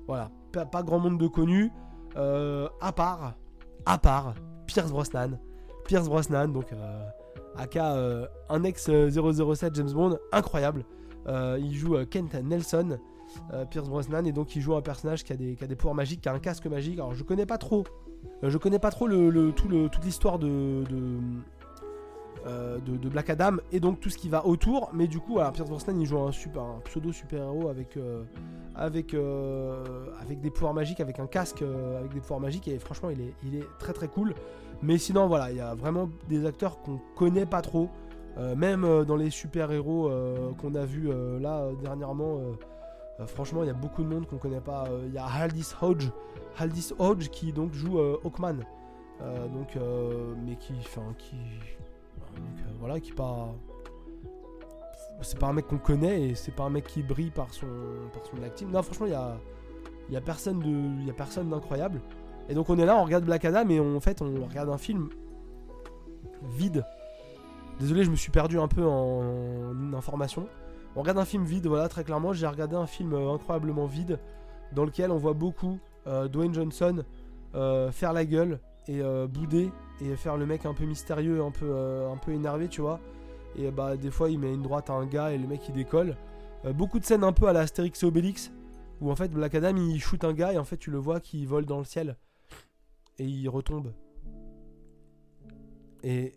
Voilà, 0.06 0.30
pas, 0.52 0.66
pas 0.66 0.82
grand 0.82 0.98
monde 0.98 1.18
de 1.18 1.26
connu, 1.28 1.72
à 2.14 2.92
part 2.94 3.34
à 3.86 3.98
part 3.98 4.34
Pierce 4.66 4.90
Brosnan. 4.90 5.38
Pierce 5.84 6.08
Brosnan, 6.08 6.48
donc 6.48 6.72
euh, 6.72 7.04
aka 7.56 7.94
euh, 7.94 8.26
un 8.48 8.64
ex 8.64 8.90
007 8.90 9.74
James 9.74 9.92
Bond, 9.92 10.18
incroyable. 10.32 10.84
Euh, 11.26 11.58
il 11.60 11.74
joue 11.74 11.96
Kent 12.06 12.34
Nelson, 12.42 12.98
Pierce 13.70 13.88
Brosnan, 13.88 14.24
et 14.26 14.32
donc 14.32 14.56
il 14.56 14.62
joue 14.62 14.74
un 14.74 14.82
personnage 14.82 15.24
qui 15.24 15.32
a 15.32 15.36
des, 15.36 15.56
pouvoirs 15.76 15.94
magiques, 15.94 16.20
qui 16.20 16.28
a 16.28 16.32
un 16.32 16.40
casque 16.40 16.66
magique. 16.66 16.94
Alors 16.94 17.14
je 17.14 17.22
connais 17.22 17.46
pas 17.46 17.58
trop, 17.58 17.84
je 18.42 18.58
connais 18.58 18.78
pas 18.78 18.90
trop 18.90 19.08
toute 19.08 20.04
l'histoire 20.04 20.38
de, 20.38 20.84
Black 23.08 23.30
Adam 23.30 23.56
et 23.70 23.80
donc 23.80 24.00
tout 24.00 24.10
ce 24.10 24.18
qui 24.18 24.28
va 24.28 24.44
autour. 24.46 24.90
Mais 24.92 25.06
du 25.06 25.20
coup, 25.20 25.38
Pierce 25.52 25.68
Brosnan 25.68 25.98
il 26.00 26.06
joue 26.06 26.18
un, 26.18 26.32
super, 26.32 26.64
pseudo 26.84 27.12
super-héros 27.12 27.68
avec, 27.68 27.96
avec, 28.74 29.14
euh, 29.14 29.84
des 30.30 30.50
pouvoirs 30.50 30.74
magiques, 30.74 31.00
avec 31.00 31.18
un 31.18 31.26
casque 31.26 31.62
euh, 31.62 31.98
avec 31.98 32.12
des 32.12 32.20
pouvoirs 32.20 32.40
magiques, 32.40 32.68
et 32.68 32.78
franchement, 32.78 33.10
il 33.10 33.54
est 33.54 33.66
très 33.78 33.92
très 33.92 34.08
cool. 34.08 34.34
Mais 34.82 34.98
sinon, 34.98 35.26
voilà, 35.26 35.50
il 35.50 35.56
y 35.56 35.60
a 35.60 35.74
vraiment 35.74 36.08
des 36.28 36.44
acteurs 36.46 36.80
qu'on 36.82 37.00
connaît 37.16 37.46
pas 37.46 37.62
trop, 37.62 37.88
euh, 38.38 38.56
même 38.56 39.04
dans 39.04 39.16
les 39.16 39.30
super-héros 39.30 40.10
qu'on 40.58 40.74
a 40.74 40.84
vus 40.84 41.10
là 41.40 41.68
dernièrement. 41.82 42.40
franchement, 43.26 43.62
il 43.62 43.66
y 43.66 43.70
a 43.70 43.74
beaucoup 43.74 44.02
de 44.02 44.08
monde 44.08 44.26
qu'on 44.26 44.38
connaît 44.38 44.60
pas. 44.60 44.88
Il 45.06 45.12
y 45.12 45.18
a 45.18 45.26
Aldis 45.26 45.74
Hodge, 45.80 46.10
Aldis 46.58 46.92
Hodge 46.98 47.28
qui 47.28 47.52
donc 47.52 47.72
joue 47.72 47.98
Hawkman, 47.98 48.64
donc 49.52 49.78
mais 50.44 50.56
qui, 50.56 50.74
enfin, 50.80 51.14
qui, 51.18 51.36
voilà, 52.80 52.98
qui 52.98 53.12
pas 53.12 53.54
c'est 55.22 55.38
pas 55.38 55.48
un 55.48 55.52
mec 55.52 55.66
qu'on 55.66 55.78
connaît 55.78 56.28
et 56.28 56.34
c'est 56.34 56.54
pas 56.54 56.64
un 56.64 56.70
mec 56.70 56.86
qui 56.86 57.02
brille 57.02 57.30
par 57.30 57.52
son, 57.52 57.66
par 58.12 58.24
son 58.24 58.42
acting. 58.42 58.70
Non, 58.70 58.82
franchement, 58.82 59.06
il 59.06 59.12
y 59.12 59.14
a, 59.14 59.36
y 60.10 60.16
a 60.16 60.20
personne 60.20 61.04
y 61.06 61.10
a 61.10 61.14
personne 61.14 61.50
d'incroyable. 61.50 62.00
Et 62.48 62.54
donc 62.54 62.68
on 62.70 62.78
est 62.78 62.84
là, 62.84 62.96
on 62.96 63.04
regarde 63.04 63.24
Black 63.24 63.44
Adam 63.44 63.68
et 63.68 63.80
en 63.80 64.00
fait 64.00 64.20
on 64.22 64.46
regarde 64.46 64.68
un 64.68 64.78
film 64.78 65.08
vide. 66.56 66.84
Désolé, 67.80 68.04
je 68.04 68.10
me 68.10 68.16
suis 68.16 68.30
perdu 68.30 68.58
un 68.58 68.68
peu 68.68 68.84
en 68.84 69.92
information. 69.94 70.46
On 70.94 71.00
regarde 71.00 71.18
un 71.18 71.24
film 71.24 71.44
vide, 71.44 71.66
voilà, 71.66 71.88
très 71.88 72.04
clairement. 72.04 72.32
J'ai 72.32 72.46
regardé 72.46 72.76
un 72.76 72.86
film 72.86 73.14
euh, 73.14 73.32
incroyablement 73.32 73.86
vide 73.86 74.18
dans 74.72 74.84
lequel 74.84 75.10
on 75.10 75.16
voit 75.16 75.32
beaucoup 75.32 75.78
euh, 76.06 76.28
Dwayne 76.28 76.52
Johnson 76.52 77.02
euh, 77.54 77.90
faire 77.90 78.12
la 78.12 78.24
gueule 78.24 78.60
et 78.88 79.00
bouder 79.28 79.70
et 80.00 80.16
faire 80.16 80.36
le 80.36 80.44
mec 80.44 80.66
un 80.66 80.74
peu 80.74 80.84
mystérieux, 80.84 81.40
un 81.40 81.52
peu, 81.52 81.72
un 82.12 82.16
peu 82.16 82.32
énervé, 82.32 82.66
tu 82.66 82.80
vois. 82.80 82.98
Et 83.54 83.70
bah 83.70 83.96
des 83.96 84.10
fois 84.10 84.28
il 84.28 84.40
met 84.40 84.52
une 84.52 84.62
droite 84.62 84.90
à 84.90 84.94
un 84.94 85.06
gars 85.06 85.30
et 85.30 85.38
le 85.38 85.46
mec 85.46 85.60
il 85.68 85.74
décolle. 85.74 86.16
Beaucoup 86.74 86.98
de 86.98 87.04
scènes 87.04 87.22
un 87.22 87.32
peu 87.32 87.46
à 87.46 87.52
la 87.52 87.60
Astérix 87.60 88.02
et 88.02 88.06
Obélix 88.06 88.50
où 89.00 89.08
en 89.08 89.14
fait 89.14 89.28
Black 89.28 89.54
Adam 89.54 89.76
il 89.76 90.00
shoot 90.00 90.24
un 90.24 90.32
gars 90.32 90.52
et 90.52 90.58
en 90.58 90.64
fait 90.64 90.78
tu 90.78 90.90
le 90.90 90.98
vois 90.98 91.20
qui 91.20 91.46
vole 91.46 91.64
dans 91.64 91.78
le 91.78 91.84
ciel 91.84 92.16
et 93.22 93.26
il 93.26 93.48
retombe. 93.48 93.92
Et, 96.02 96.34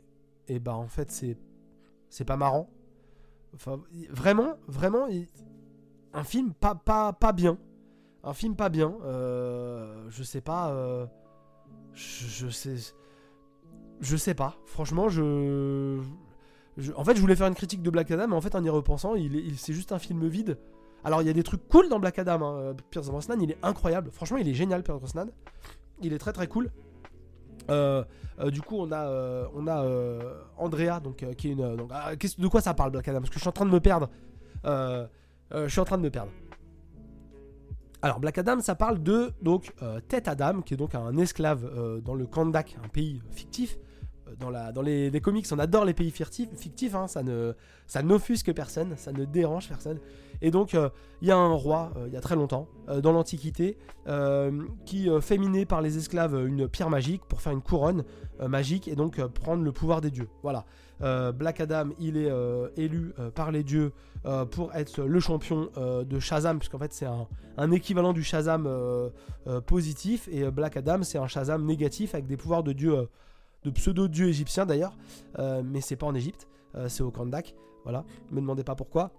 et 0.47 0.59
bah 0.59 0.75
en 0.75 0.87
fait 0.87 1.11
c'est 1.11 1.37
c'est 2.09 2.25
pas 2.25 2.37
marrant. 2.37 2.69
Vraiment 4.09 4.55
vraiment 4.67 5.07
un 6.13 6.23
film 6.23 6.53
pas 6.53 6.75
pas 6.75 7.33
bien. 7.33 7.57
Un 8.23 8.33
film 8.33 8.55
pas 8.55 8.69
bien. 8.69 8.95
Euh, 9.03 10.07
je 10.09 10.23
sais 10.23 10.41
pas. 10.41 10.71
Euh, 10.71 11.05
je, 11.93 12.49
sais. 12.49 12.75
Je 14.01 14.17
sais 14.17 14.33
pas. 14.33 14.57
Franchement, 14.65 15.09
je 15.09 16.01
en 16.95 17.05
fait, 17.05 17.15
je 17.15 17.21
voulais 17.21 17.35
faire 17.35 17.47
une 17.47 17.55
critique 17.55 17.81
de 17.81 17.89
Black 17.89 18.11
Adam, 18.11 18.27
mais 18.27 18.35
en 18.35 18.41
fait, 18.41 18.55
en 18.55 18.63
y 18.63 18.69
repensant, 18.69 19.15
il, 19.15 19.57
c'est 19.57 19.73
juste 19.73 19.91
un 19.91 19.99
film 19.99 20.27
vide. 20.27 20.57
Alors, 21.05 21.21
il 21.21 21.27
y 21.27 21.29
a 21.29 21.33
des 21.33 21.43
trucs 21.43 21.67
cool 21.69 21.87
dans 21.87 21.99
Black 21.99 22.19
Adam. 22.19 22.41
Hein. 22.43 22.75
Pierce 22.89 23.09
Brosnan, 23.09 23.39
il 23.39 23.51
est 23.51 23.57
incroyable. 23.63 24.09
Franchement, 24.11 24.37
il 24.37 24.49
est 24.49 24.53
génial, 24.53 24.83
Pierce 24.83 24.99
Brosnan. 24.99 25.27
Il 26.01 26.13
est 26.13 26.17
très 26.17 26.33
très 26.33 26.47
cool. 26.47 26.71
Euh, 27.69 28.03
euh, 28.39 28.51
du 28.51 28.61
coup, 28.61 28.77
on 28.77 28.91
a, 28.91 29.05
euh, 29.05 30.33
Andrea, 30.57 30.99
donc, 30.99 31.25
qui 31.37 31.49
est 31.49 31.51
une. 31.51 31.77
Ah, 31.91 32.15
de 32.15 32.47
quoi 32.47 32.61
ça 32.61 32.73
parle 32.73 32.91
Black 32.91 33.07
Adam? 33.07 33.19
Parce 33.19 33.29
que 33.29 33.35
je 33.35 33.39
suis 33.39 33.49
en 33.49 33.53
train 33.53 33.65
de 33.65 33.71
me 33.71 33.79
perdre. 33.79 34.09
je 34.63 35.67
suis 35.67 35.79
en 35.79 35.85
train 35.85 35.97
de 35.97 36.03
me 36.03 36.09
perdre. 36.09 36.31
Alors 38.01 38.19
Black 38.19 38.37
Adam, 38.37 38.59
ça 38.59 38.75
parle 38.75 39.01
de 39.01 39.31
donc 39.41 39.73
Tête 40.07 40.27
Adam, 40.27 40.61
qui 40.61 40.75
est 40.75 40.77
donc 40.77 40.93
un 40.95 41.17
esclave 41.17 42.01
dans 42.03 42.13
le 42.13 42.27
Kandak, 42.27 42.77
un 42.83 42.87
pays 42.87 43.21
fictif, 43.31 43.77
dans, 44.39 44.81
les, 44.81 45.21
comics, 45.21 45.45
on 45.51 45.59
adore 45.59 45.85
les 45.85 45.93
pays 45.93 46.11
fictifs, 46.11 46.95
hein, 46.95 47.07
ça 47.07 47.23
ne 47.23 47.53
ça 47.87 48.01
n'offusque 48.01 48.53
personne, 48.53 48.95
ça 48.97 49.11
ne 49.11 49.25
dérange 49.25 49.67
personne. 49.67 49.99
Et 50.41 50.51
donc, 50.51 50.73
euh, 50.73 50.89
il 51.21 51.27
y 51.27 51.31
a 51.31 51.37
un 51.37 51.53
roi, 51.53 51.91
euh, 51.95 52.05
il 52.07 52.13
y 52.13 52.17
a 52.17 52.21
très 52.21 52.35
longtemps, 52.35 52.67
euh, 52.89 53.01
dans 53.01 53.11
l'Antiquité, 53.11 53.77
qui 54.85 55.09
fait 55.21 55.39
miner 55.39 55.65
par 55.65 55.81
les 55.81 55.97
esclaves 55.97 56.45
une 56.45 56.67
pierre 56.67 56.91
magique 56.91 57.23
pour 57.27 57.41
faire 57.41 57.53
une 57.53 57.61
couronne 57.61 58.03
magique 58.39 58.87
et 58.87 58.95
donc 58.95 59.19
prendre 59.29 59.63
le 59.63 59.71
pouvoir 59.71 59.99
des 59.99 60.11
dieux. 60.11 60.27
Voilà. 60.43 60.65
Black 61.31 61.59
Adam, 61.59 61.89
il 61.99 62.15
est 62.17 62.31
élu 62.77 63.13
par 63.33 63.51
les 63.51 63.63
dieux 63.63 63.93
pour 64.51 64.75
être 64.75 65.01
le 65.01 65.19
champion 65.19 65.71
de 65.75 66.19
Shazam, 66.19 66.59
puisqu'en 66.59 66.77
fait, 66.77 66.93
c'est 66.93 67.07
un, 67.07 67.27
un, 67.57 67.71
équivalent 67.71 68.13
du 68.13 68.23
Shazam 68.23 68.69
positif, 69.65 70.29
et 70.31 70.51
Black 70.51 70.77
Adam, 70.77 71.01
c'est 71.01 71.17
un 71.17 71.27
Shazam 71.27 71.65
négatif 71.65 72.13
avec 72.13 72.27
des 72.27 72.37
pouvoirs 72.37 72.61
de 72.61 72.73
dieu 72.73 73.07
de 73.65 73.71
pseudo-dieu 73.71 74.27
égyptien 74.27 74.65
d'ailleurs, 74.65 74.95
euh, 75.39 75.61
mais 75.65 75.81
c'est 75.81 75.95
pas 75.95 76.05
en 76.05 76.15
Égypte, 76.15 76.47
euh, 76.75 76.87
c'est 76.87 77.03
au 77.03 77.11
Kandak, 77.11 77.55
voilà, 77.83 78.05
me 78.31 78.39
demandez 78.39 78.63
pas 78.63 78.75
pourquoi. 78.75 79.11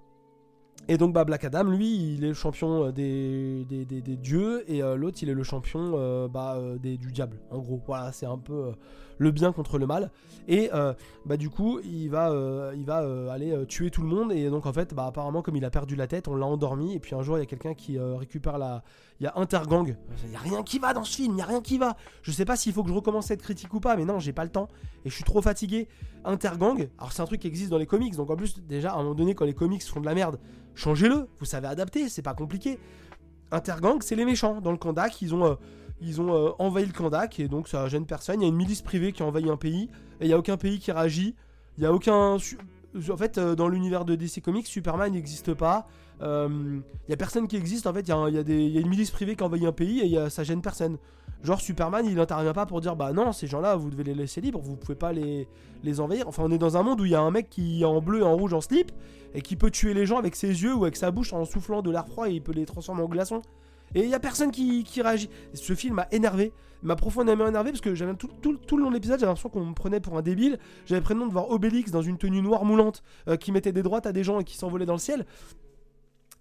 Et 0.89 0.99
donc 0.99 1.13
bah, 1.13 1.25
Black 1.25 1.45
Adam, 1.45 1.65
lui, 1.65 2.15
il 2.15 2.25
est 2.25 2.29
le 2.29 2.35
champion 2.35 2.85
euh, 2.85 2.93
des, 2.93 3.65
des, 3.65 4.17
dieux, 4.17 4.71
et 4.71 4.81
l'autre, 4.81 5.19
il 5.23 5.29
est 5.29 5.35
le 5.35 5.43
champion 5.43 6.29
bah, 6.29 6.59
des, 6.81 6.97
du 6.97 7.13
diable, 7.13 7.39
en 7.51 7.59
gros. 7.59 7.83
Voilà, 7.87 8.13
c'est 8.13 8.27
un 8.27 8.39
peu 8.39 8.73
le 9.19 9.31
bien 9.31 9.53
contre 9.53 9.79
le 9.79 9.87
mal. 9.87 10.11
Et 10.49 10.71
bah, 11.25 11.37
du 11.37 11.51
coup, 11.51 11.81
il 11.81 12.09
va, 12.09 12.33
il 12.75 12.85
va 12.85 13.33
aller 13.33 13.67
tuer 13.67 13.91
tout 13.91 14.03
le 14.03 14.09
monde, 14.09 14.33
et 14.33 14.49
donc 14.49 14.67
en 14.67 14.73
fait, 14.73 14.95
bah, 14.95 15.07
apparemment, 15.07 15.43
comme 15.43 15.57
il 15.57 15.65
a 15.65 15.71
perdu 15.71 15.97
la 15.97 16.07
tête, 16.07 16.29
on 16.29 16.37
l'a 16.37 16.47
endormi, 16.47 16.95
et 16.95 17.01
puis 17.01 17.15
un 17.15 17.23
jour, 17.23 17.37
il 17.37 17.41
y 17.41 17.43
a 17.43 17.47
quelqu'un 17.47 17.75
qui 17.75 17.99
récupère 17.99 18.59
la, 18.59 18.83
il 19.21 19.25
y 19.25 19.27
a 19.27 19.33
Intergang. 19.37 19.97
Il 20.25 20.31
n'y 20.31 20.37
a 20.37 20.41
rien 20.41 20.63
qui 20.63 20.79
va 20.79 20.93
dans 20.93 21.05
ce 21.05 21.17
film, 21.17 21.33
il 21.33 21.37
n'y 21.37 21.43
a 21.43 21.47
rien 21.47 21.61
qui 21.61 21.79
va. 21.79 21.97
Je 22.23 22.31
sais 22.31 22.45
pas 22.45 22.57
s'il 22.57 22.73
faut 22.73 22.83
que 22.83 22.91
je 22.91 22.95
recommence 22.95 23.27
cette 23.27 23.43
critique 23.43 23.73
ou 23.75 23.81
pas, 23.81 23.97
mais 23.97 24.05
non, 24.05 24.19
j'ai 24.19 24.33
pas 24.33 24.45
le 24.45 24.51
temps 24.51 24.69
et 25.05 25.11
je 25.11 25.15
suis 25.15 25.25
trop 25.25 25.43
fatigué. 25.43 25.89
Intergang, 26.25 26.89
alors 26.99 27.13
c'est 27.13 27.23
un 27.23 27.27
truc 27.27 27.41
qui 27.41 27.47
existe 27.47 27.71
dans 27.71 27.79
les 27.79 27.87
comics, 27.87 28.15
donc 28.17 28.31
en 28.31 28.37
plus, 28.37 28.61
déjà, 28.61 28.93
à 28.93 28.95
un 28.97 29.03
moment 29.03 29.15
donné, 29.15 29.35
quand 29.35 29.45
les 29.45 29.55
comics 29.55 29.83
font 29.83 30.01
de 30.01 30.07
la 30.07 30.15
merde, 30.15 30.39
changez-le, 30.75 31.29
vous 31.39 31.45
savez 31.45 31.69
adapter, 31.69 32.09
c'est 32.09 32.23
pas 32.23 32.35
compliqué. 32.35 32.79
Intergang, 33.53 33.99
c'est 34.01 34.17
les 34.17 34.25
méchants. 34.25 34.61
Dans 34.61 34.73
le 34.73 34.77
Kandak, 34.77 35.23
ils 35.23 35.35
ont, 35.35 35.47
euh, 35.47 35.55
ils 36.01 36.21
ont 36.21 36.35
euh, 36.35 36.51
envahi 36.59 36.87
le 36.87 36.93
Kandak 36.93 37.41
et 37.41 37.49
donc 37.49 37.69
ça 37.69 37.89
gêne 37.89 38.07
personne. 38.07 38.41
Il 38.41 38.45
y 38.45 38.47
a 38.47 38.49
une 38.49 38.57
milice 38.57 38.83
privée 38.83 39.13
qui 39.13 39.23
a 39.23 39.27
envahi 39.27 39.49
un 39.49 39.57
pays 39.57 39.89
et 40.21 40.25
il 40.25 40.29
n'y 40.29 40.35
a 40.35 40.39
aucun 40.39 40.57
pays 40.57 40.79
qui 40.79 40.93
réagit. 40.93 41.35
Il 41.77 41.81
n'y 41.81 41.87
a 41.87 41.93
aucun. 41.93 42.37
En 43.11 43.17
fait, 43.17 43.39
euh, 43.39 43.55
dans 43.55 43.69
l'univers 43.69 44.05
de 44.05 44.15
DC 44.15 44.41
Comics, 44.43 44.67
Superman 44.67 45.13
n'existe 45.13 45.55
pas. 45.55 45.87
Il 46.21 46.25
euh, 46.25 46.79
y 47.11 47.13
a 47.13 47.17
personne 47.17 47.47
qui 47.47 47.57
existe 47.57 47.87
en 47.87 47.93
fait. 47.93 48.01
Il 48.01 48.09
y, 48.09 48.79
a 48.79 48.81
une 48.81 48.89
milice 48.89 49.11
privée 49.11 49.37
qui 49.37 49.43
a 49.43 49.47
envahi 49.47 49.67
un 49.67 49.73
pays 49.73 50.01
et 50.01 50.07
y 50.07 50.19
a, 50.19 50.31
ça 50.31 50.45
gêne 50.45 50.63
personne. 50.63 50.99
Genre 51.43 51.61
Superman, 51.61 52.07
il 52.07 52.15
n'intervient 52.15 52.55
pas 52.55 52.65
pour 52.65 52.81
dire 52.81 52.97
bah 52.97 53.13
non, 53.13 53.33
ces 53.33 53.47
gens-là, 53.47 53.77
vous 53.77 53.91
devez 53.91 54.05
les 54.05 54.15
laisser 54.15 54.41
libres, 54.41 54.61
vous 54.61 54.77
pouvez 54.77 54.95
pas 54.95 55.13
les, 55.13 55.47
les 55.83 56.01
envahir. 56.01 56.27
Enfin, 56.27 56.43
on 56.47 56.51
est 56.51 56.59
dans 56.59 56.79
un 56.79 56.83
monde 56.83 57.01
où 57.01 57.05
il 57.05 57.11
y 57.11 57.15
a 57.15 57.21
un 57.21 57.31
mec 57.31 57.51
qui 57.51 57.83
est 57.83 57.85
en 57.85 58.01
bleu 58.01 58.21
et 58.21 58.23
en 58.23 58.35
rouge 58.35 58.55
en 58.55 58.63
slip 58.63 58.91
et 59.35 59.43
qui 59.43 59.57
peut 59.57 59.71
tuer 59.71 59.93
les 59.93 60.07
gens 60.07 60.19
avec 60.19 60.35
ses 60.35 60.49
yeux 60.49 60.75
ou 60.75 60.85
avec 60.85 60.97
sa 60.97 61.11
bouche 61.11 61.35
en 61.35 61.45
soufflant 61.45 61.83
de 61.83 61.91
l'air 61.91 62.07
froid 62.09 62.29
et 62.31 62.33
il 62.33 62.43
peut 62.43 62.53
les 62.53 62.65
transformer 62.65 63.03
en 63.03 63.09
glaçons. 63.09 63.43
Et 63.97 64.01
il 64.01 64.11
y 64.11 64.15
a 64.15 64.21
personne 64.21 64.51
qui, 64.51 64.85
réagit. 65.01 65.31
Ce 65.55 65.75
film 65.75 65.95
m'a 65.95 66.07
énervé, 66.13 66.53
m'a 66.83 66.97
profondément 66.97 67.49
énervé 67.49 67.71
parce 67.71 67.81
que 67.81 67.95
j'avais 67.95 68.13
tout, 68.15 68.29
le 68.45 68.83
long 68.83 68.91
de 68.91 68.95
l'épisode, 68.95 69.19
j'avais 69.19 69.31
l'impression 69.31 69.49
qu'on 69.49 69.65
me 69.65 69.75
prenait 69.75 70.01
pour 70.01 70.19
un 70.19 70.23
débile. 70.23 70.59
J'avais 70.85 71.01
l'impression 71.01 71.27
de 71.27 71.33
voir 71.33 71.51
Obélix 71.51 71.91
dans 71.91 72.03
une 72.03 72.19
tenue 72.19 72.43
noire 72.43 72.67
moulante 72.67 73.03
euh, 73.27 73.37
qui 73.37 73.53
mettait 73.53 73.73
des 73.73 73.83
droites 73.83 74.05
à 74.05 74.13
des 74.13 74.23
gens 74.23 74.39
et 74.39 74.45
qui 74.45 74.59
s'envolait 74.59 74.85
dans 74.85 74.93
le 74.93 74.99
ciel 74.99 75.25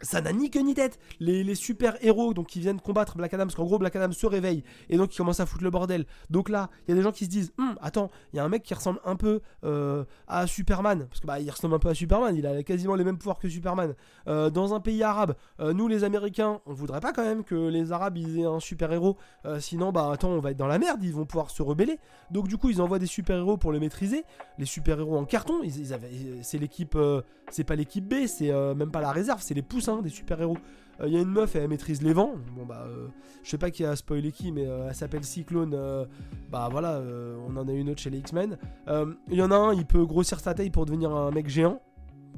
ça 0.02 0.22
n'a 0.22 0.34
ni 0.34 0.50
queue 0.50 0.62
ni 0.62 0.74
tête. 0.74 1.00
Les, 1.20 1.56
super 1.56 1.98
héros 2.02 2.34
donc 2.34 2.48
qui 2.48 2.60
viennent 2.60 2.82
combattre 2.82 3.18
Black 3.18 3.34
Adam, 3.34 3.46
parce 3.46 3.56
qu'en 3.56 3.64
gros 3.64 3.80
Black 3.80 3.96
Adam 3.96 4.12
se 4.12 4.26
réveille 4.26 4.64
et 4.90 4.98
donc 4.98 5.14
il 5.14 5.18
commence 5.18 5.40
à 5.40 5.46
foutre 5.46 5.64
le 5.64 5.70
bordel. 5.70 6.06
Donc 6.30 6.50
là, 6.50 6.70
il 6.86 6.92
y 6.92 6.94
a 6.94 6.96
des 6.96 7.02
gens 7.02 7.12
qui 7.12 7.26
se 7.26 7.30
disent, 7.30 7.54
hum, 7.58 7.76
attends, 7.82 8.10
il 8.34 8.38
y 8.38 8.40
a 8.40 8.44
un 8.44 8.50
mec 8.50 8.64
qui 8.64 8.74
ressemble 8.74 9.00
un 9.06 9.16
peu 9.16 9.42
euh, 9.64 10.04
à 10.28 10.48
Superman, 10.48 11.08
parce 11.08 11.22
que 11.22 11.28
bah 11.28 11.40
il 11.40 11.50
ressemble 11.50 11.76
un 11.76 11.80
peu 11.80 11.90
à 11.90 11.94
Superman, 11.94 12.36
il 12.36 12.46
a 12.46 12.64
quasiment 12.64 12.96
les 12.96 13.04
mêmes 13.04 13.18
pouvoirs 13.18 13.40
que 13.40 13.48
Superman. 13.48 13.96
Euh, 14.28 14.50
dans 14.50 14.74
un 14.74 14.80
pays 14.80 15.02
arabe, 15.04 15.36
euh, 15.60 15.74
nous 15.74 15.88
les 15.88 16.04
Américains, 16.04 16.60
on 16.66 16.74
voudrait 16.74 17.00
pas 17.00 17.14
quand 17.14 17.24
même 17.24 17.44
que 17.44 17.56
les 17.56 17.92
Arabes 17.92 18.18
ils 18.18 18.40
aient 18.40 18.46
un 18.46 18.60
super 18.60 18.92
héros, 18.92 19.18
sinon 19.60 19.92
bah 19.92 20.10
attends, 20.12 20.30
on 20.30 20.40
va 20.40 20.52
être 20.52 20.58
dans 20.58 20.68
la 20.68 20.80
merde, 20.80 21.02
ils 21.04 21.14
vont 21.14 21.26
pouvoir 21.26 21.50
se 21.50 21.62
rebeller. 21.62 22.00
Donc 22.32 22.48
du 22.48 22.58
coup 22.58 22.70
ils 22.70 22.82
envoient 22.82 23.00
des 23.00 23.06
super 23.06 23.38
héros 23.38 23.58
pour 23.58 23.72
les 23.72 23.80
maîtriser. 23.80 24.24
Les 24.58 24.66
super 24.66 25.00
héros 25.00 25.18
en 25.18 25.26
carton, 25.26 25.62
c'est 26.42 26.58
l'équipe, 26.58 26.98
c'est 27.50 27.64
pas 27.64 27.76
l'équipe 27.76 28.08
B, 28.08 28.28
c'est 28.28 28.52
même 28.76 28.92
pas 28.92 29.02
la 29.02 29.12
réserve, 29.12 29.42
c'est 29.42 29.54
les 29.54 29.62
poussins 29.86 30.02
des 30.02 30.10
super-héros. 30.10 30.58
Il 31.00 31.06
euh, 31.06 31.10
y 31.10 31.18
a 31.18 31.22
une 31.22 31.30
meuf, 31.30 31.56
elle 31.56 31.68
maîtrise 31.68 32.02
les 32.02 32.14
vents. 32.14 32.34
Bon, 32.56 32.66
bah, 32.66 32.86
euh, 32.88 33.08
je 33.44 33.50
sais 33.50 33.58
pas 33.58 33.70
qui 33.70 33.84
a 33.84 33.96
spoilé 33.96 34.32
qui, 34.32 34.52
mais 34.52 34.66
euh, 34.66 34.88
elle 34.90 34.96
s'appelle 34.96 35.24
Cyclone. 35.24 35.78
bah 36.50 36.70
voilà, 36.72 37.02
on 37.48 37.56
en 37.58 37.68
a 37.68 37.72
une 37.72 37.90
autre 37.90 38.02
chez 38.02 38.10
les 38.10 38.20
X-Men. 38.20 38.58
Il 38.88 39.38
y 39.38 39.42
en 39.42 39.52
a 39.52 39.56
un, 39.56 39.74
il 39.74 39.86
peut 39.86 40.06
grossir 40.06 40.40
sa 40.40 40.54
taille 40.54 40.70
pour 40.70 40.86
devenir 40.86 41.12
un 41.12 41.32
mec 41.32 41.50
géant. 41.50 41.82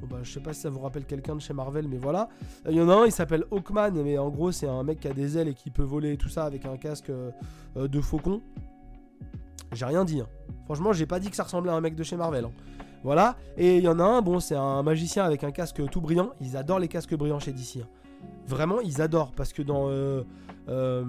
Bon, 0.00 0.06
bah, 0.08 0.18
je 0.22 0.30
sais 0.30 0.40
pas 0.40 0.52
si 0.52 0.60
ça 0.60 0.70
vous 0.70 0.80
rappelle 0.80 1.04
quelqu'un 1.04 1.34
de 1.34 1.40
chez 1.40 1.52
Marvel, 1.52 1.88
mais 1.88 1.98
voilà. 1.98 2.28
Il 2.68 2.74
y 2.74 2.80
en 2.80 2.88
a 2.88 2.94
un, 2.94 3.06
il 3.06 3.12
s'appelle 3.12 3.44
Hawkman, 3.50 3.92
mais 4.02 4.18
en 4.18 4.30
gros, 4.30 4.52
c'est 4.52 4.68
un 4.68 4.82
mec 4.82 5.00
qui 5.00 5.08
a 5.08 5.12
des 5.12 5.38
ailes 5.38 5.48
et 5.48 5.54
qui 5.54 5.70
peut 5.70 5.82
voler 5.82 6.12
et 6.12 6.16
tout 6.16 6.28
ça 6.28 6.44
avec 6.44 6.66
un 6.66 6.76
casque 6.76 7.10
de 7.76 8.00
faucon. 8.00 8.42
J'ai 9.72 9.84
rien 9.84 10.04
dit. 10.04 10.20
Hein. 10.20 10.28
Franchement, 10.64 10.92
j'ai 10.92 11.06
pas 11.06 11.20
dit 11.20 11.30
que 11.30 11.36
ça 11.36 11.42
ressemblait 11.42 11.70
à 11.70 11.74
un 11.74 11.80
mec 11.80 11.94
de 11.94 12.02
chez 12.02 12.16
Marvel. 12.16 12.44
Hein. 12.44 12.52
Voilà. 13.02 13.36
Et 13.56 13.76
il 13.78 13.84
y 13.84 13.88
en 13.88 13.98
a 13.98 14.04
un, 14.04 14.22
bon, 14.22 14.40
c'est 14.40 14.56
un 14.56 14.82
magicien 14.82 15.24
avec 15.24 15.44
un 15.44 15.50
casque 15.50 15.82
tout 15.90 16.00
brillant. 16.00 16.30
Ils 16.40 16.56
adorent 16.56 16.80
les 16.80 16.88
casques 16.88 17.14
brillants 17.14 17.40
chez 17.40 17.52
DC. 17.52 17.78
Hein. 17.82 17.86
Vraiment, 18.46 18.80
ils 18.80 19.00
adorent. 19.00 19.32
Parce 19.32 19.52
que 19.52 19.62
dans 19.62 19.88
euh, 19.88 20.22
euh, 20.68 21.04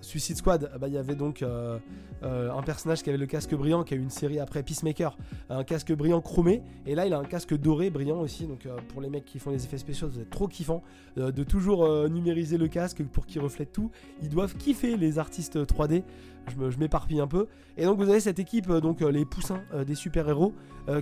Suicide 0.00 0.36
Squad, 0.36 0.70
bah, 0.80 0.88
il 0.88 0.94
y 0.94 0.98
avait 0.98 1.14
donc 1.14 1.42
euh, 1.42 1.78
un 2.22 2.62
personnage 2.62 3.02
qui 3.02 3.10
avait 3.10 3.18
le 3.18 3.26
casque 3.26 3.54
brillant, 3.54 3.84
qui 3.84 3.94
a 3.94 3.96
eu 3.96 4.00
une 4.00 4.10
série 4.10 4.40
après 4.40 4.62
Peacemaker, 4.62 5.16
un 5.50 5.62
casque 5.62 5.92
brillant 5.92 6.20
chromé. 6.20 6.62
Et 6.86 6.94
là, 6.94 7.06
il 7.06 7.12
a 7.12 7.18
un 7.18 7.24
casque 7.24 7.54
doré 7.56 7.90
brillant 7.90 8.20
aussi. 8.20 8.46
Donc 8.46 8.66
pour 8.88 9.00
les 9.02 9.10
mecs 9.10 9.26
qui 9.26 9.38
font 9.38 9.50
les 9.50 9.64
effets 9.64 9.78
spéciaux, 9.78 10.08
vous 10.08 10.20
êtes 10.20 10.30
trop 10.30 10.48
kiffant 10.48 10.82
de 11.16 11.44
toujours 11.44 11.86
numériser 12.08 12.56
le 12.56 12.68
casque 12.68 13.02
pour 13.04 13.26
qu'il 13.26 13.42
reflète 13.42 13.72
tout. 13.72 13.90
Ils 14.22 14.30
doivent 14.30 14.54
kiffer 14.56 14.96
les 14.96 15.18
artistes 15.18 15.58
3D 15.58 16.02
je 16.48 16.78
m'éparpille 16.78 17.20
un 17.20 17.26
peu. 17.26 17.46
Et 17.76 17.84
donc 17.84 17.98
vous 17.98 18.08
avez 18.08 18.20
cette 18.20 18.38
équipe, 18.38 18.68
euh, 18.70 18.80
donc 18.80 19.02
euh, 19.02 19.10
les 19.10 19.24
poussins 19.24 19.62
euh, 19.72 19.84
des 19.84 19.94
super-héros, 19.94 20.54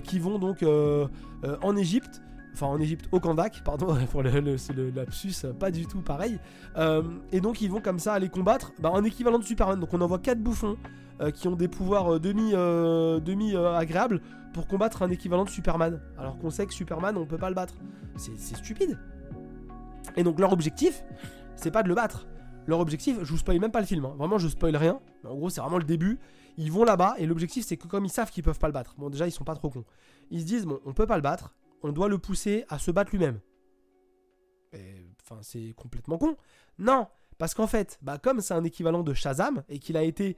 qui 0.03 0.19
vont 0.19 0.37
donc 0.37 0.63
en 1.63 1.75
Égypte, 1.75 2.21
enfin 2.53 2.67
en 2.67 2.79
Égypte 2.79 3.07
au 3.11 3.19
Kandak, 3.19 3.63
pardon 3.63 3.97
pour 4.11 4.21
le, 4.21 4.29
lapsus, 4.95 5.47
pas 5.59 5.71
du 5.71 5.87
tout 5.87 6.01
pareil. 6.01 6.39
et 7.31 7.41
donc 7.41 7.61
ils 7.61 7.71
vont 7.71 7.81
comme 7.81 7.97
ça 7.97 8.13
aller 8.13 8.29
combattre 8.29 8.71
bah, 8.79 8.91
un 8.93 9.03
équivalent 9.03 9.39
de 9.39 9.43
Superman. 9.43 9.79
Donc 9.79 9.91
on 9.93 10.01
envoie 10.01 10.19
quatre 10.19 10.43
bouffons 10.43 10.77
qui 11.33 11.47
ont 11.47 11.55
des 11.55 11.67
pouvoirs 11.67 12.19
demi, 12.19 12.51
demi 12.51 13.55
agréables 13.55 14.21
pour 14.53 14.67
combattre 14.67 15.01
un 15.01 15.09
équivalent 15.09 15.45
de 15.45 15.49
Superman. 15.49 15.99
Alors 16.19 16.37
qu'on 16.37 16.51
sait 16.51 16.67
que 16.67 16.73
Superman 16.73 17.17
on 17.17 17.25
peut 17.25 17.39
pas 17.39 17.49
le 17.49 17.55
battre. 17.55 17.73
C'est 18.15 18.37
stupide. 18.37 18.99
Et 20.17 20.23
donc 20.23 20.39
leur 20.39 20.53
objectif, 20.53 21.03
c'est 21.55 21.71
pas 21.71 21.81
de 21.81 21.87
le 21.87 21.95
battre, 21.95 22.27
leur 22.69 22.79
objectif, 22.79 23.17
je 23.21 23.31
vous 23.31 23.37
spoil 23.37 23.59
même 23.59 23.71
pas 23.71 23.81
le 23.81 23.85
film, 23.85 24.05
hein. 24.05 24.15
vraiment 24.17 24.37
je 24.37 24.47
spoil 24.47 24.75
rien. 24.75 24.99
en 25.25 25.35
gros, 25.35 25.49
c'est 25.49 25.61
vraiment 25.61 25.77
le 25.77 25.83
début. 25.83 26.19
Ils 26.57 26.71
vont 26.71 26.83
là-bas 26.83 27.15
et 27.17 27.25
l'objectif, 27.25 27.65
c'est 27.65 27.77
que 27.77 27.87
comme 27.87 28.05
ils 28.05 28.11
savent 28.11 28.31
qu'ils 28.31 28.43
peuvent 28.43 28.59
pas 28.59 28.67
le 28.67 28.73
battre, 28.73 28.95
bon, 28.97 29.09
déjà 29.09 29.27
ils 29.27 29.31
sont 29.31 29.43
pas 29.43 29.55
trop 29.55 29.69
cons. 29.69 29.85
Ils 30.29 30.41
se 30.41 30.45
disent, 30.45 30.65
bon, 30.65 30.79
on 30.85 30.93
peut 30.93 31.07
pas 31.07 31.15
le 31.15 31.21
battre, 31.21 31.55
on 31.83 31.91
doit 31.91 32.07
le 32.07 32.17
pousser 32.17 32.65
à 32.69 32.79
se 32.79 32.91
battre 32.91 33.11
lui-même. 33.11 33.39
Enfin, 35.23 35.39
c'est 35.41 35.73
complètement 35.75 36.17
con. 36.17 36.37
Non, 36.77 37.07
parce 37.37 37.53
qu'en 37.53 37.67
fait, 37.67 37.97
bah, 38.01 38.17
comme 38.17 38.41
c'est 38.41 38.53
un 38.53 38.63
équivalent 38.63 39.03
de 39.03 39.13
Shazam 39.13 39.63
et 39.69 39.79
qu'il 39.79 39.97
a 39.97 40.03
été. 40.03 40.37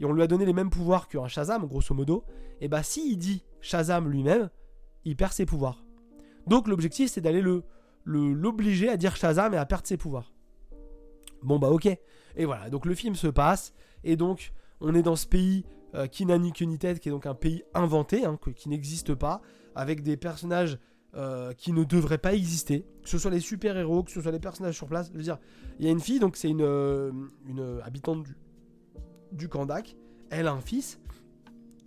Et 0.00 0.04
on 0.04 0.12
lui 0.12 0.22
a 0.22 0.26
donné 0.26 0.44
les 0.44 0.52
mêmes 0.52 0.70
pouvoirs 0.70 1.08
qu'un 1.08 1.26
Shazam, 1.26 1.66
grosso 1.66 1.94
modo, 1.94 2.24
et 2.60 2.68
bah, 2.68 2.82
s'il 2.82 3.18
dit 3.18 3.42
Shazam 3.60 4.08
lui-même, 4.08 4.50
il 5.04 5.16
perd 5.16 5.32
ses 5.32 5.46
pouvoirs. 5.46 5.84
Donc 6.46 6.68
l'objectif, 6.68 7.10
c'est 7.10 7.20
d'aller 7.20 7.42
le 7.42 7.64
l'obliger 8.04 8.88
à 8.88 8.96
dire 8.96 9.14
Shazam 9.14 9.54
et 9.54 9.56
à 9.56 9.64
perdre 9.64 9.86
ses 9.86 9.96
pouvoirs. 9.96 10.32
Bon 11.42 11.58
bah 11.58 11.70
ok. 11.70 11.86
Et 12.36 12.44
voilà, 12.44 12.70
donc 12.70 12.86
le 12.86 12.94
film 12.94 13.14
se 13.14 13.26
passe, 13.26 13.74
et 14.04 14.16
donc 14.16 14.52
on 14.80 14.94
est 14.94 15.02
dans 15.02 15.16
ce 15.16 15.26
pays 15.26 15.64
euh, 15.94 16.06
qui 16.06 16.24
n'a 16.26 16.38
ni 16.38 16.52
queue 16.52 16.64
ni 16.64 16.78
tête, 16.78 17.00
qui 17.00 17.08
est 17.08 17.12
donc 17.12 17.26
un 17.26 17.34
pays 17.34 17.62
inventé, 17.74 18.24
hein, 18.24 18.38
qui 18.56 18.68
n'existe 18.68 19.14
pas, 19.14 19.42
avec 19.74 20.02
des 20.02 20.16
personnages 20.16 20.78
euh, 21.14 21.52
qui 21.52 21.72
ne 21.72 21.84
devraient 21.84 22.18
pas 22.18 22.34
exister, 22.34 22.86
que 23.02 23.08
ce 23.08 23.18
soit 23.18 23.30
les 23.30 23.40
super-héros, 23.40 24.02
que 24.02 24.10
ce 24.10 24.20
soit 24.20 24.32
les 24.32 24.40
personnages 24.40 24.76
sur 24.76 24.86
place. 24.86 25.10
Je 25.12 25.18
veux 25.18 25.22
dire, 25.22 25.38
il 25.78 25.84
y 25.84 25.88
a 25.88 25.92
une 25.92 26.00
fille, 26.00 26.18
donc 26.18 26.36
c'est 26.36 26.48
une, 26.48 26.62
euh, 26.62 27.10
habitante 27.84 28.22
du, 28.22 28.36
du 29.32 29.48
Kandak, 29.48 29.96
elle 30.30 30.46
a 30.46 30.52
un 30.52 30.60
fils 30.60 30.98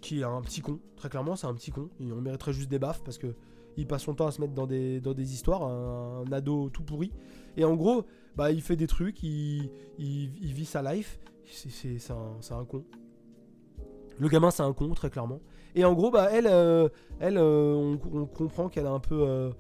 qui 0.01 0.20
est 0.20 0.24
un 0.24 0.41
petit 0.41 0.62
con, 0.62 0.80
très 0.95 1.10
clairement 1.10 1.36
c'est 1.36 1.47
un 1.47 1.56
petit 1.56 1.72
con, 1.72 1.89
et 1.99 2.12
on 2.12 2.22
mériterait 2.22 2.53
juste 2.53 2.70
des 2.70 2.78
baffes 2.78 3.01
parce 3.03 3.18
que 3.18 3.36
il 3.78 3.88
passe 3.88 4.03
son 4.03 4.14
temps 4.14 4.28
à 4.28 4.32
se 4.32 4.39
mettre 4.39 4.53
dans 4.53 4.68
des, 4.68 5.01
dans 5.01 5.14
des 5.14 5.34
histoires, 5.34 5.64
un 5.64 6.32
ado 6.32 6.70
tout 6.70 6.84
pourri. 6.84 7.12
Et 7.58 7.66
en 7.66 7.76
gros, 7.76 8.06
bah, 8.36 8.51
il 8.51 8.61
fait 8.61 8.75
des 8.75 8.88
trucs, 8.88 9.23
il, 9.23 9.69
vit 9.97 10.65
sa 10.65 10.81
life. 10.93 11.19
C'est 11.45 12.11
un, 12.11 12.65
con. 12.65 12.83
Le 14.19 14.27
gamin, 14.27 14.51
c'est 14.51 14.63
un 14.63 14.73
con, 14.73 14.93
très 14.93 15.09
clairement. 15.09 15.39
Et 15.75 15.86
en 15.86 15.93
gros, 15.93 16.11
bah, 16.11 16.29
elle, 16.31 16.47
euh, 16.47 16.89
elle 17.19 17.38
euh, 17.38 17.75
on, 17.75 18.25
comprend 18.25 18.69
qu'elle 18.69 18.88
a 18.88 18.91
un 18.91 18.99
peu. 18.99 19.21
Euh, 19.21 19.51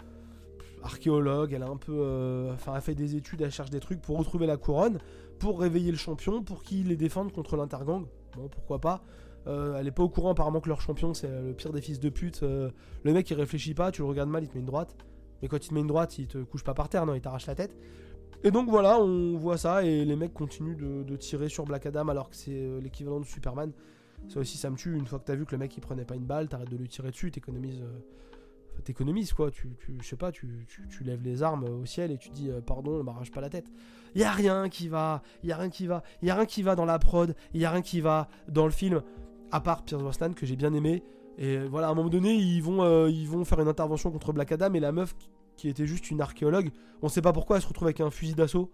archéologue, 0.83 1.51
elle 1.51 1.63
a 1.63 1.67
un 1.67 1.77
peu, 1.77 2.51
enfin, 2.53 2.73
elle 2.75 2.81
fait 2.81 2.93
des 2.93 3.15
études, 3.15 3.41
elle 3.41 3.49
cherche 3.49 3.71
des 3.71 3.79
trucs 3.79 4.01
pour 4.01 4.19
retrouver 4.19 4.45
la 4.45 4.55
couronne, 4.55 4.99
pour 5.39 5.59
réveiller 5.59 5.89
le 5.89 5.97
champion, 5.97 6.43
pour 6.43 6.61
qu'il 6.61 6.89
les 6.89 6.95
défende 6.95 7.31
contre 7.31 7.57
l'intergang. 7.57 8.05
Bon, 8.37 8.47
pourquoi 8.49 8.79
pas. 8.79 9.01
elle 9.47 9.87
est 9.87 9.91
pas 9.91 10.03
au 10.03 10.09
courant 10.09 10.29
apparemment 10.29 10.59
que 10.59 10.69
leur 10.69 10.81
champion 10.81 11.15
c'est 11.15 11.27
le 11.27 11.53
pire 11.53 11.73
des 11.73 11.81
fils 11.81 11.99
de 11.99 12.09
pute. 12.09 12.41
le 12.41 12.71
mec 13.13 13.27
il 13.31 13.33
réfléchit 13.33 13.73
pas, 13.73 13.91
tu 13.91 14.03
le 14.03 14.07
regardes 14.07 14.29
mal, 14.29 14.43
il 14.43 14.47
te 14.47 14.53
met 14.53 14.59
une 14.59 14.67
droite. 14.67 14.95
Mais 15.41 15.47
quand 15.47 15.57
il 15.57 15.69
te 15.69 15.73
met 15.73 15.79
une 15.79 15.87
droite, 15.87 16.19
il 16.19 16.27
te 16.27 16.37
couche 16.37 16.63
pas 16.63 16.75
par 16.75 16.87
terre, 16.87 17.07
non, 17.07 17.15
il 17.15 17.21
t'arrache 17.21 17.47
la 17.47 17.55
tête. 17.55 17.75
Et 18.43 18.51
donc 18.51 18.69
voilà, 18.69 18.99
on 18.99 19.37
voit 19.37 19.57
ça 19.57 19.83
et 19.83 20.05
les 20.05 20.15
mecs 20.15 20.33
continuent 20.33 20.75
de, 20.75 21.15
tirer 21.15 21.49
sur 21.49 21.65
Black 21.65 21.85
Adam 21.85 22.07
alors 22.09 22.29
que 22.29 22.35
c'est 22.35 22.51
euh, 22.51 22.79
l'équivalent 22.79 23.19
de 23.19 23.25
Superman. 23.25 23.71
Ça 24.27 24.39
aussi, 24.39 24.57
ça 24.57 24.69
me 24.69 24.75
tue. 24.75 24.95
Une 24.95 25.05
fois 25.05 25.19
que 25.19 25.25
t'as 25.25 25.35
vu 25.35 25.45
que 25.45 25.51
le 25.51 25.57
mec 25.57 25.75
il 25.77 25.81
prenait 25.81 26.05
pas 26.05 26.15
une 26.15 26.25
balle, 26.25 26.47
t'arrêtes 26.47 26.69
de 26.69 26.77
lui 26.77 26.89
tirer 26.89 27.11
dessus, 27.11 27.31
t'économises. 27.31 27.81
Euh, 27.81 28.81
t'économises 28.83 29.33
quoi. 29.33 29.51
Tu, 29.51 29.69
je 30.01 30.07
sais 30.07 30.15
pas, 30.15 30.31
tu, 30.31 30.67
tu, 30.67 31.03
lèves 31.03 31.23
les 31.23 31.43
armes 31.43 31.63
au 31.63 31.85
ciel 31.85 32.11
et 32.11 32.17
tu 32.17 32.29
dis 32.29 32.49
euh, 32.49 32.61
pardon, 32.61 33.03
m'arrache 33.03 33.31
pas 33.31 33.41
la 33.41 33.49
tête. 33.49 33.71
Y 34.15 34.23
a 34.23 34.31
rien 34.31 34.69
qui 34.69 34.89
va, 34.89 35.23
y 35.43 35.51
a 35.51 35.57
rien 35.57 35.69
qui 35.69 35.87
va, 35.87 36.03
y 36.21 36.29
a 36.29 36.35
rien 36.35 36.45
qui 36.45 36.61
va 36.61 36.75
dans 36.75 36.85
la 36.85 36.99
prod, 36.99 37.35
y 37.53 37.65
a 37.65 37.71
rien 37.71 37.81
qui 37.81 38.01
va 38.01 38.29
dans 38.47 38.65
le 38.65 38.71
film, 38.71 39.01
à 39.51 39.61
part 39.61 39.83
Pierce 39.83 40.01
Brosnan 40.01 40.33
que 40.33 40.45
j'ai 40.45 40.55
bien 40.55 40.73
aimé. 40.73 41.03
Et 41.37 41.57
voilà, 41.65 41.87
à 41.87 41.91
un 41.91 41.95
moment 41.95 42.09
donné, 42.09 42.33
ils 42.33 42.61
vont, 42.61 43.07
ils 43.07 43.27
vont 43.27 43.43
faire 43.43 43.59
une 43.59 43.67
intervention 43.67 44.09
contre 44.09 44.31
Black 44.31 44.53
Adam 44.53 44.73
et 44.73 44.79
la 44.79 44.93
meuf 44.93 45.15
qui 45.57 45.69
était 45.69 45.87
juste 45.87 46.11
une 46.11 46.21
archéologue. 46.21 46.69
On 47.01 47.09
sait 47.09 47.21
pas 47.21 47.33
pourquoi 47.33 47.57
elle 47.57 47.61
se 47.61 47.67
retrouve 47.67 47.87
avec 47.87 48.01
un 48.01 48.09
fusil 48.09 48.35
d'assaut. 48.35 48.71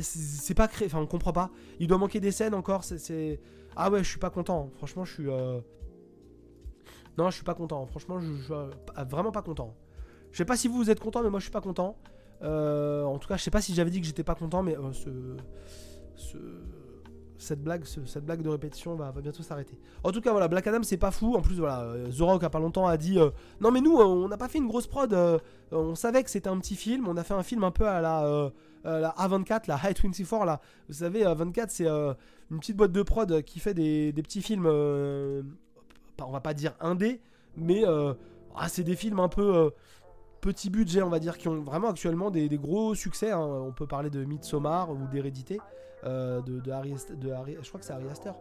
C'est 0.00 0.54
pas 0.54 0.68
créé, 0.68 0.86
enfin 0.86 0.98
on 0.98 1.06
comprend 1.06 1.32
pas. 1.32 1.50
Il 1.80 1.88
doit 1.88 1.98
manquer 1.98 2.20
des 2.20 2.32
scènes 2.32 2.54
encore. 2.54 2.84
C'est 2.84 3.40
ah 3.76 3.90
ouais, 3.90 4.04
je 4.04 4.08
suis 4.08 4.18
pas 4.18 4.30
content. 4.30 4.70
Franchement, 4.76 5.04
je 5.04 5.12
suis 5.12 5.28
euh, 5.28 5.60
non, 7.18 7.30
je 7.30 7.36
suis 7.36 7.44
pas 7.44 7.54
content. 7.54 7.86
Franchement, 7.86 8.20
je, 8.20 8.42
suis 8.42 8.52
euh, 8.52 8.70
vraiment 9.08 9.32
pas 9.32 9.42
content. 9.42 9.74
Je 10.32 10.38
sais 10.38 10.44
pas 10.44 10.56
si 10.56 10.68
vous, 10.68 10.76
vous 10.76 10.90
êtes 10.90 11.00
content, 11.00 11.22
mais 11.22 11.30
moi 11.30 11.38
je 11.40 11.44
suis 11.44 11.52
pas 11.52 11.60
content. 11.60 11.96
Euh, 12.42 13.04
en 13.04 13.18
tout 13.18 13.28
cas, 13.28 13.36
je 13.36 13.42
sais 13.42 13.50
pas 13.50 13.60
si 13.60 13.74
j'avais 13.74 13.90
dit 13.90 14.00
que 14.00 14.06
j'étais 14.06 14.24
pas 14.24 14.34
content, 14.34 14.62
mais 14.62 14.76
ce, 14.92 15.36
ce 16.16 16.36
cette 17.44 17.62
blague, 17.62 17.84
cette 17.84 18.24
blague 18.24 18.42
de 18.42 18.48
répétition 18.48 18.96
va, 18.96 19.12
bientôt 19.12 19.42
s'arrêter. 19.42 19.78
En 20.02 20.10
tout 20.10 20.20
cas, 20.20 20.32
voilà, 20.32 20.48
Black 20.48 20.66
Adam, 20.66 20.82
c'est 20.82 20.96
pas 20.96 21.10
fou. 21.10 21.34
En 21.36 21.40
plus, 21.40 21.56
voilà, 21.56 21.82
euh, 21.82 22.10
The 22.10 22.20
Rock, 22.20 22.42
a 22.42 22.50
pas 22.50 22.58
longtemps, 22.58 22.86
a 22.86 22.96
dit 22.96 23.18
euh, 23.18 23.30
Non, 23.60 23.70
mais 23.70 23.80
nous, 23.80 23.98
euh, 23.98 24.04
on 24.04 24.28
n'a 24.28 24.36
pas 24.36 24.48
fait 24.48 24.58
une 24.58 24.66
grosse 24.66 24.86
prod. 24.86 25.14
on 25.70 25.94
savait 25.94 26.22
que 26.24 26.30
c'était 26.30 26.48
un 26.48 26.58
petit 26.58 26.76
film. 26.76 27.06
On 27.06 27.16
a 27.16 27.24
fait 27.24 27.34
un 27.34 27.42
film 27.42 27.62
un 27.64 27.70
peu 27.70 27.86
à 27.86 28.00
la, 28.00 28.50
la 28.84 29.10
A24, 29.10 29.64
la 29.68 29.76
High 29.76 29.96
24. 30.02 30.44
Là. 30.44 30.60
Vous 30.88 30.94
savez, 30.94 31.24
A24, 31.24 31.66
c'est 31.68 31.86
une 31.86 32.58
petite 32.58 32.76
boîte 32.76 32.92
de 32.92 33.02
prod 33.02 33.42
qui 33.42 33.60
fait 33.60 33.74
des, 33.74 34.12
petits 34.14 34.42
films, 34.42 34.66
on 34.66 36.30
va 36.30 36.40
pas 36.40 36.54
dire 36.54 36.74
indé, 36.80 37.20
mais 37.56 37.84
ah, 38.56 38.68
c'est 38.68 38.84
des 38.84 38.96
films 38.96 39.20
un 39.20 39.28
peu 39.28 39.70
petit 40.44 40.68
budget, 40.68 41.02
on 41.02 41.08
va 41.08 41.18
dire, 41.20 41.38
qui 41.38 41.48
ont 41.48 41.62
vraiment 41.62 41.88
actuellement 41.88 42.30
des, 42.30 42.48
gros 42.58 42.94
succès. 42.94 43.30
Hein. 43.30 43.40
On 43.40 43.72
peut 43.72 43.86
parler 43.86 44.10
de 44.10 44.24
Midsommar 44.24 44.90
ou 44.90 45.06
d'Hérédité. 45.10 45.58
Euh, 46.04 46.42
de, 46.42 46.60
de 46.60 46.70
Harry, 46.70 46.94
je 47.62 47.68
crois 47.68 47.80
que 47.80 47.86
c'est 47.86 47.94
Harry 47.94 48.08
Astor. 48.10 48.38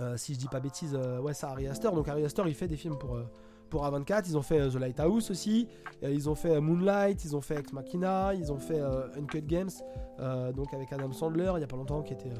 Euh, 0.00 0.16
si 0.18 0.34
je 0.34 0.38
dis 0.38 0.48
pas 0.48 0.60
bêtise, 0.60 0.94
euh, 0.94 1.20
ouais, 1.20 1.32
c'est 1.32 1.46
Harry 1.46 1.66
Astor. 1.66 1.94
Donc 1.94 2.06
Harry 2.08 2.22
Astor, 2.22 2.46
il 2.48 2.54
fait 2.54 2.68
des 2.68 2.76
films 2.76 2.98
pour, 2.98 3.18
pour 3.70 3.86
A24. 3.86 4.24
Ils 4.26 4.36
ont 4.36 4.42
fait 4.42 4.68
The 4.68 4.74
Lighthouse 4.74 5.30
aussi. 5.30 5.68
ils 6.02 6.28
ont 6.28 6.34
fait 6.34 6.60
Moonlight. 6.60 7.24
Ils 7.24 7.34
ont 7.34 7.40
fait 7.40 7.60
Ex 7.60 7.72
Machina. 7.72 8.34
Ils 8.34 8.52
ont 8.52 8.58
fait 8.58 8.80
Uncut 9.16 9.40
Games. 9.40 9.70
donc 10.54 10.74
avec 10.74 10.92
Adam 10.92 11.12
Sandler, 11.12 11.52
il 11.56 11.60
y 11.60 11.64
a 11.64 11.66
pas 11.66 11.76
longtemps, 11.76 12.02
qui 12.02 12.12
était, 12.12 12.34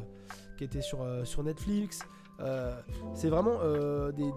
qui 0.59 0.64
était 0.64 0.82
sur, 0.82 0.99
sur 1.24 1.42
Netflix. 1.42 2.01
C'est 3.14 3.28
vraiment 3.28 3.59
des, 4.12 4.32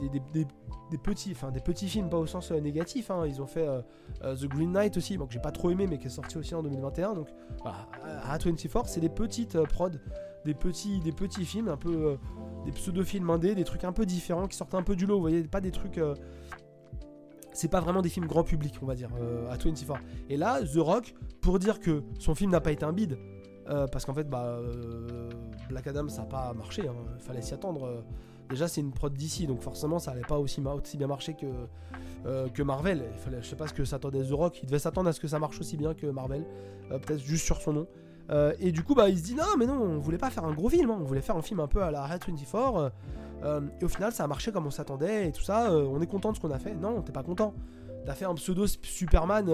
des, 0.92 0.98
petits, 0.98 1.32
enfin 1.32 1.52
des 1.52 1.60
petits 1.60 1.88
films, 1.88 2.10
pas 2.10 2.18
au 2.18 2.26
sens 2.26 2.52
négatif. 2.52 3.12
Hein. 3.12 3.26
Ils 3.28 3.42
ont 3.42 3.48
fait 3.48 3.68
The 4.22 4.46
Green 4.46 4.72
Knight 4.72 4.98
aussi, 4.98 5.18
que 5.18 5.24
j'ai 5.30 5.40
pas 5.40 5.52
trop 5.52 5.70
aimé, 5.70 5.88
mais 5.88 5.98
qui 5.98 6.08
est 6.08 6.12
sorti 6.12 6.38
aussi 6.38 6.56
en 6.56 6.64
2021. 6.64 7.14
Donc 7.14 7.28
voilà, 7.62 7.88
A24, 8.38 8.84
c'est 8.86 9.00
des 9.00 9.10
petites 9.10 9.62
prods, 9.64 9.90
des 10.46 10.54
petits, 10.54 11.00
des 11.00 11.12
petits 11.12 11.46
films, 11.46 11.70
un 11.70 11.78
peu 11.78 12.18
des 12.66 12.72
pseudo-films 12.72 13.30
indés, 13.30 13.56
des 13.56 13.64
trucs 13.64 13.84
un 13.84 13.94
peu 13.94 14.06
différents 14.06 14.48
qui 14.48 14.58
sortent 14.58 14.76
un 14.76 14.84
peu 14.84 14.96
du 14.96 15.06
lot. 15.06 15.16
Vous 15.16 15.22
voyez, 15.22 15.44
pas 15.44 15.62
des 15.62 15.72
trucs. 15.72 16.00
c'est 17.54 17.72
pas 17.72 17.80
vraiment 17.80 18.02
des 18.02 18.10
films 18.10 18.28
grand 18.28 18.44
public, 18.44 18.76
on 18.82 18.86
va 18.86 18.96
dire, 18.96 19.10
à 19.50 19.58
24. 19.58 20.00
Et 20.30 20.38
là, 20.38 20.62
The 20.62 20.78
Rock, 20.78 21.16
pour 21.42 21.60
dire 21.60 21.80
que 21.80 22.04
son 22.20 22.36
film 22.36 22.52
n'a 22.52 22.62
pas 22.62 22.72
été 22.72 22.86
un 22.86 22.94
bide, 22.94 23.18
parce 23.92 24.06
qu'en 24.06 24.14
fait, 24.14 24.30
bah, 24.30 24.60
Black 25.70 25.88
Adam, 25.88 26.08
ça 26.10 26.22
n'a 26.22 26.28
pas 26.28 26.54
marché, 26.54 26.84
il 26.84 26.90
hein, 26.90 26.94
fallait 27.20 27.42
s'y 27.42 27.54
attendre. 27.54 28.04
Déjà, 28.50 28.68
c'est 28.68 28.82
une 28.82 28.92
prod 28.92 29.14
d'ici, 29.14 29.46
donc 29.46 29.62
forcément, 29.62 30.00
ça 30.00 30.12
allait 30.12 30.22
pas 30.22 30.38
aussi, 30.38 30.62
bien 30.62 31.08
marcher 31.08 31.34
que, 31.34 31.46
euh, 32.26 32.48
que 32.48 32.64
Marvel. 32.64 33.04
Il 33.14 33.20
fallait, 33.20 33.42
je 33.42 33.48
sais 33.48 33.56
pas 33.56 33.68
ce 33.68 33.74
que 33.74 33.84
s'attendait 33.84 34.24
The 34.24 34.32
Rock. 34.32 34.60
Il 34.64 34.68
devait 34.68 34.80
s'attendre 34.80 35.10
à 35.10 35.14
ce 35.14 35.20
que 35.20 35.28
ça 35.28 35.40
marche 35.40 35.60
aussi 35.60 35.76
bien 35.76 35.94
que 35.94 36.08
Marvel, 36.08 36.46
euh, 36.92 37.00
peut-être 37.00 37.20
juste 37.20 37.46
sur 37.46 37.58
son 37.58 37.74
nom. 37.74 37.88
Euh, 38.30 38.54
et 38.60 38.72
du 38.72 38.84
coup, 38.84 38.96
bah, 38.96 39.10
il 39.10 39.18
se 39.18 39.24
dit 39.24 39.36
non, 39.36 39.58
mais 39.58 39.66
non, 39.66 39.82
on 39.82 40.00
voulait 40.00 40.18
pas 40.18 40.30
faire 40.30 40.46
un 40.46 40.54
gros 40.54 40.70
film, 40.70 40.92
hein. 40.92 40.98
on 41.00 41.04
voulait 41.04 41.22
faire 41.22 41.36
un 41.36 41.42
film 41.42 41.60
un 41.60 41.68
peu 41.68 41.82
à 41.82 41.92
la 41.92 42.06
Red 42.06 42.22
24. 42.26 42.92
et 43.82 43.86
au 43.86 43.90
final, 43.90 44.14
ça 44.14 44.24
a 44.24 44.28
marché 44.28 44.52
comme 44.52 44.66
on 44.66 44.72
s'attendait 44.72 45.28
et 45.28 45.32
tout 45.32 45.44
ça. 45.44 45.72
on 45.72 46.02
est 46.02 46.08
content 46.08 46.32
de 46.32 46.38
ce 46.38 46.42
qu'on 46.42 46.52
a 46.52 46.60
fait. 46.60 46.74
Non, 46.74 47.02
t'es 47.02 47.12
pas 47.12 47.24
content. 47.24 47.54
T'as 48.06 48.14
fait 48.14 48.26
un 48.26 48.36
pseudo 48.36 48.66
Superman 48.68 49.46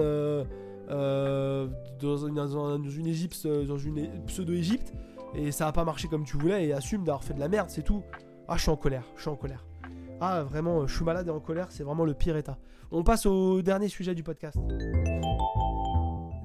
dans, 0.88 2.26
une, 2.26 2.34
dans 2.34 2.82
Égypte, 3.06 3.46
dans 3.46 3.78
une 3.78 4.24
pseudo 4.26 4.52
Égypte, 4.52 4.92
et 5.34 5.50
ça 5.50 5.66
a 5.66 5.72
pas 5.72 5.84
marché 5.84 6.08
comme 6.08 6.24
tu 6.24 6.36
voulais. 6.36 6.66
Et 6.66 6.72
assume 6.72 7.04
d'avoir 7.04 7.24
fait 7.24 7.34
de 7.34 7.40
la 7.40 7.48
merde, 7.48 7.70
c'est 7.70 7.82
tout. 7.82 8.02
Ah, 8.48 8.56
je 8.56 8.62
suis 8.62 8.70
en 8.70 8.76
colère, 8.76 9.04
je 9.16 9.22
suis 9.22 9.30
en 9.30 9.36
colère. 9.36 9.64
Ah, 10.20 10.42
vraiment, 10.42 10.86
je 10.86 10.94
suis 10.94 11.04
malade 11.04 11.26
et 11.26 11.30
en 11.30 11.40
colère, 11.40 11.66
c'est 11.70 11.82
vraiment 11.82 12.04
le 12.04 12.14
pire 12.14 12.36
état. 12.36 12.56
On 12.90 13.02
passe 13.02 13.26
au 13.26 13.62
dernier 13.62 13.88
sujet 13.88 14.14
du 14.14 14.22
podcast. 14.22 14.56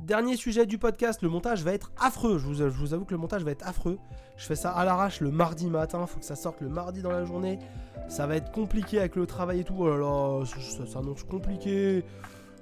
Dernier 0.03 0.37
sujet 0.37 0.65
du 0.65 0.79
podcast, 0.79 1.21
le 1.21 1.29
montage 1.29 1.63
va 1.63 1.71
être 1.71 1.91
affreux. 1.99 2.39
Je 2.39 2.47
vous, 2.47 2.93
avoue 2.93 3.05
que 3.05 3.13
le 3.13 3.19
montage 3.19 3.43
va 3.43 3.51
être 3.51 3.67
affreux. 3.67 3.99
Je 4.37 4.45
fais 4.45 4.55
ça 4.55 4.71
à 4.71 4.83
l'arrache 4.83 5.21
le 5.21 5.29
mardi 5.29 5.67
matin, 5.67 6.07
faut 6.07 6.19
que 6.19 6.25
ça 6.25 6.35
sorte 6.35 6.61
le 6.61 6.69
mardi 6.69 7.03
dans 7.03 7.11
la 7.11 7.25
journée. 7.25 7.59
Ça 8.07 8.25
va 8.25 8.37
être 8.37 8.51
compliqué 8.51 8.97
avec 8.97 9.15
le 9.15 9.27
travail 9.27 9.59
et 9.59 9.63
tout. 9.63 9.75
Oh 9.77 9.87
là 9.87 9.97
là, 9.97 10.45
ça, 10.45 10.87
s'annonce 10.87 11.23
compliqué. 11.23 12.03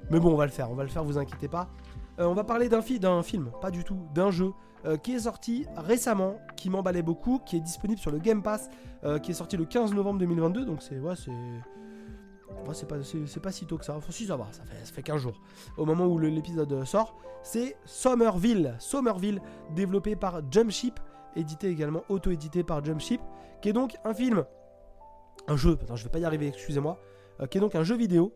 Mais 0.09 0.19
bon, 0.19 0.33
on 0.33 0.37
va 0.37 0.45
le 0.45 0.51
faire, 0.51 0.71
on 0.71 0.75
va 0.75 0.83
le 0.83 0.89
faire, 0.89 1.03
vous 1.03 1.17
inquiétez 1.17 1.47
pas. 1.47 1.69
Euh, 2.19 2.25
on 2.25 2.33
va 2.33 2.43
parler 2.43 2.69
d'un 2.69 2.81
film, 2.81 3.51
pas 3.61 3.71
du 3.71 3.83
tout, 3.83 4.07
d'un 4.13 4.31
jeu. 4.31 4.51
Euh, 4.85 4.95
qui 4.95 5.13
est 5.13 5.19
sorti 5.19 5.65
récemment, 5.75 6.39
qui 6.55 6.69
m'emballait 6.69 7.01
beaucoup, 7.01 7.39
qui 7.39 7.57
est 7.57 7.59
disponible 7.59 7.99
sur 7.99 8.11
le 8.11 8.19
Game 8.19 8.43
Pass, 8.43 8.69
euh, 9.03 9.17
qui 9.17 9.31
est 9.31 9.33
sorti 9.33 9.57
le 9.57 9.65
15 9.65 9.93
novembre 9.93 10.19
2022. 10.19 10.65
Donc 10.65 10.83
c'est 10.83 10.99
ouais, 10.99 11.15
c'est 11.15 11.31
c'est 12.73 12.87
pas, 12.87 12.95
pas 13.41 13.51
si 13.51 13.65
tôt 13.65 13.77
que 13.77 13.85
ça. 13.85 13.95
Enfin, 13.95 14.11
si 14.11 14.27
ça 14.27 14.37
va, 14.37 14.47
ça 14.51 14.63
fait, 14.63 14.85
ça 14.85 14.93
fait 14.93 15.01
15 15.01 15.19
jours. 15.19 15.41
Au 15.77 15.85
moment 15.85 16.05
où 16.05 16.19
l'épisode 16.19 16.85
sort, 16.85 17.17
c'est 17.41 17.75
Somerville. 17.85 18.75
Somerville, 18.77 19.41
développé 19.75 20.15
par 20.15 20.41
Jumpship, 20.51 20.99
édité 21.35 21.69
également, 21.69 22.03
auto-édité 22.07 22.63
par 22.63 22.85
Jumpship, 22.85 23.21
qui 23.61 23.69
est 23.69 23.73
donc 23.73 23.97
un 24.05 24.13
film, 24.13 24.45
un 25.47 25.55
jeu, 25.55 25.77
attends, 25.81 25.95
je 25.95 26.03
vais 26.03 26.09
pas 26.09 26.19
y 26.19 26.25
arriver, 26.25 26.47
excusez-moi, 26.49 26.99
qui 27.49 27.57
est 27.57 27.61
donc 27.61 27.75
un 27.75 27.83
jeu 27.83 27.95
vidéo. 27.95 28.33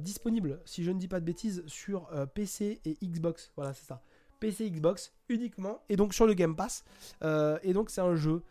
Disponible, 0.00 0.60
si 0.64 0.84
je 0.84 0.90
ne 0.90 0.98
dis 0.98 1.08
pas 1.08 1.20
de 1.20 1.24
bêtises, 1.24 1.62
sur 1.66 2.08
PC 2.34 2.80
et 2.84 2.96
Xbox. 3.02 3.52
Voilà, 3.56 3.74
c'est 3.74 3.86
ça. 3.86 4.02
PC, 4.40 4.70
Xbox 4.70 5.12
uniquement, 5.28 5.82
et 5.88 5.96
donc 5.96 6.14
sur 6.14 6.26
le 6.26 6.34
Game 6.34 6.56
Pass. 6.56 6.82
Euh, 7.22 7.58
et 7.62 7.72
donc 7.72 7.90
c'est 7.90 8.00
un 8.00 8.16
jeu 8.16 8.42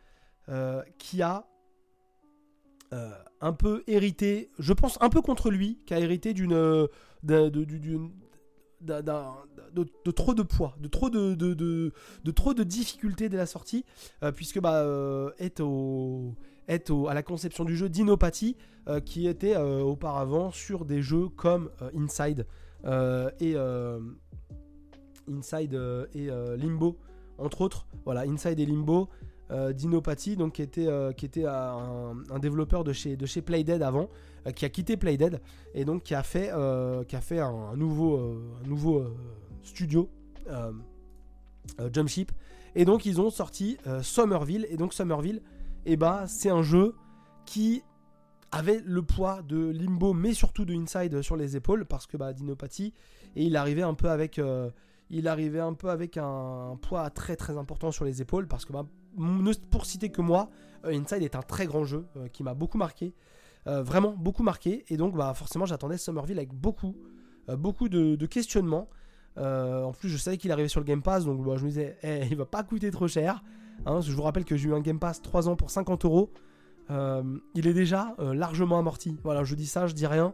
euh, 0.47 0.82
qui 0.97 1.22
a 1.22 1.45
euh, 2.93 3.12
un 3.41 3.51
peu 3.53 3.84
hérité, 3.88 4.51
je 4.60 4.72
pense 4.72 4.97
un 5.01 5.10
peu 5.10 5.22
contre 5.22 5.51
lui, 5.51 5.80
qui 5.86 5.93
a 5.93 5.99
hérité 5.99 6.34
d'une 6.34 6.88
de, 7.24 7.49
de, 7.49 7.49
trop 10.12 10.34
de 10.34 10.43
poids, 10.43 10.76
de 10.80 10.88
trop 10.88 11.10
de, 11.10 11.34
de, 11.34 12.32
trop 12.32 12.53
de 12.53 12.64
difficultés 12.64 13.28
dès 13.28 13.38
la 13.38 13.45
sortie, 13.45 13.84
puisque 14.36 14.60
bah, 14.60 14.86
est, 15.38 15.60
au, 15.60 16.36
est 16.70 16.89
à 16.89 17.13
la 17.13 17.24
conception 17.24 17.65
du 17.65 17.76
jeu 17.76 17.89
d'Inopathie, 17.89 18.55
qui 19.05 19.28
était 19.28 19.57
auparavant 19.57 20.51
sur 20.51 20.86
des 20.86 21.01
jeux 21.01 21.28
comme 21.30 21.70
Inside 21.93 22.47
et 23.39 23.55
Inside 25.30 25.76
euh, 25.76 26.05
et 26.13 26.30
euh, 26.30 26.57
Limbo, 26.57 26.97
entre 27.38 27.61
autres. 27.61 27.86
Voilà, 28.05 28.22
Inside 28.22 28.59
et 28.59 28.65
Limbo. 28.65 29.09
Euh, 29.51 29.74
Dinopathie, 29.74 30.36
donc 30.36 30.53
qui 30.53 30.61
était, 30.61 30.88
qui 31.17 31.26
était 31.26 31.45
un, 31.45 32.13
développeur 32.39 32.84
de 32.84 32.93
chez, 32.93 33.17
de 33.17 33.26
chez 33.26 33.41
Playdead 33.41 33.82
avant, 33.82 34.07
qui 34.55 34.63
a 34.63 34.70
quitté 34.70 34.95
Playdead 34.95 35.41
et 35.74 35.86
donc 35.86 36.03
qui 36.03 36.13
a 36.13 36.22
fait, 36.22 36.51
qui 37.07 37.15
a 37.15 37.22
fait 37.22 37.39
un, 37.39 37.76
nouveau, 37.76 38.20
un 38.63 38.67
nouveau 38.67 39.07
studio, 39.63 40.07
Jumpship. 41.91 42.32
Et 42.76 42.86
donc 42.86 43.07
ils 43.07 43.20
ont 43.20 43.32
sorti 43.32 43.80
Somerville. 44.03 44.67
Et 44.70 44.78
donc 44.78 44.93
Somerville, 44.93 45.41
et 45.86 45.94
eh 45.94 45.98
ben, 45.98 46.26
c'est 46.28 46.50
un 46.50 46.62
jeu 46.62 46.96
qui 47.46 47.84
avait 48.52 48.82
le 48.86 49.02
poids 49.02 49.42
de 49.42 49.70
Limbo, 49.70 50.14
mais 50.14 50.34
surtout 50.34 50.66
de 50.66 50.74
Inside 50.74 51.22
sur 51.22 51.36
les 51.36 51.56
épaules, 51.56 51.86
parce 51.86 52.08
que 52.08 52.18
bah, 52.18 52.34
Dinopathie, 52.34 52.94
et 53.36 53.44
il 53.44 53.56
arrivait 53.56 53.84
un 53.84 53.94
peu 53.94 54.10
avec 54.10 54.40
il 55.10 55.28
arrivait 55.28 55.60
un 55.60 55.74
peu 55.74 55.90
avec 55.90 56.18
un, 56.18 56.78
poids 56.82 57.10
très 57.10 57.36
très 57.36 57.58
important 57.58 57.92
sur 57.92 58.06
les 58.06 58.22
épaules 58.22 58.48
parce 58.48 58.66
que 58.66 58.74
bah, 58.74 58.86
pour 59.72 59.86
citer 59.86 60.10
que 60.10 60.22
moi, 60.22 60.50
euh, 60.86 60.98
Inside 60.98 61.24
est 61.24 61.36
un 61.36 61.42
très 61.42 61.66
grand 61.66 61.84
jeu 61.84 62.06
euh, 62.16 62.28
qui 62.28 62.44
m'a 62.44 62.54
beaucoup 62.54 62.78
marqué, 62.78 63.14
euh, 63.68 63.82
vraiment 63.82 64.14
beaucoup 64.16 64.44
marqué 64.44 64.86
et 64.90 64.98
donc 64.98 65.16
bah 65.16 65.34
forcément 65.34 65.66
j'attendais 65.66 65.98
Somerville 65.98 66.38
avec 66.38 66.54
beaucoup 66.54 66.96
beaucoup 67.58 67.90
de, 67.90 68.26
questionnements. 68.28 68.90
en 69.36 69.92
plus, 69.92 70.08
je 70.08 70.18
savais 70.18 70.38
qu'il 70.38 70.52
arrivait 70.52 70.70
sur 70.70 70.80
le 70.80 70.86
Game 70.86 71.02
Pass, 71.02 71.26
donc 71.26 71.44
bah, 71.44 71.56
je 71.58 71.64
me 71.64 71.70
disais, 71.70 71.98
eh, 72.04 72.28
il 72.30 72.38
va 72.38 72.46
pas 72.46 72.62
coûter 72.62 72.92
trop 72.92 73.08
cher. 73.08 73.44
Hein, 73.86 74.02
je 74.02 74.12
vous 74.12 74.22
rappelle 74.22 74.46
que 74.46 74.56
j'ai 74.56 74.70
eu 74.70 74.74
un 74.74 74.82
Game 74.82 75.00
Pass 75.00 75.22
3 75.22 75.50
ans 75.50 75.56
pour 75.56 75.70
50 75.70 76.06
euros. 76.06 76.32
il 76.90 77.68
est 77.68 77.74
déjà 77.74 78.16
largement 78.20 78.80
amorti. 78.80 79.18
Voilà, 79.24 79.44
je 79.44 79.56
dis 79.56 79.68
ça, 79.68 79.88
je 79.88 79.94
dis 79.94 80.08
rien. 80.08 80.34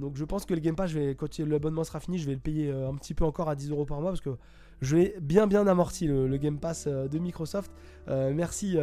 donc 0.00 0.16
je 0.16 0.24
pense 0.24 0.44
que 0.44 0.54
le 0.54 0.60
Game 0.60 0.76
Pass, 0.76 0.92
quand 1.16 1.38
l'abonnement 1.38 1.84
sera 1.84 2.00
fini, 2.00 2.18
je 2.18 2.26
vais 2.26 2.34
le 2.34 2.40
payer 2.40 2.70
un 2.72 2.94
petit 2.94 3.14
peu 3.14 3.24
encore 3.24 3.48
à 3.48 3.54
10 3.54 3.70
euros 3.70 3.84
par 3.84 4.00
mois 4.00 4.10
parce 4.10 4.20
que 4.20 4.36
je 4.80 4.96
vais 4.96 5.16
bien 5.20 5.46
bien 5.46 5.66
amorti 5.66 6.06
le, 6.06 6.36
Game 6.36 6.58
Pass 6.58 6.86
de 6.88 7.18
Microsoft. 7.18 7.70
merci, 8.06 8.76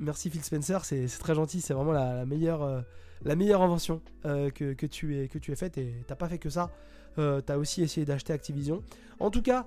merci 0.00 0.30
Phil 0.30 0.42
Spencer, 0.42 0.84
c'est 0.84 1.06
très 1.18 1.34
gentil, 1.34 1.60
c'est 1.60 1.74
vraiment 1.74 1.92
la, 1.92 2.24
meilleure, 2.24 2.84
la 3.24 3.36
meilleure 3.36 3.62
invention 3.62 4.00
que, 4.22 4.86
tu 4.86 5.18
aies, 5.18 5.28
que 5.28 5.38
tu 5.38 5.52
aies 5.52 5.56
faite 5.56 5.78
et 5.78 6.04
t'as 6.06 6.16
pas 6.16 6.28
fait 6.28 6.38
que 6.38 6.50
ça. 6.50 6.70
t'as 7.16 7.56
aussi 7.56 7.82
essayé 7.82 8.06
d'acheter 8.06 8.32
Activision. 8.32 8.82
En 9.18 9.30
tout 9.30 9.42
cas, 9.42 9.66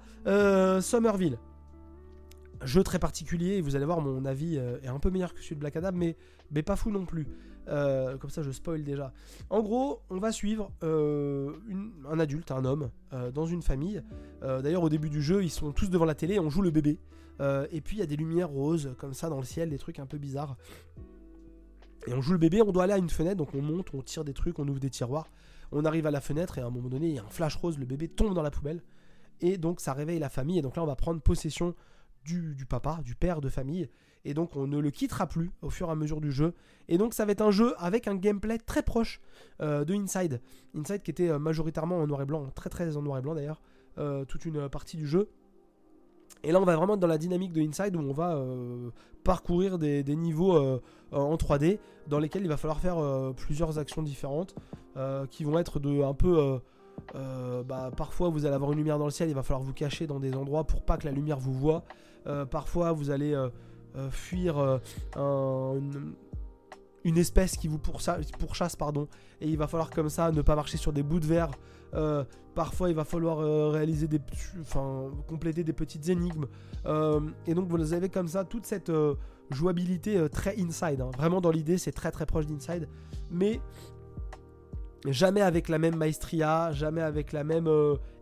Somerville, 0.82 1.38
jeu 2.64 2.84
très 2.84 3.00
particulier. 3.00 3.62
Vous 3.62 3.76
allez 3.76 3.86
voir, 3.86 4.02
mon 4.02 4.26
avis 4.26 4.58
euh, 4.58 4.80
est 4.82 4.88
un 4.88 5.00
peu 5.00 5.10
meilleur 5.10 5.34
que 5.34 5.42
celui 5.42 5.56
de 5.56 5.60
Black 5.60 5.76
Adam, 5.76 5.92
mais, 5.94 6.16
pas 6.64 6.76
fou 6.76 6.92
non 6.92 7.06
plus. 7.06 7.28
Euh, 7.68 8.18
comme 8.18 8.30
ça, 8.30 8.44
je 8.44 8.52
spoil 8.52 8.84
déjà. 8.84 9.14
En 9.50 9.62
gros, 9.62 10.02
on 10.10 10.20
va 10.20 10.32
suivre 10.32 10.72
euh, 10.84 11.52
un 12.10 12.20
adulte, 12.20 12.52
un 12.52 12.64
homme, 12.66 12.90
dans 13.34 13.46
une 13.46 13.62
famille. 13.62 14.02
D'ailleurs, 14.42 14.84
au 14.84 14.90
début 14.90 15.10
du 15.10 15.22
jeu, 15.22 15.44
ils 15.44 15.50
sont 15.50 15.72
tous 15.72 15.90
devant 15.90 16.06
la 16.06 16.16
télé, 16.16 16.40
on 16.40 16.50
joue 16.50 16.62
le 16.62 16.72
bébé. 16.72 17.00
et 17.72 17.82
puis, 17.82 17.98
il 17.98 18.00
y 18.00 18.04
a 18.04 18.06
des 18.06 18.16
lumières 18.16 18.50
roses, 18.50 18.94
comme 18.98 19.14
ça, 19.14 19.30
dans 19.30 19.40
le 19.40 19.46
ciel, 19.46 19.70
des 19.70 19.78
trucs 19.78 20.00
un 20.00 20.06
peu 20.06 20.18
bizarres. 20.18 20.58
Et 22.08 22.14
on 22.14 22.22
joue 22.22 22.32
le 22.32 22.38
bébé, 22.38 22.62
on 22.62 22.72
doit 22.72 22.86
aller 22.86 22.94
à 22.94 22.98
une 22.98 23.10
fenêtre, 23.10 23.36
donc 23.36 23.54
on 23.54 23.62
monte, 23.62 23.88
on 23.94 24.02
tire 24.02 24.24
des 24.24 24.34
trucs, 24.34 24.60
on 24.60 24.68
ouvre 24.68 24.80
des 24.80 24.90
tiroirs. 24.90 25.30
On 25.74 25.84
arrive 25.84 26.08
à 26.08 26.12
la 26.12 26.22
fenêtre, 26.22 26.58
et 26.58 26.62
à 26.62 26.68
un 26.68 26.70
moment 26.70 26.88
donné, 26.88 27.10
il 27.10 27.16
y 27.16 27.20
a 27.20 27.24
un 27.24 27.30
flash 27.30 27.58
rose, 27.58 27.78
le 27.78 27.86
bébé 27.86 28.08
tombe 28.08 28.34
dans 28.34 28.42
la 28.42 28.52
poubelle. 28.52 28.82
Et 29.42 29.58
donc, 29.58 29.82
ça 29.82 29.92
réveille 29.92 30.20
la 30.20 30.30
famille, 30.30 30.60
et 30.60 30.62
donc 30.62 30.78
là, 30.78 30.84
on 30.84 30.88
va 30.88 30.96
prendre 30.96 31.22
possession 31.22 31.76
du, 32.28 32.66
papa, 32.66 33.00
du 33.04 33.16
père 33.16 33.42
de 33.42 33.50
famille. 33.50 33.90
Et 34.26 34.34
donc 34.34 34.56
on 34.56 34.68
ne 34.68 34.78
le 34.78 34.92
quittera 34.92 35.28
plus 35.28 35.52
au 35.62 35.70
fur 35.70 35.88
et 35.88 35.92
à 35.92 35.96
mesure 35.96 36.20
du 36.20 36.32
jeu. 36.32 36.54
Et 36.90 36.98
donc 36.98 37.14
ça 37.14 37.26
va 37.26 37.32
être 37.32 37.42
un 37.42 37.52
jeu 37.52 37.74
avec 37.78 38.08
un 38.08 38.16
gameplay 38.16 38.58
très 38.58 38.84
proche 38.84 39.22
euh, 39.62 39.86
de 39.86 39.94
Inside. 39.94 40.42
Inside 40.76 41.02
qui 41.02 41.12
était 41.12 41.30
euh, 41.30 41.40
majoritairement 41.40 41.98
en 41.98 42.08
noir 42.08 42.22
et 42.22 42.26
blanc, 42.26 42.50
très 42.54 42.70
très 42.70 42.98
en 42.98 43.02
noir 43.02 43.18
et 43.20 43.22
blanc 43.22 43.36
d'ailleurs, 43.36 43.62
euh, 43.98 44.26
toute 44.26 44.46
une 44.46 44.68
partie 44.70 44.98
du 44.98 45.08
jeu. 45.08 45.30
Et 46.44 46.52
là 46.52 46.60
on 46.60 46.66
va 46.66 46.76
vraiment 46.76 46.96
être 46.96 47.00
dans 47.00 47.08
la 47.08 47.18
dynamique 47.18 47.54
de 47.54 47.62
Inside 47.62 47.96
où 47.96 48.00
on 48.00 48.12
va 48.12 48.44
parcourir 49.24 49.78
des, 49.78 50.04
niveaux 50.04 50.82
en 51.12 51.36
3D 51.36 51.80
dans 52.08 52.20
lesquels 52.20 52.44
il 52.44 52.50
va 52.50 52.58
falloir 52.58 52.80
faire 52.80 52.98
plusieurs 53.36 53.80
actions 53.80 54.04
différentes 54.04 54.54
qui 55.32 55.44
vont 55.46 55.58
être 55.58 55.80
de 55.80 56.04
un 56.04 56.14
peu... 56.14 56.60
bah, 57.66 57.92
parfois 57.96 58.30
vous 58.30 58.46
allez 58.46 58.54
avoir 58.54 58.72
une 58.74 58.78
lumière 58.78 59.00
dans 59.00 59.06
le 59.06 59.12
ciel, 59.12 59.30
il 59.30 59.36
va 59.36 59.42
falloir 59.42 59.64
vous 59.64 59.74
cacher 59.74 60.06
dans 60.06 60.20
des 60.20 60.36
endroits 60.36 60.66
pour 60.66 60.84
pas 60.84 60.98
que 60.98 61.06
la 61.06 61.12
lumière 61.12 61.40
vous 61.40 61.54
voit. 61.54 61.84
Euh, 62.26 62.46
parfois, 62.46 62.92
vous 62.92 63.10
allez 63.10 63.34
euh, 63.34 63.50
euh, 63.96 64.10
fuir 64.10 64.80
une, 67.04 67.18
espèce 67.18 67.56
qui 67.56 67.68
vous 67.68 67.80
pourchasse, 67.80 68.76
pardon, 68.76 69.08
et 69.40 69.48
il 69.48 69.58
va 69.58 69.68
falloir 69.68 69.90
comme 69.90 70.10
ça 70.10 70.32
ne 70.32 70.42
pas 70.42 70.56
marcher 70.56 70.78
sur 70.78 70.92
des 70.92 71.04
bouts 71.04 71.20
de 71.20 71.26
verre. 71.26 71.52
parfois, 72.54 72.90
il 72.90 72.96
va 72.96 73.06
falloir 73.06 73.38
réaliser 73.72 74.08
des, 74.08 74.20
enfin, 74.62 75.10
compléter 75.28 75.64
des 75.64 75.74
petites 75.74 76.10
énigmes. 76.10 76.48
et 77.46 77.54
donc, 77.54 77.70
vous 77.70 77.94
avez 77.94 78.10
comme 78.10 78.28
ça 78.28 78.44
toute 78.44 78.66
cette 78.66 78.92
jouabilité 79.50 80.28
très 80.30 80.60
inside. 80.60 81.02
Hein. 81.02 81.12
Vraiment, 81.18 81.40
dans 81.40 81.52
l'idée, 81.52 81.78
c'est 81.78 81.94
très 81.94 82.12
très 82.12 82.26
proche 82.26 82.46
d'inside, 82.46 82.90
mais 83.32 83.62
jamais 85.06 85.42
avec 85.42 85.70
la 85.70 85.80
même 85.80 85.96
maestria, 85.96 86.74
jamais 86.74 87.02
avec 87.02 87.32
la 87.32 87.46
même 87.46 87.70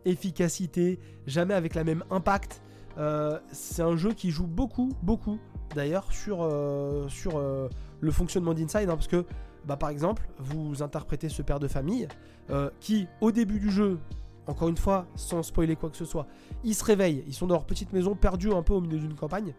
efficacité, 0.06 1.00
jamais 1.26 1.56
avec 1.56 1.74
la 1.74 1.84
même 1.84 2.04
impact. 2.12 2.62
Euh, 2.98 3.40
c'est 3.52 3.82
un 3.82 3.96
jeu 3.96 4.14
qui 4.14 4.32
joue 4.32 4.48
beaucoup, 4.48 4.90
beaucoup 5.04 5.40
d'ailleurs 5.74 6.12
sur, 6.12 6.40
euh, 6.42 7.08
sur 7.10 7.38
euh, 7.38 7.70
le 8.00 8.12
fonctionnement 8.12 8.54
d'Inside. 8.54 8.90
Hein, 8.90 8.96
parce 8.96 9.08
que, 9.08 9.26
bah, 9.66 9.78
par 9.78 9.90
exemple, 9.90 10.28
vous 10.40 10.82
interprétez 10.82 11.30
ce 11.30 11.42
père 11.42 11.60
de 11.60 11.68
famille 11.68 12.08
qui, 12.80 13.08
au 13.22 13.32
début 13.32 13.60
du 13.60 13.72
jeu, 13.72 13.98
encore 14.46 14.70
une 14.70 14.78
fois, 14.78 15.08
sans 15.16 15.42
spoiler 15.42 15.76
quoi 15.76 15.90
que 15.90 15.98
ce 15.98 16.06
soit, 16.06 16.28
ils 16.64 16.76
se 16.76 16.84
réveillent. 16.84 17.24
Ils 17.26 17.34
sont 17.34 17.48
dans 17.48 17.56
leur 17.56 17.66
petite 17.66 17.92
maison, 17.92 18.14
perdus 18.14 18.54
un 18.54 18.62
peu 18.62 18.74
au 18.74 18.82
milieu 18.82 19.00
d'une 19.00 19.16
campagne. 19.16 19.56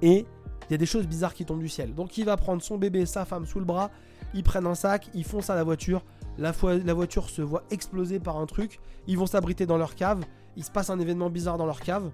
Et 0.00 0.24
il 0.68 0.72
y 0.72 0.74
a 0.74 0.78
des 0.78 0.86
choses 0.86 1.06
bizarres 1.06 1.34
qui 1.34 1.44
tombent 1.44 1.60
du 1.60 1.68
ciel. 1.68 1.94
Donc 1.94 2.16
il 2.16 2.24
va 2.24 2.38
prendre 2.38 2.62
son 2.62 2.78
bébé, 2.78 3.04
sa 3.04 3.26
femme 3.26 3.44
sous 3.44 3.58
le 3.58 3.66
bras, 3.66 3.90
ils 4.32 4.42
prennent 4.42 4.66
un 4.66 4.74
sac, 4.74 5.10
ils 5.12 5.24
foncent 5.24 5.50
à 5.50 5.54
la 5.54 5.62
voiture, 5.62 6.02
la 6.38 6.52
voiture 6.52 7.28
se 7.28 7.42
voit 7.42 7.64
exploser 7.70 8.18
par 8.18 8.38
un 8.38 8.46
truc, 8.46 8.80
ils 9.06 9.18
vont 9.18 9.26
s'abriter 9.26 9.66
dans 9.66 9.76
leur 9.76 9.94
cave 9.94 10.24
il 10.56 10.64
se 10.64 10.70
passe 10.70 10.90
un 10.90 10.98
événement 10.98 11.30
bizarre 11.30 11.58
dans 11.58 11.66
leur 11.66 11.80
cave. 11.80 12.10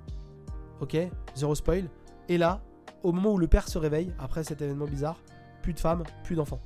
Ok, 0.80 0.96
zéro 1.34 1.54
spoil. 1.54 1.88
Et 2.28 2.38
là, 2.38 2.60
au 3.02 3.12
moment 3.12 3.32
où 3.32 3.38
le 3.38 3.46
père 3.46 3.68
se 3.68 3.78
réveille, 3.78 4.12
après 4.18 4.44
cet 4.44 4.62
événement 4.62 4.86
bizarre, 4.86 5.18
plus 5.62 5.72
de 5.72 5.80
femmes, 5.80 6.02
plus 6.24 6.34
d'enfants 6.34 6.60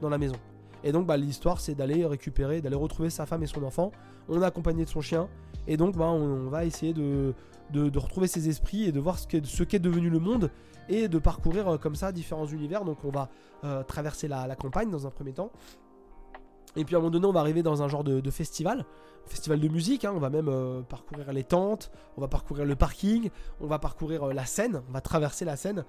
dans 0.00 0.10
la 0.10 0.18
maison. 0.18 0.36
Et 0.84 0.92
donc 0.92 1.06
bah, 1.06 1.16
l'histoire 1.16 1.60
c'est 1.60 1.74
d'aller 1.74 2.06
récupérer, 2.06 2.60
d'aller 2.60 2.76
retrouver 2.76 3.10
sa 3.10 3.26
femme 3.26 3.42
et 3.42 3.46
son 3.46 3.62
enfant. 3.64 3.90
On 4.28 4.40
est 4.40 4.44
accompagné 4.44 4.84
de 4.84 4.90
son 4.90 5.00
chien. 5.00 5.28
Et 5.66 5.76
donc 5.76 5.96
bah, 5.96 6.06
on, 6.06 6.48
va 6.48 6.64
essayer 6.64 6.92
de, 6.92 7.34
retrouver 7.74 8.28
ses 8.28 8.48
esprits 8.48 8.84
et 8.84 8.92
de 8.92 9.00
voir 9.00 9.18
ce 9.18 9.26
qu'est, 9.26 9.78
devenu 9.78 10.10
le 10.10 10.20
monde. 10.20 10.50
Et 10.90 11.08
de 11.08 11.18
parcourir 11.18 11.68
euh, 11.68 11.76
comme 11.76 11.94
ça 11.94 12.12
différents 12.12 12.46
univers. 12.46 12.84
Donc 12.84 13.04
on 13.04 13.10
va 13.10 13.28
euh, 13.64 13.82
traverser 13.82 14.26
la 14.28 14.56
campagne 14.56 14.90
dans 14.90 15.06
un 15.06 15.10
premier 15.10 15.32
temps. 15.32 15.50
Et 16.76 16.84
puis 16.84 16.94
à 16.94 16.98
un 16.98 17.00
moment 17.00 17.10
donné, 17.10 17.26
on 17.26 17.32
va 17.32 17.40
arriver 17.40 17.62
dans 17.62 17.82
un 17.82 17.88
genre 17.88 18.04
de, 18.04 18.30
festival, 18.30 18.84
festival 19.26 19.60
de 19.60 19.68
musique. 19.68 20.04
Hein. 20.04 20.12
on 20.14 20.18
va 20.18 20.30
même 20.30 20.48
euh, 20.48 20.82
parcourir 20.82 21.32
les 21.32 21.44
tentes, 21.44 21.90
on 22.16 22.20
va 22.20 22.28
parcourir 22.28 22.64
le 22.64 22.76
parking, 22.76 23.30
on 23.60 23.66
va 23.66 23.78
parcourir 23.78 24.28
euh, 24.28 24.32
la 24.32 24.44
scène, 24.44 24.82
on 24.88 24.92
va 24.92 25.00
traverser 25.00 25.44
la 25.44 25.56
scène 25.56 25.84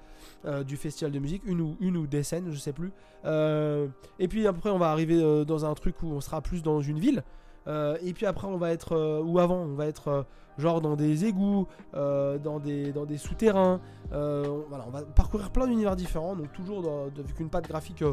euh, 0.46 0.64
du 0.64 0.78
festival 0.78 1.12
de 1.12 1.20
musique, 1.20 1.44
une 1.46 1.62
ou, 1.62 1.78
une 1.80 1.98
ou 1.98 2.08
des 2.08 2.24
scènes, 2.24 2.52
je 2.52 2.58
sais 2.58 2.74
plus. 2.74 2.92
et 3.26 4.28
puis 4.28 4.48
après, 4.48 4.70
on 4.70 4.78
va 4.78 4.92
arriver 4.92 5.46
dans 5.46 5.66
un 5.66 5.74
truc 5.74 6.02
où 6.04 6.08
on 6.08 6.22
sera 6.22 6.42
plus 6.42 6.64
dans 6.64 6.82
une 6.82 7.00
ville. 7.00 7.24
et 7.68 8.14
puis 8.14 8.26
après, 8.26 8.48
on 8.48 8.58
va 8.58 8.72
être, 8.72 9.22
ou 9.24 9.40
avant, 9.40 9.58
on 9.58 9.76
va 9.76 9.86
être 9.86 10.26
genre 10.58 10.82
dans 10.82 10.96
des 10.96 11.26
égouts, 11.26 11.68
dans 11.94 12.60
des, 12.60 12.92
dans 12.92 13.06
des 13.06 13.18
souterrains. 13.18 13.82
voilà, 14.12 14.86
on 14.88 14.92
va 14.92 15.02
parcourir 15.04 15.52
plein 15.52 15.68
d'univers 15.68 15.96
différents, 15.96 16.36
donc 16.36 16.52
toujours 16.54 16.90
avec 17.18 17.40
une 17.40 17.50
patte 17.50 17.68
graphique 17.68 18.04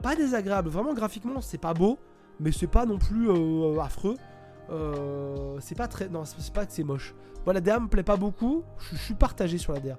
pas 0.00 0.16
désagréable. 0.16 0.68
Vraiment, 0.68 0.94
graphiquement, 0.94 1.40
c'est 1.40 1.58
pas 1.58 1.74
beau, 1.74 1.98
mais 2.38 2.52
c'est 2.52 2.66
pas 2.66 2.86
non 2.86 2.98
plus 2.98 3.30
euh, 3.30 3.80
affreux. 3.80 4.16
Euh, 4.70 5.56
c'est 5.60 5.76
pas 5.76 5.88
très. 5.88 6.08
Non, 6.08 6.24
c'est 6.24 6.52
pas 6.52 6.66
que 6.66 6.72
c'est 6.72 6.84
moche. 6.84 7.14
Voilà, 7.44 7.60
la 7.60 7.64
DA 7.64 7.80
me 7.80 7.88
plaît 7.88 8.02
pas 8.02 8.16
beaucoup. 8.16 8.64
Je, 8.78 8.96
suis 8.96 9.14
partagé 9.14 9.58
sur 9.58 9.72
la 9.72 9.80
DA. 9.80 9.98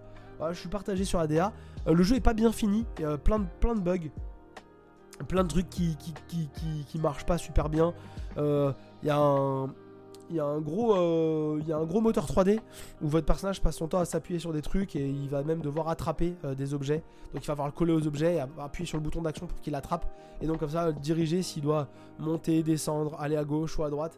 je 0.52 0.60
suis 0.60 0.70
partagé 0.70 1.06
sur 1.06 1.20
la 1.20 1.28
DA. 1.28 1.54
Euh, 1.88 1.94
le 1.94 2.04
jeu 2.04 2.16
est 2.16 2.22
pas 2.22 2.34
bien 2.34 2.52
fini. 2.52 2.86
Il 2.98 3.04
y 3.04 3.06
a 3.06 3.18
plein 3.18 3.40
de, 3.40 3.46
plein 3.60 3.76
de 3.76 3.82
bugs. 3.82 4.10
Plein 5.28 5.44
de 5.44 5.50
trucs 5.50 5.70
qui, 5.70 5.96
qui, 5.98 6.14
qui, 6.28 6.86
qui, 6.88 7.00
marchent 7.00 7.28
pas 7.28 7.38
super 7.38 7.70
bien. 7.70 7.94
Il 8.38 8.74
y 9.04 9.10
a 9.10 9.18
un 9.18 9.68
il 10.32 10.38
y 10.38 10.40
a 10.40 10.46
un 10.46 10.62
gros, 10.62 10.96
euh, 10.96 11.60
il 11.62 11.68
y 11.68 11.74
a 11.74 11.78
un 11.78 11.84
gros 11.84 12.00
moteur 12.00 12.26
3D 12.26 12.60
où 13.02 13.08
votre 13.10 13.26
personnage 13.26 13.62
passe 13.62 13.76
son 13.76 13.88
temps 13.88 14.00
à 14.00 14.06
s'appuyer 14.06 14.40
sur 14.40 14.54
des 14.54 14.62
trucs 14.62 14.96
et 14.96 15.06
il 15.06 15.28
va 15.30 15.44
même 15.44 15.60
devoir 15.60 15.90
attraper 15.90 16.36
euh, 16.46 16.56
des 16.56 16.74
objets. 16.74 17.04
Donc 17.34 17.44
il 17.44 17.48
va 17.48 17.54
falloir 17.54 17.68
le 17.68 17.74
coller 17.74 17.94
aux 17.94 18.08
objets 18.08 18.36
et 18.36 18.40
appuyer 18.60 18.88
sur 18.88 18.98
le 18.98 19.04
bouton 19.04 19.22
d'action 19.22 19.46
pour 19.46 19.60
qu'il 19.60 19.76
attrape. 19.76 20.06
Et 20.42 20.48
donc 20.48 20.60
comme 20.60 20.70
ça, 20.70 20.92
diriger 20.94 21.42
s'il 21.42 21.64
doit 21.64 21.90
monter, 22.18 22.64
descendre, 22.64 23.16
aller 23.20 23.36
à 23.36 23.44
gauche 23.44 23.78
ou 23.78 23.84
à 23.84 23.90
droite. 23.90 24.18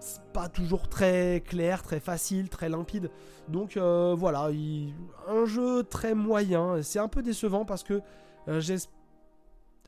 C'est 0.00 0.22
pas 0.32 0.48
toujours 0.48 0.88
très 0.88 1.42
clair, 1.46 1.82
très 1.82 2.00
facile, 2.00 2.48
très 2.48 2.68
limpide. 2.68 3.10
Donc 3.48 3.76
euh, 3.76 4.14
voilà, 4.18 4.48
un 5.28 5.44
jeu 5.44 5.84
très 5.84 6.14
moyen. 6.14 6.82
C'est 6.82 6.98
un 6.98 7.08
peu 7.08 7.22
décevant 7.22 7.64
parce 7.64 7.84
que 7.84 8.00
j'espère 8.48 8.99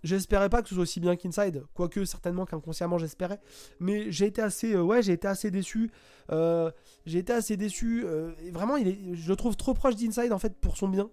J'espérais 0.03 0.49
pas 0.49 0.63
que 0.63 0.69
ce 0.69 0.75
soit 0.75 0.83
aussi 0.83 0.99
bien 0.99 1.15
qu'Inside, 1.15 1.65
quoique 1.75 2.05
certainement 2.05 2.45
qu'inconsciemment 2.45 2.99
j'espérais. 2.99 3.41
Mais 3.79 4.11
j'ai 4.11 4.27
été 4.27 4.43
assez, 4.43 4.75
euh, 4.75 4.83
ouais, 4.83 5.03
j'ai 5.03 5.13
été 5.13 5.29
assez 5.29 5.51
déçu. 5.51 5.91
Euh, 6.33 6.71
j'ai 7.07 7.21
été 7.21 7.33
assez 7.33 7.57
déçu. 7.57 8.03
Euh, 8.05 8.33
vraiment, 8.53 8.77
je 8.79 9.29
le 9.29 9.37
trouve 9.37 9.57
trop 9.57 9.75
proche 9.75 9.95
d'Inside 9.95 10.33
en 10.33 10.39
fait 10.39 10.57
pour 10.57 10.77
son 10.77 10.89
bien, 10.89 11.09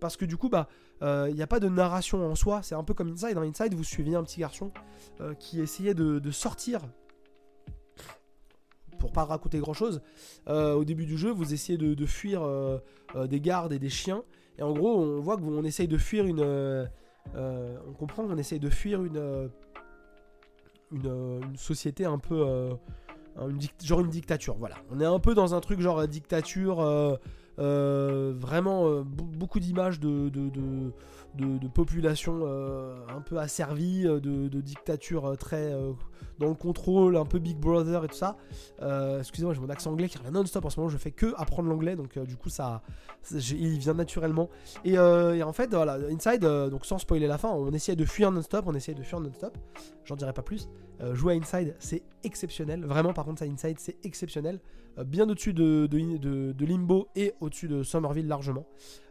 parce 0.00 0.16
que 0.16 0.24
du 0.24 0.36
coup, 0.36 0.48
bah, 0.48 0.68
il 1.00 1.34
n'y 1.34 1.42
a 1.42 1.46
pas 1.46 1.60
de 1.60 1.68
narration 1.68 2.24
en 2.26 2.34
soi. 2.34 2.62
C'est 2.62 2.74
un 2.74 2.84
peu 2.84 2.94
comme 2.94 3.08
Inside. 3.08 3.34
Dans 3.34 3.42
Inside, 3.42 3.74
vous 3.74 3.84
suiviez 3.84 4.16
un 4.16 4.24
petit 4.24 4.40
garçon 4.40 4.72
qui 5.38 5.60
essayait 5.60 5.94
de, 5.94 6.30
sortir 6.30 6.80
pour 8.98 9.12
pas 9.12 9.24
raconter 9.24 9.58
grand 9.58 9.74
chose. 9.74 10.02
au 10.48 10.84
début 10.84 11.06
du 11.06 11.16
jeu, 11.16 11.30
vous 11.30 11.54
essayez 11.54 11.78
de, 11.78 12.06
fuir 12.06 12.42
des 13.14 13.40
gardes 13.40 13.72
et 13.72 13.78
des 13.78 13.90
chiens. 13.90 14.24
Et 14.58 14.62
en 14.62 14.72
gros, 14.72 15.00
on 15.00 15.20
voit 15.20 15.36
que 15.36 15.42
on 15.42 15.64
essaye 15.64 15.88
de 15.88 15.98
fuir 15.98 16.26
une, 16.26 16.88
euh, 17.34 17.76
on 17.88 17.92
comprend 17.92 18.26
qu'on 18.26 18.36
essaye 18.36 18.60
de 18.60 18.70
fuir 18.70 19.04
une, 19.04 19.16
euh, 19.16 19.48
euh, 21.04 21.40
une, 21.40 21.56
société 21.56 22.04
un 22.04 22.18
peu. 22.18 22.76
genre 23.82 24.00
une 24.00 24.10
dictature, 24.10 24.56
voilà. 24.58 24.76
On 24.90 25.00
est 25.00 25.06
un 25.06 25.18
peu 25.18 25.34
dans 25.34 25.54
un 25.54 25.60
truc 25.60 25.80
genre 25.80 26.06
dictature 26.06 27.18
vraiment 27.58 29.02
beaucoup 29.02 29.60
d'images 29.60 30.00
de, 30.00 30.28
de, 30.28 31.68
population 31.68 32.46
un 33.08 33.20
peu 33.20 33.38
asservie, 33.38 34.04
de, 34.04 34.60
dictature 34.60 35.36
très 35.38 35.74
dans 36.38 36.48
le 36.48 36.54
contrôle, 36.54 37.16
un 37.16 37.26
peu 37.26 37.38
Big 37.38 37.56
Brother 37.56 38.04
et 38.04 38.08
tout 38.08 38.16
ça. 38.16 38.36
Excusez-moi, 39.18 39.54
j'ai 39.54 39.60
mon 39.60 39.70
accent 39.70 39.90
anglais 39.90 40.08
qui 40.08 40.18
revient 40.18 40.30
non-stop 40.32 40.64
en 40.64 40.70
ce 40.70 40.80
moment, 40.80 40.88
je 40.88 40.98
fais 40.98 41.10
que 41.10 41.34
apprendre 41.36 41.68
l'anglais, 41.68 41.96
donc 41.96 42.18
du 42.18 42.36
coup 42.36 42.48
ça, 42.48 42.82
il 43.30 43.78
vient 43.78 43.94
naturellement. 43.94 44.48
Et, 44.84 44.98
en 44.98 45.52
fait, 45.52 45.72
voilà, 45.72 45.98
Inside, 46.10 46.40
donc 46.42 46.86
sans 46.86 46.98
spoiler 46.98 47.26
la 47.26 47.38
fin, 47.38 47.50
on 47.50 47.72
essaie 47.72 47.96
de 47.96 48.04
fuir 48.04 48.30
non-stop, 48.30 48.64
on 48.66 48.74
essaie 48.74 48.94
de 48.94 49.02
fuir 49.02 49.20
non-stop, 49.20 49.56
j'en 50.04 50.16
dirai 50.16 50.32
pas 50.32 50.42
plus. 50.42 50.68
jouer 51.12 51.34
à 51.34 51.36
Inside, 51.36 51.76
c'est 51.78 52.02
exceptionnel, 52.24 52.84
vraiment 52.84 53.12
par 53.12 53.24
contre 53.24 53.40
ça 53.40 53.46
Inside, 53.46 53.78
c'est 53.78 53.96
exceptionnel. 54.04 54.60
Euh, 54.98 55.04
bien 55.04 55.28
au-dessus 55.28 55.54
de, 55.54 55.88
Limbo 56.64 57.08
et 57.16 57.34
au-dessus 57.40 57.68
de 57.68 57.82
Somerville 57.82 58.26
largement. 58.26 58.66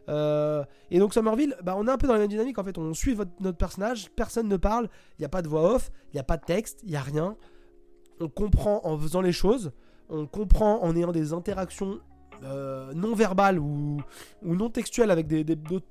Euh, 0.08 0.64
et 0.90 0.98
donc 0.98 1.14
Somerville, 1.14 1.56
bah, 1.62 1.74
on 1.76 1.86
est 1.86 1.90
un 1.90 1.98
peu 1.98 2.06
dans 2.06 2.14
la 2.14 2.20
même 2.20 2.28
dynamique 2.28 2.58
en 2.58 2.64
fait, 2.64 2.78
on 2.78 2.92
suit 2.94 3.16
notre 3.40 3.58
personnage, 3.58 4.10
personne 4.16 4.48
ne 4.48 4.56
parle, 4.56 4.88
il 5.18 5.22
n'y 5.22 5.26
a 5.26 5.28
pas 5.28 5.42
de 5.42 5.48
voix 5.48 5.74
off, 5.74 5.90
il 6.12 6.16
n'y 6.16 6.20
a 6.20 6.24
pas 6.24 6.36
de 6.36 6.44
texte, 6.44 6.80
il 6.82 6.90
n'y 6.90 6.96
a 6.96 7.02
rien. 7.02 7.36
On 8.20 8.28
comprend 8.28 8.80
en 8.84 8.98
faisant 8.98 9.20
les 9.20 9.32
choses, 9.32 9.72
on 10.08 10.26
comprend 10.26 10.82
en 10.82 10.94
ayant 10.96 11.12
des 11.12 11.32
interactions 11.32 12.00
euh, 12.44 12.92
non 12.94 13.14
verbales 13.14 13.58
ou, 13.58 14.00
non 14.42 14.70
textuelles 14.70 15.10
avec 15.10 15.26
des, 15.26 15.44
d'autres 15.44 15.86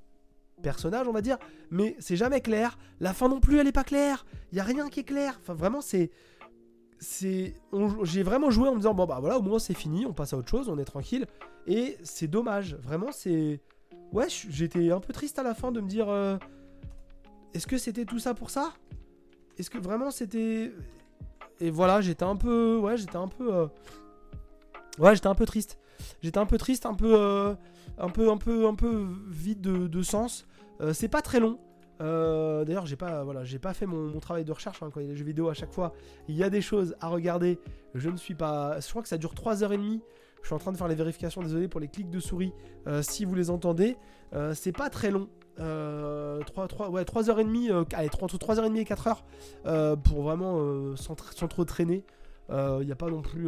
personnages, 0.62 1.08
on 1.08 1.14
va 1.14 1.22
dire, 1.22 1.38
mais 1.70 1.96
c'est 2.00 2.18
jamais 2.18 2.42
clair. 2.42 2.78
La 3.00 3.14
fin 3.14 3.30
non 3.30 3.39
plus, 3.39 3.60
elle 3.60 3.68
est 3.68 3.74
pas 3.74 3.84
claire. 3.84 4.26
Il 4.52 4.58
y 4.58 4.62
a 4.62 4.64
rien 4.64 4.89
qui 4.89 5.00
est 5.00 5.06
clair. 5.06 5.39
Enfin, 5.42 5.54
vraiment, 5.54 5.82
c'est 5.82 6.12
c'est 7.02 7.56
j'ai 8.04 8.22
vraiment 8.22 8.52
joué 8.52 8.70
en 8.70 8.74
me 8.74 8.78
disant 8.78 8.93
bon 8.93 9.08
bah 9.08 9.18
voilà 9.20 9.39
au 9.39 9.41
moins 9.41 9.58
c'est 9.58 9.74
fini 9.74 10.06
on 10.06 10.14
passe 10.14 10.34
à 10.34 10.38
autre 10.38 10.49
chose 10.49 10.70
on 10.70 10.78
est 10.78 10.86
tranquille. 10.86 11.26
Et 11.68 11.97
c'est 12.04 12.28
dommage 12.28 12.76
vraiment 12.76 13.12
c'est 13.12 13.60
ouais 14.14 14.28
j'étais 14.30 14.91
un 14.91 14.99
peu 14.99 15.12
triste 15.12 15.39
à 15.39 15.43
la 15.43 15.56
fin 15.56 15.72
de 15.72 15.82
me 15.82 15.88
dire 15.88 16.10
euh, 16.10 16.38
est-ce 17.56 17.66
que 17.66 17.80
c'était 17.80 18.06
tout 18.06 18.20
ça 18.20 18.36
pour 18.36 18.52
ça? 18.52 18.74
Est-ce 19.58 19.72
que 19.72 19.80
vraiment 19.80 20.12
c'était 20.12 20.72
et 21.60 21.72
voilà 21.72 22.02
j'étais 22.02 22.24
un 22.24 22.36
peu 22.36 22.78
ouais 22.78 22.97
j'étais 22.97 23.18
un 23.18 23.28
peu 23.28 23.52
euh, 23.52 23.68
ouais 24.99 25.16
j'étais 25.16 25.28
un 25.28 25.36
peu 25.36 25.47
triste. 25.47 25.80
J'étais 26.22 26.38
un 26.38 26.45
peu 26.45 26.60
triste 26.60 26.86
un 26.86 26.93
peu 26.93 27.16
euh, 27.16 27.56
un 27.97 28.10
peu 28.10 28.30
un 28.30 28.38
peu 28.38 28.68
un 28.68 28.76
peu 28.76 29.08
vide 29.28 29.62
de, 29.62 29.88
de 29.88 30.04
sens. 30.04 30.45
C'est 30.93 31.10
pas 31.10 31.22
très 31.22 31.39
long 31.39 31.60
euh, 32.02 32.66
d'ailleurs, 32.66 32.86
j'ai 32.86 32.95
pas, 32.95 33.24
voilà, 33.24 33.43
j'ai 33.43 33.60
pas 33.60 33.74
fait 33.74 33.86
mon, 33.86 34.20
travail 34.20 34.43
de 34.43 34.52
recherche 34.52 34.82
hein, 34.82 34.89
quand 34.93 34.99
il 34.99 35.04
y 35.04 35.10
a 35.10 35.12
des 35.12 35.18
jeux 35.18 35.26
vidéo 35.26 35.49
à 35.49 35.54
chaque 35.54 35.72
fois. 35.72 35.93
Il 36.28 36.36
y 36.36 36.43
a 36.43 36.49
des 36.49 36.62
choses 36.62 36.95
à 36.99 37.08
regarder. 37.08 37.60
Je 37.93 38.10
ne 38.10 38.18
suis 38.18 38.36
pas. 38.36 38.80
Je 38.80 38.89
crois 38.89 39.02
que 39.02 39.08
ça 39.08 39.18
dure 39.18 39.34
3h30. 39.34 40.02
Je 40.41 40.47
suis 40.47 40.56
en 40.56 40.60
train 40.60 40.72
de 40.72 40.78
faire 40.78 40.88
les 40.88 40.95
vérifications, 40.95 41.41
désolé 41.43 41.68
pour 41.68 41.80
les 41.80 41.88
clics 41.88 42.10
de 42.10 42.20
souris. 42.20 42.52
Euh, 42.88 43.04
si 43.04 43.26
vous 43.26 43.36
les 43.36 43.52
entendez, 43.52 43.95
euh, 44.34 44.56
c'est 44.56 44.72
pas 44.72 44.89
très 44.89 45.12
long. 45.12 45.30
3, 45.58 46.68
3, 46.68 46.89
ouais, 46.89 47.04
3h30, 47.04 47.86
allez, 47.93 48.10
3, 48.10 48.26
entre 48.26 48.38
3h30 48.39 48.78
et 48.78 48.84
4h 48.84 49.97
pour 50.02 50.24
vraiment 50.24 50.95
sans, 50.95 51.14
trop 51.16 51.66
traîner. 51.66 52.04
Il 52.49 52.86
n'y 52.86 52.91
a 52.91 52.95
pas 52.95 53.12
non 53.12 53.22
plus 53.22 53.47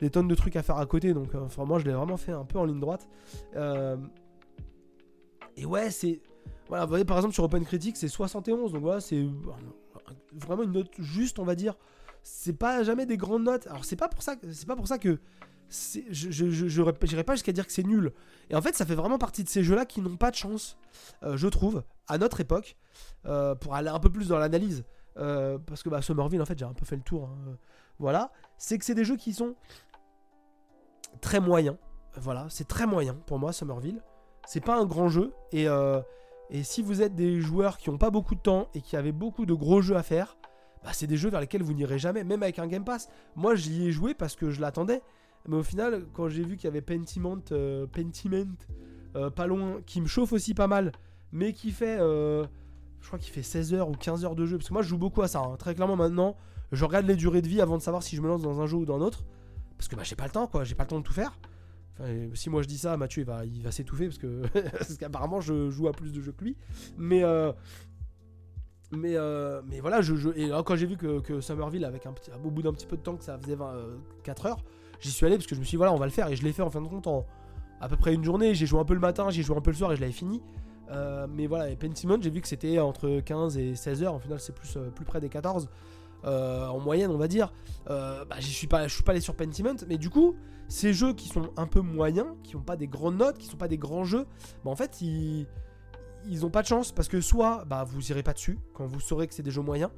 des 0.00 0.08
tonnes 0.08 0.28
de 0.28 0.34
trucs 0.34 0.56
à 0.56 0.62
faire 0.62 0.78
à 0.78 0.86
côté. 0.86 1.12
Donc, 1.12 1.34
enfin, 1.34 1.66
moi, 1.66 1.78
je 1.78 1.84
l'ai 1.84 1.92
vraiment 1.92 2.16
fait 2.16 2.32
un 2.32 2.46
peu 2.46 2.58
en 2.58 2.64
ligne 2.64 2.80
droite. 2.80 3.06
et 5.56 5.66
ouais, 5.66 5.90
c'est 5.90 6.22
voilà, 6.68 6.84
vous 6.84 6.90
voyez, 6.90 7.04
par 7.04 7.16
exemple, 7.16 7.34
sur 7.34 7.44
Open 7.44 7.64
Critique, 7.64 7.96
c'est 7.96 8.08
71. 8.08 8.72
Donc 8.72 8.82
voilà, 8.82 9.00
c'est 9.00 9.26
vraiment 10.32 10.62
une 10.62 10.72
note 10.72 10.90
juste, 10.98 11.38
on 11.38 11.44
va 11.44 11.54
dire. 11.54 11.74
C'est 12.22 12.52
pas 12.52 12.82
jamais 12.82 13.06
des 13.06 13.16
grandes 13.16 13.44
notes. 13.44 13.66
Alors, 13.68 13.84
c'est 13.84 13.96
pas 13.96 14.08
pour 14.08 14.22
ça, 14.22 14.36
c'est 14.52 14.66
pas 14.66 14.76
pour 14.76 14.88
ça 14.88 14.98
que. 14.98 15.18
Je, 15.70 16.30
je, 16.30 16.82
pas 17.22 17.34
jusqu'à 17.34 17.52
dire 17.52 17.66
que 17.66 17.72
c'est 17.72 17.82
nul. 17.82 18.12
Et 18.48 18.54
en 18.54 18.62
fait, 18.62 18.74
ça 18.74 18.86
fait 18.86 18.94
vraiment 18.94 19.18
partie 19.18 19.44
de 19.44 19.50
ces 19.50 19.62
jeux-là 19.62 19.84
qui 19.84 20.00
n'ont 20.00 20.16
pas 20.16 20.30
de 20.30 20.36
chance, 20.36 20.78
euh, 21.22 21.36
je 21.36 21.46
trouve, 21.46 21.82
à 22.06 22.16
notre 22.16 22.40
époque, 22.40 22.78
euh, 23.26 23.54
pour 23.54 23.74
aller 23.74 23.90
un 23.90 24.00
peu 24.00 24.10
plus 24.10 24.28
dans 24.28 24.38
l'analyse. 24.38 24.84
Euh, 25.18 25.58
parce 25.58 25.82
que 25.82 25.90
bah, 25.90 26.00
Somerville, 26.00 26.40
en 26.40 26.46
fait, 26.46 26.58
j'ai 26.58 26.64
un 26.64 26.72
peu 26.72 26.86
fait 26.86 26.96
le 26.96 27.02
tour. 27.02 27.24
Hein. 27.24 27.56
Voilà. 27.98 28.32
C'est 28.56 28.78
que 28.78 28.84
c'est 28.84 28.94
des 28.94 29.04
jeux 29.04 29.16
qui 29.16 29.34
sont 29.34 29.56
très 31.20 31.40
moyens. 31.40 31.76
Voilà, 32.16 32.46
c'est 32.48 32.66
très 32.66 32.86
moyen 32.86 33.14
pour 33.26 33.38
moi, 33.38 33.52
Somerville. 33.52 34.02
C'est 34.46 34.64
pas 34.64 34.78
un 34.78 34.86
grand 34.86 35.08
jeu. 35.08 35.34
Et, 35.52 35.66
et 36.50 36.62
si 36.62 36.82
vous 36.82 37.02
êtes 37.02 37.14
des 37.14 37.40
joueurs 37.40 37.76
qui 37.76 37.90
n'ont 37.90 37.98
pas 37.98 38.10
beaucoup 38.10 38.34
de 38.34 38.40
temps 38.40 38.68
et 38.74 38.80
qui 38.80 38.96
avaient 38.96 39.12
beaucoup 39.12 39.46
de 39.46 39.54
gros 39.54 39.82
jeux 39.82 39.96
à 39.96 40.02
faire, 40.02 40.36
bah 40.82 40.90
c'est 40.92 41.06
des 41.06 41.16
jeux 41.16 41.28
vers 41.28 41.40
lesquels 41.40 41.62
vous 41.62 41.74
n'irez 41.74 41.98
jamais, 41.98 42.24
même 42.24 42.42
avec 42.42 42.58
un 42.58 42.66
Game 42.66 42.84
Pass. 42.84 43.08
Moi, 43.36 43.54
j'y 43.54 43.86
ai 43.86 43.92
joué 43.92 44.14
parce 44.14 44.36
que 44.36 44.50
je 44.50 44.60
l'attendais. 44.60 45.02
Mais 45.46 45.56
au 45.56 45.62
final, 45.62 46.04
quand 46.14 46.28
j'ai 46.28 46.42
vu 46.42 46.56
qu'il 46.56 46.64
y 46.64 46.68
avait 46.68 46.80
Pentiment, 46.80 47.38
euh, 47.52 47.86
Pentiment 47.86 48.56
euh, 49.16 49.30
pas 49.30 49.46
loin, 49.46 49.80
qui 49.86 50.00
me 50.00 50.06
chauffe 50.06 50.32
aussi 50.32 50.54
pas 50.54 50.66
mal, 50.66 50.92
mais 51.32 51.52
qui 51.52 51.70
fait, 51.70 51.98
euh, 52.00 52.46
je 53.00 53.06
crois 53.06 53.18
qu'il 53.18 53.32
fait 53.32 53.42
16 53.42 53.74
heures 53.74 53.88
ou 53.88 53.92
15 53.92 54.24
heures 54.24 54.34
de 54.34 54.46
jeu, 54.46 54.58
parce 54.58 54.68
que 54.68 54.74
moi 54.74 54.82
je 54.82 54.88
joue 54.88 54.98
beaucoup 54.98 55.22
à 55.22 55.28
ça, 55.28 55.40
hein. 55.40 55.56
très 55.56 55.74
clairement 55.74 55.96
maintenant, 55.96 56.36
je 56.72 56.84
regarde 56.84 57.06
les 57.06 57.16
durées 57.16 57.40
de 57.40 57.48
vie 57.48 57.62
avant 57.62 57.78
de 57.78 57.82
savoir 57.82 58.02
si 58.02 58.16
je 58.16 58.20
me 58.20 58.28
lance 58.28 58.42
dans 58.42 58.60
un 58.60 58.66
jeu 58.66 58.76
ou 58.76 58.84
dans 58.84 58.96
un 58.96 59.00
autre, 59.00 59.24
parce 59.78 59.88
que 59.88 59.96
bah, 59.96 60.02
j'ai 60.04 60.16
pas 60.16 60.26
le 60.26 60.30
temps, 60.30 60.46
quoi, 60.46 60.64
j'ai 60.64 60.74
pas 60.74 60.82
le 60.84 60.88
temps 60.88 60.98
de 60.98 61.04
tout 61.04 61.14
faire 61.14 61.38
si 62.34 62.50
moi 62.50 62.62
je 62.62 62.68
dis 62.68 62.78
ça, 62.78 62.96
Mathieu 62.96 63.22
il 63.22 63.26
va, 63.26 63.44
il 63.44 63.62
va 63.62 63.72
s'étouffer 63.72 64.06
parce 64.06 64.18
que 64.18 64.42
parce 64.70 64.96
qu'apparemment 64.96 65.40
je 65.40 65.70
joue 65.70 65.88
à 65.88 65.92
plus 65.92 66.12
de 66.12 66.20
jeux 66.20 66.32
que 66.32 66.44
lui. 66.44 66.56
Mais 66.96 67.24
euh, 67.24 67.52
mais, 68.90 69.16
euh, 69.16 69.60
mais 69.66 69.80
voilà, 69.80 70.00
je, 70.00 70.14
et 70.34 70.46
là, 70.46 70.62
quand 70.64 70.74
j'ai 70.74 70.86
vu 70.86 70.96
que, 70.96 71.20
que, 71.20 71.42
Somerville, 71.42 71.84
avec 71.84 72.06
un 72.06 72.12
petit, 72.12 72.30
au 72.42 72.50
bout 72.50 72.62
d'un 72.62 72.72
petit 72.72 72.86
peu 72.86 72.96
de 72.96 73.02
temps 73.02 73.16
que 73.16 73.24
ça 73.24 73.38
faisait 73.38 73.54
24 73.54 74.46
euh, 74.46 74.48
heures, 74.48 74.64
j'y 75.00 75.10
suis 75.10 75.26
allé 75.26 75.36
parce 75.36 75.46
que 75.46 75.54
je 75.54 75.60
me 75.60 75.64
suis 75.64 75.72
dit 75.72 75.76
voilà, 75.76 75.92
on 75.92 75.98
va 75.98 76.06
le 76.06 76.10
faire 76.10 76.28
et 76.28 76.36
je 76.36 76.42
l'ai 76.42 76.52
fait 76.52 76.62
en 76.62 76.70
fin 76.70 76.80
de 76.80 76.88
compte 76.88 77.06
en 77.06 77.26
à 77.80 77.88
peu 77.88 77.96
près 77.96 78.14
une 78.14 78.24
journée. 78.24 78.54
J'ai 78.54 78.66
joué 78.66 78.80
un 78.80 78.84
peu 78.84 78.94
le 78.94 79.00
matin, 79.00 79.28
j'ai 79.30 79.42
joué 79.42 79.56
un 79.56 79.60
peu 79.60 79.70
le 79.70 79.76
soir 79.76 79.92
et 79.92 79.96
je 79.96 80.00
l'avais 80.00 80.12
fini. 80.12 80.42
mais 81.28 81.46
voilà, 81.46 81.68
et 81.68 81.76
Pentiment, 81.76 82.16
j'ai 82.20 82.30
vu 82.30 82.40
que 82.40 82.48
c'était 82.48 82.78
entre 82.78 83.20
15 83.20 83.58
et 83.58 83.74
16 83.74 84.04
heures. 84.04 84.14
En 84.14 84.18
final, 84.20 84.40
c'est 84.40 84.54
plus, 84.54 84.78
plus 84.94 85.04
près 85.04 85.20
des 85.20 85.28
14. 85.28 85.68
Euh, 86.24 86.66
en 86.66 86.80
moyenne, 86.80 87.10
on 87.10 87.18
va 87.18 87.28
dire. 87.28 87.52
Euh, 87.90 88.24
bah, 88.24 88.36
je 88.40 88.46
suis 88.46 88.66
pas, 88.66 88.88
je 88.88 88.94
suis 88.94 89.02
pas 89.02 89.12
allé 89.12 89.20
sur 89.20 89.34
Pentiment, 89.34 89.76
mais 89.88 89.98
du 89.98 90.10
coup, 90.10 90.34
ces 90.68 90.92
jeux 90.92 91.12
qui 91.12 91.28
sont 91.28 91.50
un 91.56 91.66
peu 91.66 91.80
moyens, 91.80 92.28
qui 92.42 92.56
n'ont 92.56 92.62
pas 92.62 92.76
des 92.76 92.88
grandes 92.88 93.16
notes, 93.16 93.38
qui 93.38 93.46
sont 93.46 93.56
pas 93.56 93.68
des 93.68 93.78
grands 93.78 94.04
jeux, 94.04 94.26
bah, 94.64 94.70
en 94.70 94.76
fait, 94.76 95.00
ils, 95.00 95.46
ils 96.26 96.44
ont 96.44 96.50
pas 96.50 96.62
de 96.62 96.66
chance 96.66 96.92
parce 96.92 97.08
que 97.08 97.20
soit 97.20 97.64
bah, 97.66 97.84
vous 97.84 98.10
irez 98.10 98.22
pas 98.22 98.32
dessus 98.32 98.58
quand 98.74 98.86
vous 98.86 99.00
saurez 99.00 99.28
que 99.28 99.34
c'est 99.34 99.42
des 99.42 99.50
jeux 99.50 99.62
moyens, 99.62 99.90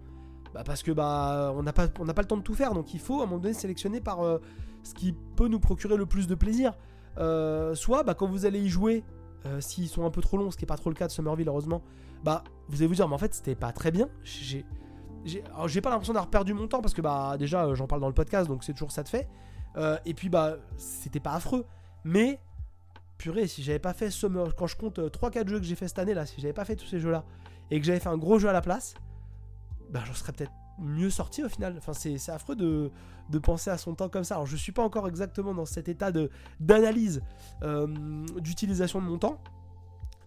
bah, 0.52 0.62
parce 0.64 0.82
que 0.82 0.92
bah 0.92 1.52
on 1.56 1.62
n'a 1.62 1.72
pas, 1.72 1.86
le 1.86 2.24
temps 2.24 2.36
de 2.36 2.42
tout 2.42 2.54
faire, 2.54 2.74
donc 2.74 2.92
il 2.92 3.00
faut 3.00 3.20
à 3.20 3.22
un 3.22 3.26
moment 3.26 3.38
donné 3.38 3.54
sélectionner 3.54 4.00
par 4.00 4.20
euh, 4.20 4.38
ce 4.82 4.94
qui 4.94 5.14
peut 5.36 5.48
nous 5.48 5.60
procurer 5.60 5.96
le 5.96 6.06
plus 6.06 6.26
de 6.26 6.34
plaisir. 6.34 6.74
soit 7.16 8.02
bah, 8.04 8.14
quand 8.14 8.28
vous 8.28 8.44
allez 8.46 8.60
y 8.60 8.68
jouer, 8.68 9.04
s'ils 9.60 9.88
sont 9.88 10.04
un 10.04 10.10
peu 10.10 10.20
trop 10.20 10.36
longs, 10.36 10.50
ce 10.50 10.58
qui 10.58 10.64
est 10.64 10.66
pas 10.66 10.76
trop 10.76 10.90
le 10.90 10.96
cas 10.96 11.06
de 11.06 11.12
Somerville 11.12 11.48
heureusement, 11.48 11.82
bah 12.22 12.44
vous 12.68 12.76
allez 12.76 12.88
vous 12.88 12.94
dire 12.94 13.08
mais 13.08 13.14
en 13.14 13.18
fait 13.18 13.32
c'était 13.32 13.54
pas 13.54 13.72
très 13.72 13.90
bien. 13.90 14.08
J'ai 15.24 15.80
pas 15.80 15.90
l'impression 15.90 16.12
d'avoir 16.12 16.30
perdu 16.30 16.54
mon 16.54 16.66
temps 16.66 16.80
parce 16.80 16.94
que 16.94 17.02
bah 17.02 17.36
déjà 17.38 17.64
euh, 17.64 17.74
j'en 17.74 17.86
parle 17.86 18.00
dans 18.00 18.08
le 18.08 18.14
podcast 18.14 18.48
donc 18.48 18.64
c'est 18.64 18.72
toujours 18.72 18.92
ça 18.92 19.02
de 19.02 19.08
fait. 19.08 19.28
Euh, 19.76 19.98
et 20.04 20.14
puis 20.14 20.28
bah 20.28 20.56
c'était 20.76 21.20
pas 21.20 21.32
affreux. 21.32 21.66
Mais 22.04 22.40
purée, 23.18 23.46
si 23.46 23.62
j'avais 23.62 23.78
pas 23.78 23.92
fait 23.92 24.10
Summer, 24.10 24.54
quand 24.56 24.66
je 24.66 24.76
compte 24.76 24.98
3-4 24.98 25.38
euh, 25.44 25.48
jeux 25.48 25.58
que 25.60 25.66
j'ai 25.66 25.74
fait 25.74 25.88
cette 25.88 25.98
année 25.98 26.14
là, 26.14 26.26
si 26.26 26.40
j'avais 26.40 26.54
pas 26.54 26.64
fait 26.64 26.76
tous 26.76 26.86
ces 26.86 26.98
jeux 26.98 27.10
là 27.10 27.24
et 27.70 27.78
que 27.78 27.86
j'avais 27.86 28.00
fait 28.00 28.08
un 28.08 28.16
gros 28.16 28.38
jeu 28.38 28.48
à 28.48 28.52
la 28.52 28.62
place, 28.62 28.94
bah 29.90 30.00
j'en 30.06 30.14
serais 30.14 30.32
peut-être 30.32 30.52
mieux 30.78 31.10
sorti 31.10 31.44
au 31.44 31.48
final. 31.48 31.74
Enfin 31.78 31.92
c'est 31.92 32.30
affreux 32.30 32.56
de, 32.56 32.90
de, 33.28 33.38
penser 33.38 33.70
à 33.70 33.78
son 33.78 33.94
temps 33.94 34.08
comme 34.08 34.24
ça. 34.24 34.36
Alors 34.36 34.46
je 34.46 34.56
suis 34.56 34.72
pas 34.72 34.82
encore 34.82 35.06
exactement 35.06 35.54
dans 35.54 35.66
cet 35.66 35.88
état 35.88 36.10
d'analyse 36.60 37.22
d'utilisation 38.38 39.00
de 39.00 39.06
mon 39.06 39.18
temps. 39.18 39.38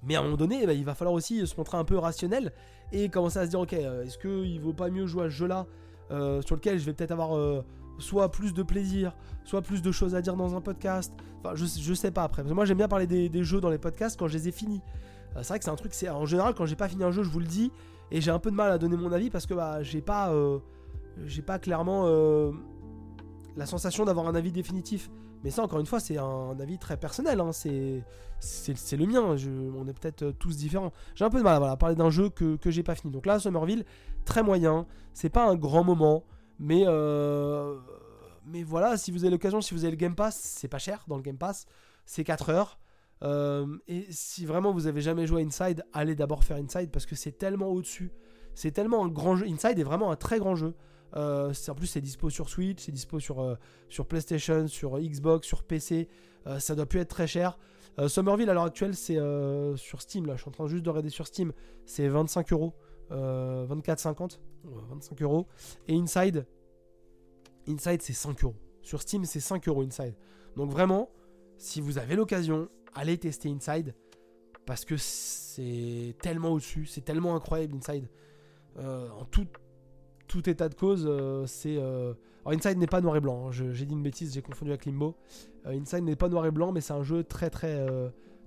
Mais 0.06 0.16
à 0.16 0.20
un 0.20 0.24
moment 0.24 0.38
donné, 0.38 0.60
eh 0.64 0.68
ben, 0.68 0.78
il 0.78 0.86
va 0.86 0.96
falloir 0.96 1.14
aussi 1.14 1.46
se 1.48 1.56
montrer 1.58 1.78
un 1.78 1.86
peu 1.86 1.98
rationnel 1.98 2.52
et 2.92 3.10
commencer 3.10 3.40
à 3.40 3.46
se 3.46 3.50
dire 3.50 3.60
ok, 3.60 3.74
euh, 3.74 4.04
est-ce 4.04 4.18
qu'il 4.18 4.60
vaut 4.60 4.74
pas 4.74 4.90
mieux 4.90 5.06
jouer 5.08 5.24
à 5.24 5.26
ce 5.26 5.36
jeu-là 5.36 5.66
euh, 6.12 6.42
sur 6.42 6.56
lequel 6.56 6.78
je 6.78 6.86
vais 6.86 6.94
peut-être 6.94 7.12
avoir 7.12 7.36
euh, 7.36 7.64
soit 8.00 8.30
plus 8.32 8.54
de 8.54 8.64
plaisir, 8.64 9.16
soit 9.46 9.62
plus 9.62 9.82
de 9.82 9.92
choses 9.92 10.16
à 10.16 10.22
dire 10.22 10.36
dans 10.36 10.56
un 10.56 10.62
podcast. 10.62 11.14
Enfin, 11.40 11.56
je, 11.56 11.94
sais 11.94 12.12
pas 12.12 12.24
après. 12.24 12.44
moi, 12.44 12.66
j'aime 12.66 12.78
bien 12.78 12.88
parler 12.88 13.08
des, 13.08 13.44
jeux 13.44 13.62
dans 13.62 13.70
les 13.70 13.78
podcasts 13.78 14.18
quand 14.20 14.28
je 14.28 14.38
les 14.38 14.50
ai 14.50 14.52
finis. 14.52 14.82
c'est 15.36 15.48
vrai 15.48 15.60
que 15.60 15.66
c'est 15.66 15.72
un 15.72 15.76
truc, 15.76 15.94
c'est 15.94 16.10
en 16.10 16.26
général 16.26 16.54
quand 16.54 16.66
j'ai 16.66 16.76
pas 16.76 16.88
fini 16.88 17.04
un 17.04 17.12
jeu, 17.12 17.24
je 17.24 17.30
vous 17.30 17.40
le 17.40 17.46
dis, 17.46 17.72
et 18.12 18.22
j'ai 18.22 18.32
un 18.32 18.40
peu 18.40 18.52
de 18.52 18.56
mal 18.56 18.72
à 18.72 18.78
donner 18.78 18.96
mon 18.96 19.12
avis 19.12 19.30
parce 19.30 19.46
que 19.46 19.54
bah, 19.54 19.84
j'ai 19.84 20.02
pas, 20.02 20.34
j'ai 21.26 21.42
pas 21.42 21.60
clairement 21.60 22.08
la 23.58 23.66
sensation 23.66 24.06
d'avoir 24.06 24.28
un 24.28 24.36
avis 24.36 24.52
définitif. 24.52 25.10
Mais 25.44 25.52
ça, 25.52 25.62
encore 25.62 25.80
une 25.80 25.86
fois, 25.86 26.00
c'est 26.00 26.18
un 26.18 26.58
avis 26.60 26.78
très 26.78 26.98
personnel. 26.98 27.40
Hein. 27.40 27.52
C'est, 27.52 28.04
le 28.96 29.06
mien. 29.06 29.22
on 29.22 29.88
est 29.88 29.94
peut-être 29.94 30.32
tous 30.32 30.56
différents. 30.58 30.92
J'ai 31.16 31.26
un 31.26 31.30
peu 31.30 31.40
de 31.40 31.44
mal 31.44 31.64
à 31.64 31.76
parler 31.76 31.96
d'un 31.96 32.10
jeu 32.10 32.30
que, 32.30 32.56
que 32.56 32.72
j'ai 32.72 32.84
pas 32.84 32.96
fini. 32.96 33.12
Donc 33.12 33.26
là, 33.26 33.40
Somerville, 33.40 33.84
très 34.26 34.44
moyen. 34.44 34.86
C'est 35.14 35.30
pas 35.30 35.48
un 35.48 35.56
grand 35.56 35.84
moment. 35.84 36.24
Mais, 36.60 36.84
euh, 36.88 37.78
mais 38.46 38.64
voilà, 38.64 38.98
si 38.98 39.12
vous 39.12 39.24
avez 39.24 39.32
l'occasion, 39.32 39.60
si 39.60 39.74
vous 39.74 39.84
avez 39.84 39.92
le 39.92 39.98
Game 39.98 40.16
Pass, 40.16 40.36
c'est 40.36 40.68
pas 40.68 40.78
cher 40.78 41.04
dans 41.08 41.18
le 41.18 41.24
Game 41.24 41.38
Pass. 41.38 41.66
C'est 42.06 42.24
4 42.24 42.50
heures. 42.50 42.80
Euh, 43.24 43.78
et 43.88 44.06
si 44.10 44.46
vraiment 44.46 44.72
vous 44.72 44.88
avez 44.88 45.02
jamais 45.02 45.26
joué 45.28 45.42
à 45.42 45.46
Inside, 45.46 45.84
allez 45.94 46.16
d'abord 46.16 46.44
faire 46.44 46.58
Inside 46.58 46.90
parce 46.92 47.06
que 47.06 47.16
c'est 47.16 47.32
tellement 47.34 47.68
au-dessus. 47.68 48.12
C'est 48.56 48.72
tellement 48.72 49.04
un 49.04 49.08
grand 49.08 49.36
jeu. 49.36 49.48
Inside 49.48 49.80
est 49.80 49.84
vraiment 49.84 50.12
un 50.12 50.16
très 50.16 50.40
grand 50.40 50.56
jeu. 50.56 50.76
Euh, 51.16 51.54
en 51.68 51.76
plus, 51.76 51.88
c'est 51.88 52.02
dispo 52.02 52.30
sur 52.30 52.50
Switch, 52.50 52.84
c'est 52.84 52.92
dispo 52.92 53.20
sur, 53.20 53.40
euh, 53.42 53.56
sur 53.90 54.06
PlayStation, 54.08 54.68
sur 54.68 55.00
Xbox, 55.00 55.48
sur 55.48 55.64
PC. 55.64 56.08
Euh, 56.48 56.60
ça 56.60 56.76
doit 56.76 56.86
plus 56.86 57.00
être 57.00 57.10
très 57.10 57.28
cher. 57.28 57.58
Somerville 58.08 58.50
à 58.50 58.56
l'heure 58.56 58.64
actuelle, 58.64 58.96
c'est 58.96 59.20
sur 59.76 60.02
Steam. 60.02 60.26
Là, 60.26 60.36
je 60.36 60.42
suis 60.42 60.50
en 60.50 60.52
train 60.52 60.66
juste 60.66 60.84
de 60.84 60.90
regarder 60.90 61.12
sur 61.12 61.28
Steam. 61.28 61.54
C'est 61.86 62.08
25 62.08 62.52
euros. 62.52 62.74
24,50. 63.12 64.40
25 64.64 65.22
euros. 65.22 65.46
Et 65.88 65.96
Inside, 65.96 66.48
Inside, 67.68 68.02
c'est 68.02 68.14
5 68.14 68.44
euros. 68.46 68.56
Sur 68.82 69.00
Steam, 69.00 69.26
c'est 69.26 69.40
5 69.40 69.68
euros 69.68 69.84
Inside. 69.84 70.16
Donc 70.56 70.72
vraiment, 70.72 71.12
si 71.60 71.82
vous 71.82 72.00
avez 72.00 72.16
l'occasion, 72.16 72.68
allez 72.96 73.20
tester 73.20 73.48
Inside. 73.48 73.94
Parce 74.66 74.86
que 74.86 74.98
c'est 74.98 76.16
tellement 76.20 76.50
au-dessus, 76.50 76.88
c'est 76.88 77.02
tellement 77.02 77.36
incroyable 77.36 77.76
Inside. 77.76 78.10
En 78.80 79.26
tout, 79.26 79.46
tout 80.34 80.50
état 80.50 80.68
de 80.68 80.74
cause, 80.74 81.06
euh, 81.08 81.46
c'est. 81.46 81.78
Euh, 81.78 82.14
Inside 82.46 82.78
n'est 82.78 82.88
pas 82.88 83.00
noir 83.00 83.16
et 83.16 83.22
blanc, 83.22 83.48
hein. 83.48 83.52
j'ai 83.52 83.86
dit 83.86 83.94
une 83.94 84.04
bêtise, 84.04 84.34
j'ai 84.34 84.42
confondu 84.42 84.72
avec 84.72 84.86
Limbo. 84.86 85.16
Inside 85.66 86.04
n'est 86.04 86.18
pas 86.18 86.28
noir 86.28 86.46
et 86.46 86.52
blanc, 86.52 86.74
mais 86.74 86.82
c'est 86.82 86.92
un 86.92 87.04
jeu 87.04 87.24
très 87.24 87.50
très 87.50 87.88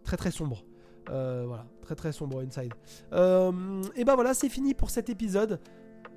très 0.04 0.18
très 0.18 0.30
sombre. 0.30 0.64
voilà, 1.06 1.64
très 1.80 1.94
très 1.94 2.12
sombre 2.12 2.42
Inside. 2.42 2.74
et 3.12 4.04
ben 4.04 4.14
voilà, 4.14 4.34
c'est 4.34 4.50
fini 4.50 4.74
pour 4.74 4.90
cet 4.90 5.08
épisode 5.08 5.60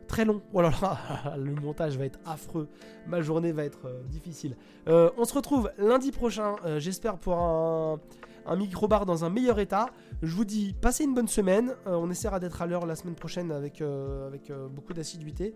très 0.09 0.25
long. 0.25 0.41
Voilà, 0.51 0.71
oh 0.83 1.37
le 1.37 1.55
montage 1.55 1.97
va 1.97 2.03
être 2.03 2.19
affreux. 2.25 2.67
Ma 3.07 3.21
journée 3.21 3.53
va 3.53 3.63
être 3.63 3.89
difficile. 4.09 4.57
on 4.87 5.23
se 5.23 5.33
retrouve 5.33 5.71
lundi 5.77 6.11
prochain, 6.11 6.57
j'espère 6.79 7.17
pour 7.17 7.35
un, 7.35 8.01
un 8.49 8.55
micro-bar 8.55 9.05
dans 9.05 9.23
un 9.23 9.29
meilleur 9.29 9.59
état. 9.59 9.87
Je 10.21 10.35
vous 10.35 10.45
dis, 10.45 10.75
passez 10.81 11.03
une 11.03 11.13
bonne 11.13 11.27
semaine. 11.27 11.75
Euh, 11.87 11.95
on 11.95 12.09
essaiera 12.09 12.39
d'être 12.39 12.61
à 12.61 12.65
l'heure 12.65 12.85
la 12.85 12.95
semaine 12.95 13.15
prochaine 13.15 13.51
avec, 13.51 13.81
euh, 13.81 14.27
avec 14.27 14.49
euh, 14.49 14.67
beaucoup 14.67 14.93
d'assiduité. 14.93 15.53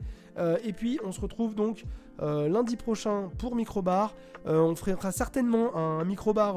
et 0.63 0.73
puis, 0.73 0.99
on 1.05 1.11
se 1.11 1.21
retrouve 1.21 1.53
donc 1.55 1.85
lundi 2.19 2.75
prochain 2.75 3.29
pour 3.37 3.55
micro-bar. 3.55 4.15
on 4.45 4.75
fera 4.75 5.11
certainement 5.11 5.75
un 5.75 6.03
micro-bar 6.03 6.55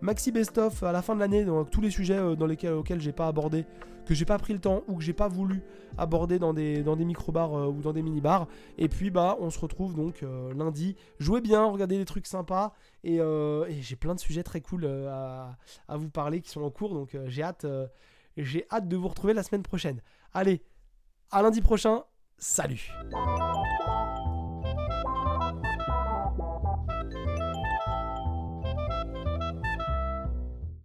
maxi 0.00 0.32
best-of 0.32 0.82
à 0.82 0.92
la 0.92 1.02
fin 1.02 1.14
de 1.14 1.20
l'année, 1.20 1.44
donc 1.44 1.70
tous 1.70 1.80
les 1.80 1.90
sujets 1.90 2.36
dans 2.36 2.46
lesquels, 2.46 2.74
auxquels 2.74 3.00
j'ai 3.00 3.12
pas 3.12 3.26
abordé 3.26 3.64
que 4.06 4.14
j'ai 4.14 4.24
pas 4.24 4.38
pris 4.38 4.52
le 4.52 4.60
temps 4.60 4.82
ou 4.88 4.96
que 4.96 5.04
j'ai 5.04 5.12
pas 5.12 5.28
voulu 5.28 5.62
aborder 5.98 6.38
dans 6.38 6.54
des, 6.54 6.82
dans 6.82 6.96
des 6.96 7.04
micro-bars 7.04 7.52
ou 7.52 7.80
dans 7.82 7.92
des 7.92 8.02
mini-bars. 8.02 8.46
Et 8.78 8.88
puis 8.88 9.10
bah 9.10 9.36
on 9.40 9.50
se 9.50 9.58
retrouve 9.58 9.94
donc 9.94 10.24
lundi. 10.54 10.96
Jouez 11.18 11.40
bien, 11.40 11.64
regardez 11.64 11.98
des 11.98 12.04
trucs 12.04 12.26
sympas 12.26 12.72
euh, 13.06 13.66
et, 13.66 13.82
j'ai 13.82 13.96
plein 13.96 14.14
de 14.14 14.20
sujets 14.20 14.42
très 14.42 14.60
cool 14.60 14.84
euh, 14.84 15.08
à, 15.88 15.96
vous 15.96 16.10
parler 16.10 16.40
qui 16.40 16.50
sont 16.50 16.62
en 16.62 16.70
cours. 16.70 16.94
Donc 16.94 17.14
euh, 17.14 17.24
j'ai 17.28 17.42
hâte, 17.42 17.66
j'ai 18.36 18.66
hâte 18.70 18.88
de 18.88 18.96
vous 18.96 19.08
retrouver 19.08 19.34
la 19.34 19.42
semaine 19.42 19.62
prochaine. 19.62 20.00
Allez, 20.34 20.62
à 21.30 21.42
lundi 21.42 21.60
prochain. 21.60 22.02
Salut 22.38 22.90